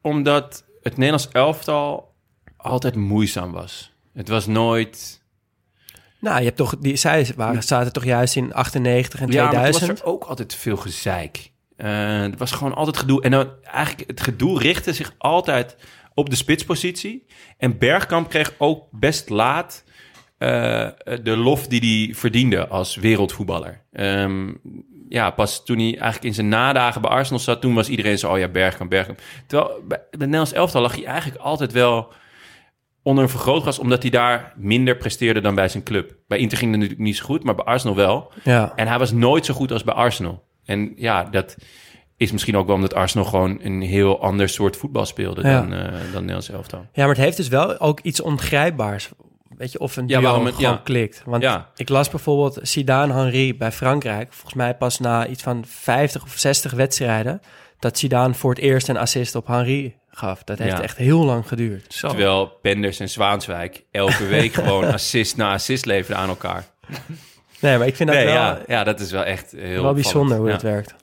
omdat 0.00 0.64
het 0.82 0.92
Nederlands 0.96 1.28
elftal 1.32 2.14
altijd 2.56 2.94
moeizaam 2.96 3.52
was. 3.52 3.92
Het 4.14 4.28
was 4.28 4.46
nooit... 4.46 5.22
Nou, 6.24 6.38
je 6.38 6.44
hebt 6.44 6.56
toch 6.56 6.76
die 6.78 6.96
zij 6.96 7.32
waren 7.36 7.62
zaten 7.62 7.92
toch 7.92 8.04
juist 8.04 8.36
in 8.36 8.52
98 8.52 9.20
en 9.20 9.30
Ja, 9.30 9.42
maar 9.42 9.50
2000. 9.50 9.90
was 9.90 10.00
er 10.00 10.06
ook 10.06 10.24
altijd 10.24 10.54
veel 10.54 10.76
gezeik. 10.76 11.52
Eh 11.76 12.22
er 12.22 12.36
was 12.36 12.52
gewoon 12.52 12.74
altijd 12.74 12.96
gedoe. 12.96 13.22
En 13.22 13.30
dan 13.30 13.48
eigenlijk 13.62 14.08
het 14.10 14.20
gedoe 14.20 14.58
richtte 14.58 14.92
zich 14.92 15.14
altijd 15.18 15.76
op 16.14 16.30
de 16.30 16.36
spitspositie. 16.36 17.26
En 17.58 17.78
Bergkamp 17.78 18.28
kreeg 18.28 18.54
ook 18.58 18.86
best 18.90 19.28
laat 19.28 19.84
eh, 20.38 20.88
de 21.22 21.36
lof 21.36 21.66
die 21.66 22.06
hij 22.06 22.14
verdiende 22.14 22.68
als 22.68 22.96
wereldvoetballer. 22.96 23.82
Ehm, 23.92 24.52
ja, 25.08 25.30
pas 25.30 25.64
toen 25.64 25.78
hij 25.78 25.90
eigenlijk 25.90 26.24
in 26.24 26.34
zijn 26.34 26.48
nadagen 26.48 27.00
bij 27.00 27.10
Arsenal 27.10 27.38
zat, 27.38 27.60
toen 27.60 27.74
was 27.74 27.88
iedereen 27.88 28.18
zo, 28.18 28.32
oh 28.32 28.38
ja, 28.38 28.48
Bergkamp, 28.48 28.90
Bergkamp. 28.90 29.20
Terwijl 29.46 29.80
bij 29.88 29.98
het 30.10 30.20
Nederlands 30.20 30.52
elftal 30.52 30.82
lag 30.82 30.94
hij 30.94 31.04
eigenlijk 31.04 31.42
altijd 31.42 31.72
wel 31.72 32.12
onder 33.06 33.24
een 33.24 33.30
vergrootglas, 33.30 33.78
omdat 33.78 34.02
hij 34.02 34.10
daar 34.10 34.52
minder 34.56 34.96
presteerde 34.96 35.40
dan 35.40 35.54
bij 35.54 35.68
zijn 35.68 35.82
club. 35.82 36.14
Bij 36.28 36.38
Inter 36.38 36.58
ging 36.58 36.70
het 36.70 36.80
natuurlijk 36.80 37.06
niet 37.06 37.16
zo 37.16 37.24
goed, 37.24 37.44
maar 37.44 37.54
bij 37.54 37.64
Arsenal 37.64 37.96
wel. 37.96 38.32
Ja. 38.44 38.72
En 38.76 38.86
hij 38.88 38.98
was 38.98 39.12
nooit 39.12 39.44
zo 39.46 39.54
goed 39.54 39.72
als 39.72 39.84
bij 39.84 39.94
Arsenal. 39.94 40.42
En 40.64 40.92
ja, 40.96 41.24
dat 41.24 41.56
is 42.16 42.32
misschien 42.32 42.56
ook 42.56 42.66
wel 42.66 42.74
omdat 42.74 42.94
Arsenal 42.94 43.26
gewoon 43.26 43.58
een 43.62 43.80
heel 43.82 44.20
ander 44.20 44.48
soort 44.48 44.76
voetbal 44.76 45.06
speelde 45.06 45.42
Ja. 45.42 45.60
dan, 45.60 45.72
eh 45.72 45.82
dan 45.92 46.20
Nederlands 46.20 46.48
elftal. 46.50 46.78
ja, 46.92 47.06
maar 47.06 47.14
het 47.14 47.24
heeft 47.24 47.36
dus 47.36 47.48
wel 47.48 47.80
ook 47.80 48.00
iets 48.00 48.20
ongrijpbaars. 48.20 49.10
Weet 49.56 49.72
je, 49.72 49.78
of 49.78 49.96
een 49.96 50.08
Ja, 50.08 50.18
duo 50.18 50.28
waarom 50.28 50.46
het- 50.46 50.54
gewoon 50.54 50.70
ja. 50.70 50.80
klikt. 50.84 51.22
Want 51.26 51.42
Ja. 51.42 51.70
ik 51.76 51.88
las 51.88 52.08
bijvoorbeeld 52.10 52.58
Zidane-Henri 52.62 53.56
bij 53.56 53.72
Frankrijk. 53.72 54.32
Volgens 54.32 54.54
mij 54.54 54.74
pas 54.76 54.98
na 54.98 55.26
iets 55.26 55.42
van 55.42 55.64
50 55.66 56.22
of 56.22 56.30
60 56.36 56.72
wedstrijden... 56.72 57.40
dat 57.78 57.98
Zidane 57.98 58.34
voor 58.34 58.50
het 58.50 58.58
eerst 58.58 58.88
een 58.88 58.96
assist 58.96 59.34
op 59.34 59.46
Henri 59.46 59.94
gaf. 60.16 60.44
Dat 60.44 60.58
heeft 60.58 60.76
Ja. 60.76 60.82
echt 60.82 60.96
heel 60.96 61.24
lang 61.24 61.48
geduurd. 61.48 61.94
Zo. 61.94 62.08
Terwijl 62.08 62.46
Penders 62.46 63.00
en 63.00 63.08
Zwaanswijk 63.08 63.84
elke 63.90 64.26
week 64.26 64.52
gewoon 64.62 64.84
assist 64.92 65.36
na 65.36 65.52
assist 65.52 65.84
leverden 65.84 66.16
aan 66.22 66.28
elkaar. 66.28 66.64
Nee, 67.60 67.78
maar 67.78 67.86
ik 67.86 67.96
vind 67.96 68.08
dat 68.08 68.18
Nee, 68.18 68.26
wel, 68.26 68.34
ja, 68.34 68.58
ja, 68.66 68.84
dat 68.84 69.00
is 69.00 69.10
wel 69.10 69.24
echt 69.24 69.50
heel 69.56 69.82
wel 69.82 69.94
bijzonder 69.94 70.36
hoe 70.38 70.50
het 70.50 70.62
werkt. 70.62 70.94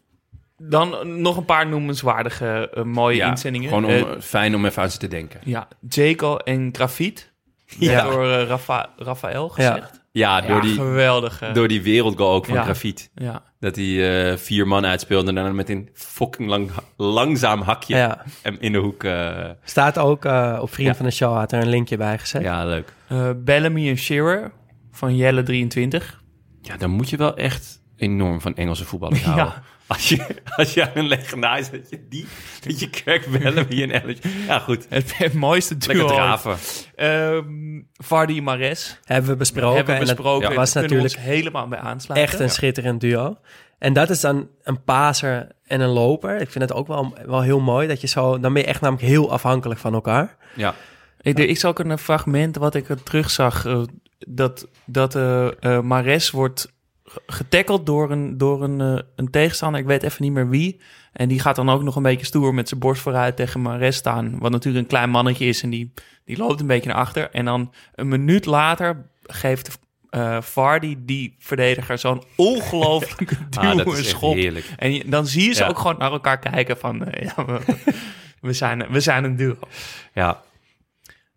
Dan 0.58 1.21
nog 1.21 1.38
een 1.38 1.45
paar 1.45 1.67
noemenswaardige 1.67 2.69
eh, 2.74 2.84
mooie 2.84 3.15
Ja, 3.15 3.30
inzendingen. 3.30 3.69
Gewoon 3.69 3.86
om, 3.86 3.91
Eh, 3.91 4.04
fijn 4.19 4.56
om 4.56 4.65
even 4.65 4.82
aan 4.82 4.91
ze 4.91 4.97
te 4.97 5.08
denken. 5.08 5.39
ja, 5.43 5.67
Jaco 5.89 6.38
en 6.38 6.69
Grafiet. 6.71 7.30
Ja. 7.65 8.04
Door 8.04 8.32
eh, 8.32 8.47
Rafa, 8.47 8.89
Rafael 8.97 9.50
gezegd. 9.50 10.02
Ja, 10.12 10.41
door, 10.41 10.56
Ja, 10.56 10.62
die, 10.62 10.74
geweldig. 10.76 11.41
eh. 11.41 11.54
door 11.54 11.67
die 11.67 11.82
wereldgoal 11.82 12.34
ook 12.34 12.45
van 12.45 12.54
Ja. 12.56 12.63
Grafiet. 12.63 13.10
ja. 13.15 13.43
Dat 13.62 13.76
hij 13.76 14.30
eh, 14.32 14.38
vier 14.38 14.67
man 14.67 14.86
uitspeelde 14.86 15.30
en 15.30 15.36
daarna 15.36 15.52
met 15.52 15.69
een 15.69 15.89
fucking 15.93 16.50
lang, 16.50 16.69
langzaam 16.97 17.62
hakje 17.62 17.95
Ja. 17.95 18.24
hem 18.41 18.58
in 18.60 18.71
de 18.71 18.78
hoek. 18.78 19.04
eh, 19.04 19.50
Staat 19.63 19.97
ook 19.97 20.26
eh, 20.26 20.60
op 20.62 20.74
Vriend 20.74 20.89
Ja. 20.89 20.95
van 20.95 21.06
de 21.06 21.12
Show, 21.12 21.36
had 21.36 21.52
er 21.52 21.62
een 21.62 21.69
linkje 21.69 21.97
bij 21.97 22.17
gezet. 22.17 22.41
ja, 22.41 22.65
leuk. 22.65 22.93
Eh, 23.08 23.30
Bellamy 23.38 23.89
en 23.89 23.97
Shearer 23.97 24.52
van 24.91 25.15
Jelle 25.15 25.43
23. 25.43 26.21
Ja, 26.62 26.78
dan 26.78 26.89
moet 26.89 27.10
je 27.10 27.17
wel 27.17 27.36
echt 27.38 27.82
enorm 27.97 28.41
van 28.41 28.56
Engelse 28.56 28.86
voetballers 28.86 29.24
Ja. 29.36 29.62
Als 29.91 30.10
je, 30.10 30.25
als 30.56 30.73
je 30.73 30.84
aan 30.84 30.91
een 30.93 31.08
legendaris 31.08 31.69
dat 31.69 31.89
je 31.89 32.06
die, 32.10 32.27
dat 32.65 32.80
je 32.80 32.89
Kirk 32.89 33.25
Bellamy 33.25 33.82
en 33.84 33.91
Ellis... 33.91 34.17
Ja, 34.47 34.60
goed. 34.60 34.86
Het, 34.89 35.17
het 35.17 35.34
mooiste 35.34 35.77
duo. 35.77 35.97
Lekker 35.97 36.15
draven. 36.15 36.58
Ehm 36.95 37.82
Vardy 37.93 38.39
Mares. 38.39 38.99
Hebben 39.04 39.32
we 39.32 39.38
besproken. 39.38 39.75
hebben 39.75 39.93
we 39.93 39.99
en 39.99 40.08
dat 40.08 40.15
besproken. 40.15 40.49
ja, 40.49 40.56
was 40.56 40.73
natuurlijk 40.73 41.15
helemaal 41.15 41.67
bij 41.67 41.80
aansluiten. 41.80 42.30
echt 42.30 42.41
een 42.41 42.49
schitterend 42.49 43.01
duo. 43.01 43.38
En 43.77 43.93
dat 43.93 44.10
is 44.10 44.19
dan 44.19 44.47
een 44.63 44.84
paser 44.84 45.47
en 45.67 45.82
een 45.82 45.89
loper. 45.89 46.41
Ik 46.41 46.49
vind 46.49 46.63
het 46.69 46.73
ook 46.73 46.88
wel, 46.88 47.17
wel 47.25 47.41
heel 47.41 47.60
mooi 47.60 47.88
dat 47.88 48.01
je 48.01 48.08
zo... 48.08 48.39
Dan 48.39 48.54
ben 48.54 48.62
je 48.62 48.67
echt 48.67 48.82
namelijk 48.82 49.08
heel 49.08 49.32
afhankelijk 49.32 49.80
van 49.80 49.93
elkaar. 49.93 50.36
Ja. 50.56 50.75
Ik, 51.21 51.39
er 51.39 51.47
is 51.47 51.65
ook 51.65 51.80
een 51.80 51.97
fragment 51.97 52.56
wat 52.58 52.75
ik 52.75 52.89
er 52.89 53.04
terugzag. 53.04 53.65
eh, 53.65 53.82
dat 54.27 54.67
dat 54.86 55.15
eh 55.15 55.47
eh, 55.60 55.82
Mares 55.82 56.32
wordt 56.32 56.73
getackeld 57.26 57.86
door 57.86 58.12
een, 58.12 58.38
door 58.38 58.63
een, 58.63 58.82
eh, 58.82 59.00
een 59.15 59.30
tegenstander. 59.30 59.80
Ik 59.82 59.86
weet 59.88 60.04
even 60.04 60.24
niet 60.24 60.32
meer 60.32 60.50
wie. 60.50 60.82
En 61.13 61.28
die 61.28 61.39
gaat 61.39 61.56
dan 61.56 61.69
ook 61.69 61.84
nog 61.84 61.95
een 61.95 62.04
beetje 62.04 62.26
stoer 62.26 62.54
met 62.54 62.67
zijn 62.67 62.80
borst 62.80 63.02
vooruit 63.02 63.36
tegen 63.36 63.62
Mares 63.62 63.95
staan. 63.95 64.39
Wat 64.39 64.52
natuurlijk 64.52 64.84
een 64.84 64.89
klein 64.89 65.10
mannetje 65.10 65.45
is. 65.45 65.63
En 65.63 65.69
die, 65.69 65.93
die 66.26 66.38
loopt 66.38 66.60
een 66.62 66.67
beetje 66.67 66.89
naar 66.89 66.97
achter. 67.00 67.30
En 67.32 67.45
dan 67.45 67.74
een 67.95 68.08
minuut 68.08 68.45
later 68.45 69.10
geeft 69.21 69.80
eh 70.10 70.41
Vardy 70.41 70.95
die 71.00 71.36
verdediger 71.39 71.97
zo'n 71.97 72.24
ongelooflijke 72.36 73.36
duw 73.50 73.62
Ah, 73.69 73.78
dat 73.78 73.95
en 73.97 74.06
schop. 74.06 74.34
heerlijk. 74.34 74.65
En 74.78 74.93
je- 74.93 75.10
dan 75.10 75.28
zie 75.28 75.47
je 75.47 75.54
ze 75.54 75.63
Ja. 75.63 75.69
ook 75.69 75.78
gewoon 75.80 75.97
naar 75.97 76.12
elkaar 76.12 76.39
kijken 76.39 76.78
van... 76.78 77.06
eh, 77.06 77.24
ja, 77.36 77.45
we, 77.45 77.60
we, 78.47 78.54
zijn, 78.54 78.86
we 78.89 79.00
zijn 79.00 79.24
een 79.24 79.36
duo. 79.36 79.58
Ja. 80.13 80.41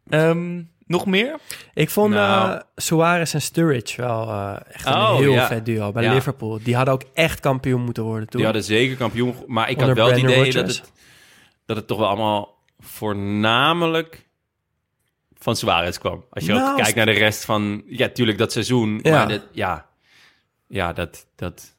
Ehm, 0.09 0.63
nog 0.87 1.07
meer? 1.07 1.37
Ik 1.75 1.91
vond 1.91 2.15
Nou. 2.15 2.55
eh, 2.55 2.61
Suarez 2.77 3.35
en 3.35 3.43
Sturridge 3.43 4.01
wel 4.03 4.29
eh, 4.29 4.57
echt 4.73 4.87
een 4.87 4.93
Oh, 4.93 5.17
heel 5.17 5.33
ja. 5.33 5.47
vet 5.47 5.67
duo 5.67 5.93
bij 5.93 6.03
Ja. 6.03 6.13
Liverpool. 6.13 6.59
Die 6.63 6.77
hadden 6.77 6.95
ook 6.95 7.03
echt 7.15 7.41
kampioen 7.41 7.81
moeten 7.81 8.03
worden 8.03 8.29
toen. 8.29 8.37
Die 8.37 8.45
hadden 8.45 8.65
zeker 8.65 8.97
kampioen. 8.97 9.35
Maar 9.47 9.71
ik 9.71 9.77
Onder 9.81 9.89
had 9.89 9.97
wel 9.97 10.07
het 10.09 10.19
idee 10.19 10.53
dat 10.53 10.67
het, 10.67 10.93
dat 11.67 11.77
het 11.77 11.87
toch 11.87 11.99
wel 11.99 12.09
allemaal 12.09 12.59
voornamelijk 12.79 14.27
van 15.39 15.57
Suarez 15.57 15.99
kwam. 15.99 16.25
Als 16.31 16.45
je 16.47 16.53
Nou, 16.53 16.71
ook 16.71 16.77
kijkt 16.77 16.95
naar 16.97 17.07
de 17.07 17.13
rest 17.13 17.45
van... 17.45 17.83
Ja, 17.87 18.09
tuurlijk 18.09 18.39
dat 18.39 18.53
seizoen. 18.53 19.01
Ja. 19.03 19.11
Maar 19.11 19.29
dat, 19.29 19.43
ja, 19.53 19.87
ja, 20.69 20.93
dat... 20.93 21.27
dat 21.37 21.73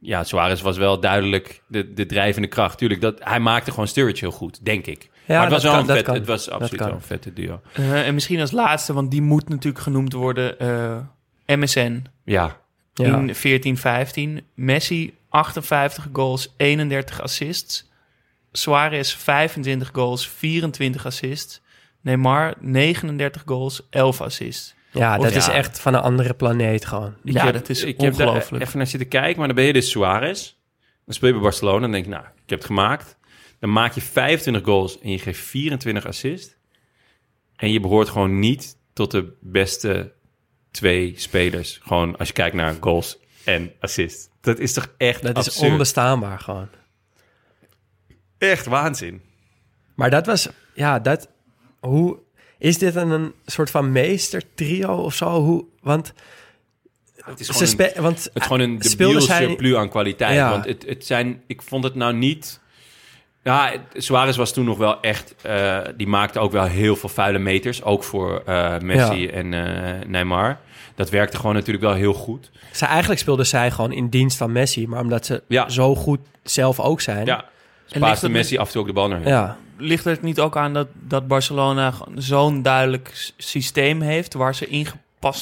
ja, 0.00 0.24
Suarez 0.24 0.60
was 0.62 0.76
wel 0.76 1.00
duidelijk 1.00 1.62
de, 1.68 1.92
de 1.92 2.06
drijvende 2.06 2.48
kracht. 2.48 2.78
Tuurlijk, 2.78 3.00
dat, 3.00 3.18
hij 3.24 3.40
maakte 3.40 3.70
gewoon 3.70 3.88
Sturridge 3.88 4.24
heel 4.24 4.34
goed, 4.36 4.64
denk 4.64 4.86
ik. 4.86 5.10
Maar 5.26 5.42
het 5.42 5.52
was, 5.52 5.62
wel 5.62 5.72
kan, 5.72 5.80
een 5.80 5.94
vet, 5.96 6.04
kan. 6.04 6.14
het 6.14 6.26
was 6.26 6.50
absoluut 6.50 6.80
wel 6.84 6.92
een 6.92 7.00
vette 7.00 7.32
duo. 7.32 7.60
Eh, 7.72 8.06
en 8.06 8.14
misschien 8.14 8.40
als 8.40 8.50
laatste, 8.50 8.92
want 8.92 9.10
die 9.10 9.22
moet 9.22 9.48
natuurlijk 9.48 9.82
genoemd 9.82 10.12
worden... 10.12 10.58
eh, 10.58 11.56
MSN 11.56 12.04
Ja, 12.24 12.56
Ja. 12.94 13.22
in 13.34 14.38
14-15. 14.40 14.44
Messi 14.54 15.14
58 15.28 16.08
goals, 16.12 16.54
31 16.56 17.20
assists. 17.22 17.90
Suarez 18.52 19.14
25 19.14 19.90
goals, 19.92 20.28
24 20.28 21.06
assists. 21.06 21.60
Neymar 22.00 22.54
39 22.60 23.42
goals, 23.46 23.82
11 23.90 24.20
assists. 24.20 24.74
Ja, 24.90 25.18
dat 25.18 25.32
is 25.34 25.48
echt 25.48 25.80
van 25.80 25.94
een 25.94 26.00
andere 26.00 26.34
planeet 26.34 26.84
gewoon. 26.86 27.14
Ik 27.24 27.32
ja, 27.32 27.44
heb- 27.44 27.52
dat 27.54 27.68
is 27.68 27.82
ik 27.84 28.00
heb 28.00 28.14
daar 28.16 28.26
ongelooflijk. 28.26 28.64
even 28.64 28.78
naar 28.78 28.86
zitten 28.86 29.08
kijken, 29.08 29.38
maar 29.38 29.46
dan 29.46 29.56
ben 29.56 29.64
je 29.64 29.72
dus 29.72 29.90
Suarez. 29.90 30.54
Dan 31.04 31.14
speel 31.14 31.28
je 31.28 31.34
bij 31.34 31.42
Barcelona 31.44 31.76
en 31.76 31.82
dan 31.82 31.90
denk 31.90 32.04
je, 32.04 32.10
nou, 32.10 32.22
ik 32.24 32.50
heb 32.50 32.58
het 32.58 32.66
gemaakt. 32.66 33.16
Dan 33.60 33.72
maak 33.72 33.92
je 33.92 34.00
25 34.00 34.64
goals 34.64 35.00
en 35.00 35.10
je 35.10 35.18
geeft 35.18 35.40
24 35.40 36.06
assists. 36.06 36.54
En 37.56 37.72
je 37.72 37.80
behoort 37.80 38.08
gewoon 38.08 38.38
niet 38.38 38.76
tot 38.92 39.10
de 39.10 39.36
beste 39.40 40.12
twee 40.70 41.12
spelers. 41.16 41.78
Gewoon 41.82 42.16
als 42.16 42.28
je 42.28 42.34
kijkt 42.34 42.56
naar 42.56 42.74
goals 42.80 43.18
en 43.44 43.72
assists. 43.80 44.28
Dat 44.40 44.58
is 44.58 44.72
toch 44.72 44.92
echt 44.96 45.22
Dat 45.22 45.46
is 45.46 45.58
onbestaanbaar 45.58 46.38
gewoon. 46.38 46.68
Echt 48.38 48.66
waanzin. 48.66 49.22
Maar 49.94 50.10
dat 50.10 50.26
was, 50.26 50.48
ja, 50.74 50.98
dat, 50.98 51.28
hoe, 51.80 52.18
is 52.58 52.78
dit 52.78 52.94
een, 52.94 53.10
een 53.10 53.34
soort 53.46 53.70
van 53.70 53.92
meestertrio 53.92 54.96
of 54.96 55.14
zo? 55.14 55.40
Hoe, 55.42 55.64
want 55.80 56.12
Het 57.14 57.40
is 57.40 57.48
gewoon 57.48 57.86
een, 57.86 58.02
want 58.02 58.24
het 58.24 58.30
is 58.34 58.42
gewoon 58.42 58.60
een 58.60 58.78
debiel 58.78 59.20
zij- 59.20 59.46
surplus 59.46 59.74
aan 59.74 59.88
kwaliteit. 59.88 60.34
Ja. 60.34 60.50
Want 60.50 60.64
het, 60.64 60.86
het 60.86 61.06
zijn, 61.06 61.42
ik 61.46 61.62
vond 61.62 61.84
het 61.84 61.94
nou 61.94 62.14
niet... 62.14 62.60
Ja, 63.46 63.70
het- 63.70 64.04
Suarez 64.04 64.36
was 64.36 64.52
toen 64.52 64.64
nog 64.64 64.78
wel 64.78 65.00
echt... 65.00 65.34
eh, 65.42 65.78
die 65.96 66.06
maakte 66.06 66.38
ook 66.38 66.52
wel 66.52 66.64
heel 66.64 66.96
veel 66.96 67.08
vuile 67.08 67.38
meters. 67.38 67.82
Ook 67.82 68.04
voor 68.04 68.42
eh, 68.46 68.78
Messi 68.78 69.20
Ja. 69.22 69.30
en 69.30 69.54
eh, 69.54 70.08
Neymar. 70.08 70.58
Dat 70.94 71.10
werkte 71.10 71.36
gewoon 71.36 71.54
natuurlijk 71.54 71.84
wel 71.84 71.94
heel 71.94 72.12
goed. 72.12 72.50
zij, 72.72 72.88
eigenlijk 72.88 73.20
speelde 73.20 73.44
zij 73.44 73.70
gewoon 73.70 73.92
in 73.92 74.08
dienst 74.08 74.36
van 74.36 74.52
Messi. 74.52 74.86
Maar 74.86 75.00
omdat 75.00 75.26
ze 75.26 75.42
Ja. 75.48 75.68
zo 75.68 75.94
goed 75.94 76.20
zelf 76.42 76.80
ook 76.80 77.00
zijn, 77.00 77.26
Ja, 77.26 77.44
paaste 77.98 78.24
het 78.26 78.34
Messi 78.34 78.56
af 78.58 78.66
en 78.66 78.72
toe 78.72 78.80
ook 78.80 78.86
de 78.86 78.92
bal 78.92 79.08
naar 79.08 79.18
hem. 79.18 79.28
Ja, 79.28 79.56
Ligt 79.78 80.04
er 80.06 80.18
niet 80.20 80.40
ook 80.40 80.56
aan 80.56 80.72
dat, 80.72 80.86
dat 80.92 81.26
Barcelona 81.28 81.92
zo'n 82.14 82.62
duidelijk 82.62 83.32
systeem 83.36 84.00
heeft 84.00 84.34
waar 84.34 84.54
ze 84.54 84.66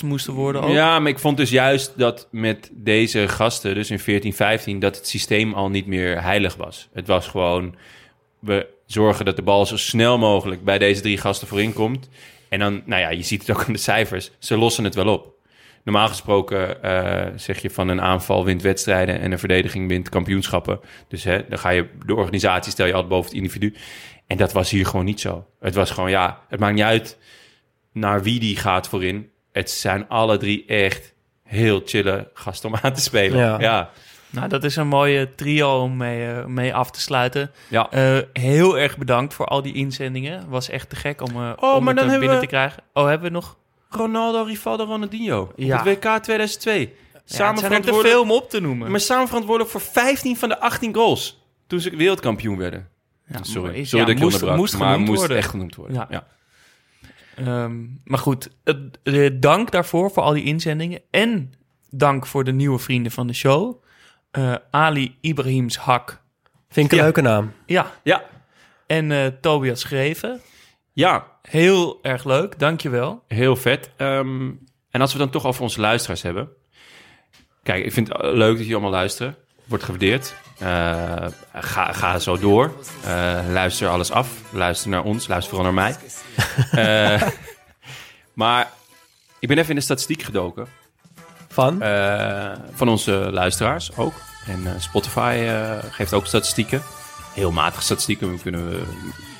moesten 0.03 0.33
worden 0.33 0.63
ook? 0.63 0.71
Ja, 0.71 0.99
maar 0.99 1.11
ik 1.11 1.19
vond 1.19 1.37
dus 1.37 1.51
juist 1.51 1.93
dat 1.97 2.29
met 2.31 2.71
deze 2.73 3.29
gasten, 3.29 3.75
dus 3.75 3.91
in 3.91 3.99
14, 3.99 4.33
15, 4.33 4.79
dat 4.79 4.97
het 4.97 5.09
systeem 5.09 5.55
al 5.55 5.69
niet 5.69 5.87
meer 5.87 6.23
heilig 6.23 6.57
was. 6.57 6.89
Het 6.93 7.07
was 7.07 7.27
gewoon, 7.29 7.75
we 8.39 8.67
zorgen 8.87 9.25
dat 9.25 9.37
de 9.37 9.43
bal 9.43 9.67
zo 9.67 9.77
snel 9.77 10.19
mogelijk 10.19 10.65
bij 10.65 10.79
deze 10.79 11.01
drie 11.01 11.19
gasten 11.19 11.49
voorin 11.49 11.73
komt. 11.73 12.09
En 12.49 12.59
dan, 12.59 12.83
nou 12.85 13.01
ja, 13.01 13.09
je 13.09 13.23
ziet 13.23 13.47
het 13.47 13.57
ook 13.57 13.65
aan 13.67 13.73
de 13.73 13.79
cijfers, 13.79 14.31
ze 14.39 14.57
lossen 14.57 14.85
het 14.85 14.95
wel 14.95 15.09
op. 15.09 15.33
Normaal 15.85 16.09
gesproken 16.09 16.83
eh, 16.83 17.33
zeg 17.37 17.63
je 17.63 17.71
van 17.71 17.89
een 17.89 18.01
aanval 18.01 18.45
wint 18.45 18.63
wedstrijden 18.63 19.21
en 19.21 19.33
een 19.33 19.39
verdediging 19.39 19.89
wint 19.89 20.09
kampioenschappen. 20.09 20.81
Dus 21.09 21.25
hè, 21.25 21.49
dan 21.49 21.59
ga 21.59 21.71
je 21.71 21.89
de 22.07 22.15
organisatie 22.15 22.73
stel 22.73 22.87
je 22.87 22.93
altijd 22.93 23.11
boven 23.11 23.27
het 23.27 23.37
individu. 23.37 23.75
En 24.27 24.37
dat 24.37 24.53
was 24.53 24.71
hier 24.71 24.87
gewoon 24.87 25.05
niet 25.05 25.21
zo. 25.21 25.47
Het 25.61 25.75
was 25.75 25.91
gewoon, 25.91 26.11
ja, 26.11 26.41
het 26.49 26.61
maakt 26.61 26.75
niet 26.75 26.85
uit 26.85 27.19
naar 27.93 28.23
wie 28.23 28.41
die 28.41 28.57
gaat 28.57 28.89
voorin. 28.89 29.31
Het 29.55 29.71
zijn 29.71 30.09
alle 30.09 30.37
drie 30.37 30.65
echt 30.67 31.15
heel 31.43 31.83
chille 31.85 32.31
gasten 32.35 32.69
om 32.69 32.77
aan 32.83 32.93
te 32.93 33.01
spelen. 33.01 33.39
Ja. 33.39 33.61
Ja, 33.61 33.91
Nou, 34.31 34.49
dat 34.49 34.65
is 34.65 34.77
een 34.77 34.87
mooie 34.89 35.35
trio 35.35 35.83
om 35.83 35.97
mee, 35.97 36.27
eh, 36.33 36.45
mee 36.45 36.75
af 36.75 36.91
te 36.91 37.01
sluiten. 37.01 37.51
ja. 37.69 37.91
Eh, 37.91 38.19
heel 38.33 38.79
erg 38.79 38.99
bedankt 38.99 39.35
voor 39.35 39.47
al 39.47 39.63
die 39.63 39.75
inzendingen. 39.75 40.49
Was 40.49 40.69
echt 40.69 40.89
te 40.91 40.97
gek 40.97 41.21
om, 41.21 41.31
eh 41.31 41.37
Oh, 41.37 41.41
om 41.41 41.51
maar 41.51 41.71
het 41.71 41.81
dan 41.85 41.95
er 41.97 42.01
hebben 42.01 42.19
binnen 42.19 42.37
we- 42.37 42.41
te 42.45 42.47
krijgen. 42.47 42.83
Oh, 42.93 43.07
hebben 43.07 43.27
we 43.29 43.35
nog? 43.35 43.57
Ronaldo, 43.89 44.43
Rivaldo, 44.43 44.85
Ronaldinho. 44.85 45.53
Ja. 45.57 45.79
Op 45.79 45.85
het 45.85 46.05
WK 46.05 46.19
2002. 46.23 46.81
Ja, 46.81 46.87
Samen 46.87 47.21
het 47.25 47.27
zijn 47.35 47.51
er 47.53 47.61
te 47.61 47.65
verantwoordelijk- 47.65 48.09
veel 48.09 48.23
om 48.23 48.31
op 48.31 48.51
te 48.51 48.61
noemen. 48.61 48.91
Maar 48.91 49.01
samen 49.01 49.27
verantwoordelijk 49.27 49.71
voor 49.73 49.81
15 49.81 50.37
van 50.37 50.49
de 50.49 50.61
18 50.61 50.95
goals. 50.95 51.43
Toen 51.67 51.81
ze 51.81 51.97
wereldkampioen 51.97 52.57
werden. 52.59 52.89
Ja, 53.27 53.39
Sorry, 53.43 53.85
Sorry 53.85 53.87
ja, 53.91 53.99
dat 53.99 54.09
ik 54.09 54.19
je 54.19 54.23
moest, 54.25 54.35
onderbrak, 54.35 54.57
moest 54.57 54.79
maar 54.79 54.99
moest 55.01 55.19
worden. 55.19 55.37
echt 55.37 55.49
genoemd 55.51 55.75
worden. 55.75 56.07
Ja. 56.11 56.27
Ehm, 57.37 57.83
maar 58.05 58.19
goed, 58.19 58.51
eh, 58.65 59.27
eh, 59.27 59.33
dank 59.41 59.71
daarvoor 59.71 60.11
voor 60.11 60.23
al 60.23 60.33
die 60.33 60.45
inzendingen. 60.45 61.01
En 61.11 61.53
dank 61.91 62.27
voor 62.27 62.45
de 62.45 62.53
nieuwe 62.53 62.79
vrienden 62.79 63.13
van 63.13 63.27
de 63.27 63.33
show. 63.33 63.83
Eh, 64.31 64.55
Ali 64.71 65.17
Ibrahims 65.21 65.77
Hak. 65.79 66.23
vind 66.69 66.87
ik 66.87 66.93
een 66.93 66.99
Ja. 66.99 67.05
leuke 67.05 67.21
naam. 67.21 67.53
Ja, 67.67 67.93
Ja. 68.03 68.25
en 68.87 69.13
eh, 69.13 69.27
Tobias 69.41 69.81
Schreven. 69.81 70.41
ja, 70.93 71.33
Heel 71.43 71.99
erg 72.03 72.25
leuk, 72.25 72.59
dankjewel. 72.59 73.25
heel 73.29 73.57
vet. 73.57 73.91
Ehm, 73.97 74.51
en 74.91 75.01
als 75.01 75.13
we 75.13 75.19
het 75.23 75.33
dan 75.33 75.41
toch 75.41 75.47
over 75.51 75.63
onze 75.63 75.81
luisteraars 75.81 76.23
hebben. 76.23 76.49
Kijk, 77.63 77.85
ik 77.85 77.93
vind 77.93 78.09
het 78.09 78.21
leuk 78.23 78.49
dat 78.51 78.59
jullie 78.59 78.73
allemaal 78.73 78.91
luisteren. 78.91 79.37
Wordt 79.65 79.85
gewaardeerd. 79.85 80.35
Eh, 80.59 81.27
ga, 81.55 81.93
ga 81.93 82.19
zo 82.19 82.39
door. 82.39 82.73
Eh, 83.05 83.39
luister 83.51 83.89
alles 83.89 84.11
af. 84.11 84.29
Luister 84.51 84.91
naar 84.91 85.03
ons. 85.03 85.27
Luister 85.27 85.55
vooral 85.55 85.73
naar 85.73 85.85
mij. 85.85 85.97
Eh, 86.71 87.23
maar 88.33 88.71
ik 89.39 89.49
ben 89.49 89.59
even 89.59 89.71
in 89.71 89.77
de 89.77 89.83
statistiek 89.83 90.23
gedoken. 90.23 90.67
Van? 91.49 91.79
Van 92.75 92.89
onze 92.89 93.13
luisteraars 93.13 93.97
ook. 93.97 94.15
En 94.47 94.81
Spotify 94.81 95.47
geeft 95.91 96.13
ook 96.13 96.27
statistieken. 96.27 96.83
Heel 97.35 97.51
matige 97.51 97.83
statistieken, 97.83 98.29
daar 98.29 98.39
kunnen 98.39 98.71
we, 98.71 98.83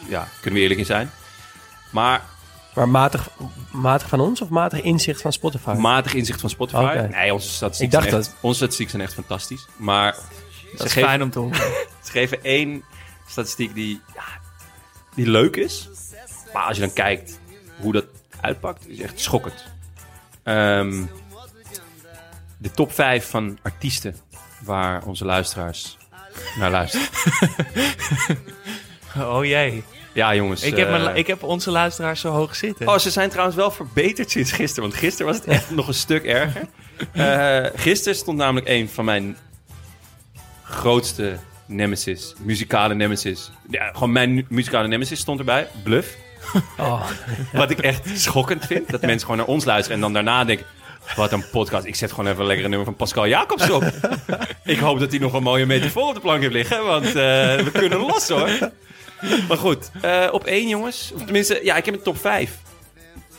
ja, 0.09 0.29
kunnen 0.41 0.55
we 0.55 0.61
eerlijk 0.61 0.81
in 0.81 0.87
zijn. 0.87 1.11
Maar 1.91 2.23
maar 2.75 2.89
matig, 2.89 3.29
matig 3.73 4.09
van 4.09 4.21
ons 4.21 4.41
of 4.41 4.49
matig 4.49 4.81
inzicht 4.83 5.21
van 5.21 5.33
Spotify? 5.33 5.75
matig 5.79 6.15
inzicht 6.15 6.41
van 6.41 6.51
Spotify. 6.51 7.07
Nee, 7.11 7.35
onze 7.35 7.49
statistieken, 7.49 7.99
Ik 7.99 8.05
dacht 8.05 8.13
zijn 8.25 8.35
echt, 8.35 8.43
onze 8.43 8.57
statistieken 8.57 8.95
zijn 8.95 9.07
echt 9.07 9.15
fantastisch. 9.15 9.67
Maar 9.77 10.13
Dat 10.13 10.23
ze 10.79 10.85
is 10.85 10.93
geven, 10.93 11.09
fijn 11.09 11.23
om 11.23 11.31
te 11.31 11.39
horen. 11.39 11.57
ze 12.05 12.11
geven 12.11 12.43
één 12.45 12.85
statistiek 13.27 13.75
die, 13.75 14.01
ja, 14.15 14.23
die 15.15 15.27
leuk 15.31 15.57
is. 15.57 15.89
Maar 16.53 16.63
als 16.63 16.77
je 16.77 16.83
dan 16.83 16.93
kijkt 16.93 17.39
hoe 17.81 17.93
dat 17.93 18.05
uitpakt, 18.41 18.89
is 18.89 19.01
echt 19.01 19.21
schokkend. 19.21 19.65
Ehm, 20.43 21.05
de 22.59 22.71
top 22.71 22.93
5 22.93 23.29
van 23.31 23.59
artiesten 23.63 24.17
waar 24.61 25.05
onze 25.05 25.25
luisteraars 25.25 25.97
naar 26.59 26.71
luisteren. 26.71 27.09
Oh 29.17 29.45
jee. 29.45 29.85
Ja, 30.15 30.35
jongens. 30.35 30.63
Ik 30.63 30.77
heb, 30.77 30.89
eh, 30.91 31.03
mijn, 31.03 31.17
ik 31.17 31.27
heb 31.27 31.43
onze 31.43 31.71
luisteraars 31.71 32.21
zo 32.21 32.29
hoog 32.31 32.57
zitten. 32.57 32.89
Oh, 32.89 32.99
ze 32.99 33.11
zijn 33.11 33.31
trouwens 33.31 33.57
wel 33.57 33.71
verbeterd 33.71 34.31
sinds 34.31 34.53
gisteren. 34.53 34.89
Want 34.89 35.01
gisteren 35.01 35.27
was 35.27 35.37
het 35.37 35.47
echt 35.47 35.71
nog 35.71 35.89
een 35.89 35.95
stuk 35.95 36.25
erger. 36.25 36.63
Eh 37.13 37.65
gisteren 37.75 38.19
stond 38.19 38.39
namelijk 38.39 38.69
een 38.69 38.89
van 38.89 39.05
mijn 39.05 39.37
grootste 40.63 41.37
nemesis, 41.67 42.35
muzikale 42.39 42.95
nemesis. 42.95 43.51
Ja, 43.71 43.91
gewoon 43.93 44.13
mijn 44.13 44.47
muzikale 44.49 44.89
nemesis 44.89 45.21
stond 45.21 45.39
erbij. 45.39 45.69
Bluff. 45.83 46.17
Oh, 46.79 47.07
Wat 47.53 47.71
ik 47.71 47.79
echt 47.79 48.09
schokkend 48.15 48.67
vind. 48.67 48.91
Dat 48.91 49.01
mensen 49.01 49.21
gewoon 49.21 49.37
naar 49.37 49.47
ons 49.47 49.65
luisteren 49.65 49.95
en 49.97 50.03
dan 50.03 50.13
daarna 50.13 50.45
denken... 50.45 50.67
Wat 51.17 51.33
een 51.33 51.45
podcast. 51.51 51.85
Ik 51.87 51.95
zet 51.95 52.11
gewoon 52.11 52.27
even 52.27 52.41
een 52.41 52.47
lekkere 52.47 52.69
nummer 52.69 52.87
van 52.87 52.97
Pascal 52.97 53.27
Jacobs 53.27 53.71
op. 53.71 53.85
ik 54.65 54.79
hoop 54.79 54.99
dat 54.99 55.11
hij 55.11 55.19
nog 55.21 55.33
een 55.33 55.43
mooie 55.43 55.67
metafoor 55.67 56.09
op 56.09 56.15
de 56.15 56.21
plank 56.21 56.41
heeft 56.41 56.53
liggen. 56.53 56.85
Want 56.85 57.07
eh, 57.07 57.13
we 57.13 57.71
kunnen 57.73 57.99
los 57.99 58.29
hoor. 58.29 58.49
Maar 59.49 59.57
goed, 59.57 59.91
eh, 60.03 60.29
op 60.33 60.45
één 60.45 60.69
jongens. 60.69 61.13
Of 61.15 61.23
tenminste, 61.23 61.61
ja, 61.63 61.77
ik 61.77 61.85
heb 61.85 61.95
een 61.95 62.03
top 62.03 62.19
5. 62.19 62.59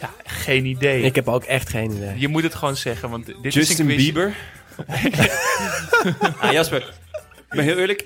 Ja, 0.01 0.09
geen 0.25 0.65
idee. 0.65 1.01
ik 1.01 1.15
heb 1.15 1.27
ook 1.27 1.43
echt 1.43 1.69
geen 1.69 1.91
idee. 1.91 2.19
Je 2.19 2.27
moet 2.27 2.43
het 2.43 2.55
gewoon 2.55 2.75
zeggen, 2.75 3.09
want 3.09 3.25
dit 3.25 3.55
is 3.55 3.77
een 3.79 3.85
quiz. 3.85 3.95
Bieber. 3.97 4.35
ah, 6.39 6.51
Jasper, 6.51 6.93
ik 7.35 7.45
ben 7.49 7.63
heel 7.63 7.77
eerlijk. 7.77 8.05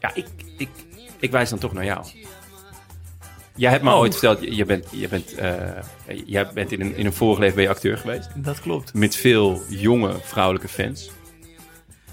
Ja, 0.00 0.10
ik, 0.14 0.26
ik, 0.56 0.68
ik 1.20 1.30
wijs 1.30 1.50
dan 1.50 1.58
toch 1.58 1.72
naar 1.72 1.84
jou. 1.84 2.06
Jij 3.54 3.70
hebt 3.70 3.82
me 3.82 3.90
Oh. 3.90 3.96
ooit 3.98 4.12
verteld, 4.16 4.54
je, 4.56 4.64
bent, 4.64 4.86
je 4.90 5.08
bent, 5.08 5.34
eh, 5.34 5.54
jij 6.26 6.52
bent 6.52 6.72
in 6.72 6.80
een, 6.80 6.96
in 6.96 7.06
een 7.06 7.12
vorig 7.12 7.38
leven 7.38 7.54
ben 7.54 7.64
je 7.64 7.70
acteur 7.70 7.98
geweest. 7.98 8.28
Dat 8.34 8.60
klopt. 8.60 8.94
Met 8.94 9.16
veel 9.16 9.62
jonge 9.68 10.14
vrouwelijke 10.22 10.68
fans. 10.68 11.10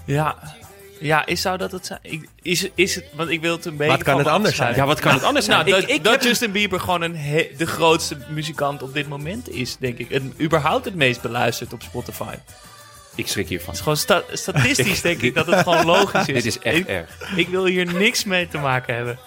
Ja. 0.04 0.56
Ja, 1.00 1.26
is, 1.26 1.40
zou 1.40 1.56
dat 1.58 1.72
het 1.72 1.86
zijn? 1.86 1.98
Ik- 2.02 2.28
Is, 2.42 2.68
is 2.74 2.94
het, 2.94 3.04
want 3.14 3.30
ik 3.30 3.40
wil 3.40 3.56
het 3.56 3.64
een 3.64 3.76
beetje 3.76 3.92
Wat 3.92 4.02
kan 4.02 4.18
het 4.18 4.26
anders 4.26 4.48
afsluiten. 4.50 4.82
Ja, 4.82 4.88
wat 4.88 5.00
kan 5.00 5.14
het 5.14 5.22
anders 5.22 5.44
zijn? 5.44 5.58
Nou, 5.58 5.70
dat, 5.70 5.82
ik, 5.82 5.88
ik 5.96 6.04
dat 6.04 6.12
heb- 6.12 6.22
Justin 6.22 6.52
Bieber 6.52 6.80
gewoon 6.80 7.02
een 7.02 7.16
he- 7.16 7.50
de 7.56 7.66
grootste 7.66 8.16
muzikant 8.28 8.82
op 8.82 8.94
dit 8.94 9.08
moment 9.08 9.48
is, 9.50 9.76
denk 9.76 9.98
ik. 9.98 10.10
En 10.10 10.34
überhaupt 10.40 10.84
het 10.84 10.94
meest 10.94 11.20
beluisterd 11.22 11.72
op 11.72 11.82
Spotify. 11.82 12.30
Het 12.30 12.40
ik 13.18 13.26
schrik 13.28 13.48
hiervan. 13.48 13.74
is 13.74 13.80
gewoon 13.80 13.96
sta- 13.96 14.22
statistisch 14.32 15.00
denk 15.08 15.20
ik 15.22 15.34
dat 15.34 15.46
het 15.46 15.58
gewoon 15.62 15.84
logisch 15.84 16.26
is. 16.28 16.34
Dit 16.34 16.44
is 16.46 16.58
echt 16.58 16.76
ik, 16.76 16.86
erg. 16.86 17.32
ik 17.36 17.48
wil 17.48 17.64
hier 17.64 17.92
niks 17.94 18.24
mee 18.24 18.48
te 18.48 18.58
maken 18.58 18.94
hebben. 18.94 19.18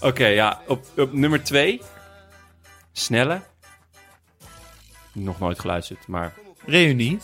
Oké, 0.00 0.26
ja. 0.26 0.60
Op, 0.66 0.84
op 0.96 1.12
nummer 1.12 1.42
twee. 1.44 1.80
Snelle. 2.92 3.40
Nog 5.12 5.38
nooit 5.38 5.58
geluisterd, 5.60 6.06
maar... 6.06 6.34
Reunie. 6.66 7.18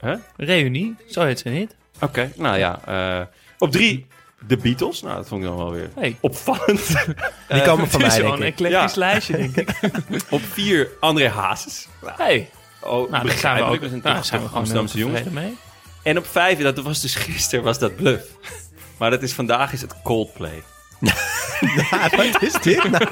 Huh? 0.00 0.14
Reunie, 0.36 0.94
zo 1.08 1.22
heet 1.24 1.38
ze 1.38 1.48
niet. 1.48 1.76
Oké, 2.02 2.32
nou 2.36 2.58
ja. 2.58 2.80
eh, 2.86 3.26
op 3.58 3.70
drie, 3.72 4.06
de 4.46 4.56
Beatles. 4.56 5.02
Nou, 5.02 5.16
dat 5.16 5.28
vond 5.28 5.42
ik 5.42 5.48
dan 5.48 5.56
wel 5.56 5.72
weer 5.72 5.90
Hey. 5.94 6.16
opvallend. 6.20 6.86
Die 7.48 7.62
komen 7.62 7.88
van 7.90 8.00
mij, 8.00 8.08
is 8.08 8.14
denk 8.16 8.34
ik. 8.36 8.42
eclectisch 8.42 8.94
Ja. 8.94 8.98
lijstje, 9.00 9.36
denk 9.36 9.56
ik. 9.56 9.68
op 10.30 10.40
vier, 10.52 10.88
André 11.00 11.28
Hazes. 11.28 11.86
Hey. 12.04 12.50
Oh, 12.80 13.10
Nou, 13.10 13.26
daar 13.26 13.36
zijn 13.36 13.56
we 13.56 13.62
ook 13.62 13.78
zijn 13.80 14.00
nou, 14.02 14.22
zijn 14.24 14.40
we 14.40 14.46
gewoon 14.46 14.60
Amsterdamse 14.60 14.96
heel 14.96 15.06
jongens. 15.06 15.28
mee. 15.28 15.56
En 16.02 16.18
op 16.18 16.26
vijf, 16.26 16.58
dat 16.58 16.78
was 16.78 17.00
dus 17.00 17.14
gisteren, 17.14 17.64
was 17.64 17.78
dat 17.78 17.96
Bluff. 17.96 18.24
Maar 18.98 19.10
dat 19.10 19.22
is 19.22 19.32
vandaag 19.32 19.72
is 19.72 19.80
het 19.80 19.94
Coldplay. 20.02 20.62
Wat 22.16 22.42
is 22.42 22.52
dit 22.52 22.90
nou? 22.90 23.06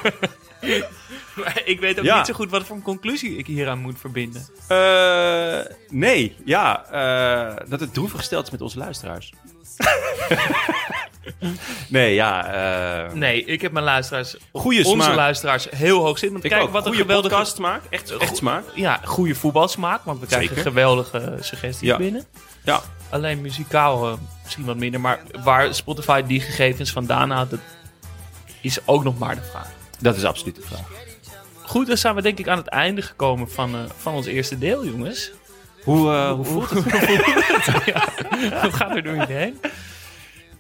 Maar 1.45 1.61
ik 1.65 1.81
weet 1.81 1.99
ook 1.99 2.05
Ja. 2.05 2.17
niet 2.17 2.27
zo 2.27 2.33
goed 2.33 2.51
wat 2.51 2.65
voor 2.65 2.77
een 2.77 2.83
conclusie 2.83 3.37
ik 3.37 3.47
hieraan 3.47 3.79
moet 3.79 3.99
verbinden. 3.99 4.47
Eh, 4.69 5.59
nee, 5.89 6.37
ja. 6.45 6.85
eh, 6.91 7.57
dat 7.69 7.81
het 7.81 7.95
droevig 7.95 8.19
gesteld 8.19 8.45
is 8.45 8.51
met 8.51 8.61
onze 8.61 8.79
luisteraars. 8.79 9.33
nee, 11.89 12.15
ja. 12.15 12.47
eh 13.07 13.13
Nee, 13.13 13.45
ik 13.45 13.61
heb 13.61 13.73
mijn 13.73 13.85
luisteraars, 13.85 14.37
Goeie 14.53 14.85
onze 14.87 15.03
smaak. 15.03 15.17
luisteraars, 15.17 15.67
heel 15.71 15.99
hoog 15.99 16.19
zitten. 16.19 16.33
Want 16.33 16.45
Ik 16.45 16.51
kijk, 16.51 16.63
ook. 16.63 16.71
wat 16.71 16.87
een 16.87 16.95
geweldige... 16.95 17.35
podcast 17.35 17.57
smaak. 17.57 17.83
Echt, 17.91 18.17
echt 18.17 18.37
smaak. 18.37 18.65
Ja, 18.75 19.01
goede 19.05 19.35
voetbalsmaak, 19.35 20.05
want 20.05 20.21
we 20.21 20.27
krijgen 20.27 20.57
geweldige 20.57 21.37
suggesties 21.41 21.89
Ja. 21.89 21.97
binnen. 21.97 22.25
Ja. 22.65 22.81
Alleen 23.11 23.41
muzikaal 23.41 24.19
misschien 24.43 24.65
wat 24.65 24.77
minder. 24.77 25.01
Maar 25.01 25.21
waar 25.43 25.75
Spotify 25.75 26.23
die 26.23 26.41
gegevens 26.41 26.91
vandaan 26.91 27.31
haalt, 27.31 27.51
dat 27.51 27.61
is 28.61 28.79
ook 28.85 29.05
nog 29.05 29.19
maar 29.19 29.35
de 29.35 29.43
vraag. 29.51 29.69
Dat 29.99 30.17
is 30.17 30.25
absoluut 30.25 30.57
de 30.57 30.63
vraag. 30.63 30.81
Goed, 31.71 31.87
dan 31.87 31.97
zijn 31.97 32.15
we 32.15 32.23
denk 32.23 32.39
ik 32.39 32.49
aan 32.49 32.57
het 32.57 32.69
einde 32.69 33.03
gekomen 33.03 33.51
van, 33.51 33.75
eh, 33.75 33.81
van 33.97 34.15
ons 34.15 34.27
eerste 34.27 34.59
deel, 34.59 34.85
jongens. 34.85 35.31
Hoe, 35.85 36.13
eh, 36.13 36.33
hoe 36.33 36.45
voelt 36.45 36.71
het? 36.71 36.85
Wat 38.63 38.75
gaat 38.75 38.97
er 38.97 39.03
door 39.03 39.15
je 39.15 39.27
heen? 39.27 39.61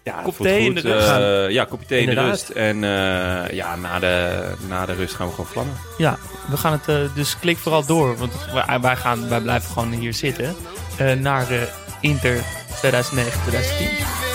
Ja, 0.02 0.20
Kop 0.22 0.36
thee 0.36 0.64
in 0.64 0.74
de 0.74 0.80
rust. 0.80 1.08
Eh, 1.08 1.50
ja, 1.50 1.64
kopje 1.64 1.86
thee 1.86 2.00
in 2.00 2.14
de 2.14 2.20
rust. 2.20 2.48
En 2.48 2.80
ja, 3.52 3.76
na 3.76 3.98
de, 3.98 4.44
na 4.68 4.86
de 4.86 4.92
rust 4.94 5.14
gaan 5.14 5.26
we 5.26 5.32
gewoon 5.32 5.50
vlammen. 5.50 5.74
Ja, 5.98 6.18
we 6.50 6.56
gaan 6.56 6.80
het, 6.82 7.14
dus 7.14 7.38
klik 7.38 7.56
vooral 7.56 7.86
door. 7.86 8.16
Want 8.16 8.32
wij, 8.52 8.80
wij, 8.80 8.96
gaan, 8.96 9.28
wij 9.28 9.40
blijven 9.40 9.70
gewoon 9.70 9.92
hier 9.92 10.14
zitten. 10.14 10.54
naar 11.20 11.50
eh, 11.50 11.62
Inter 12.00 12.36
2009-2010. 12.82 14.29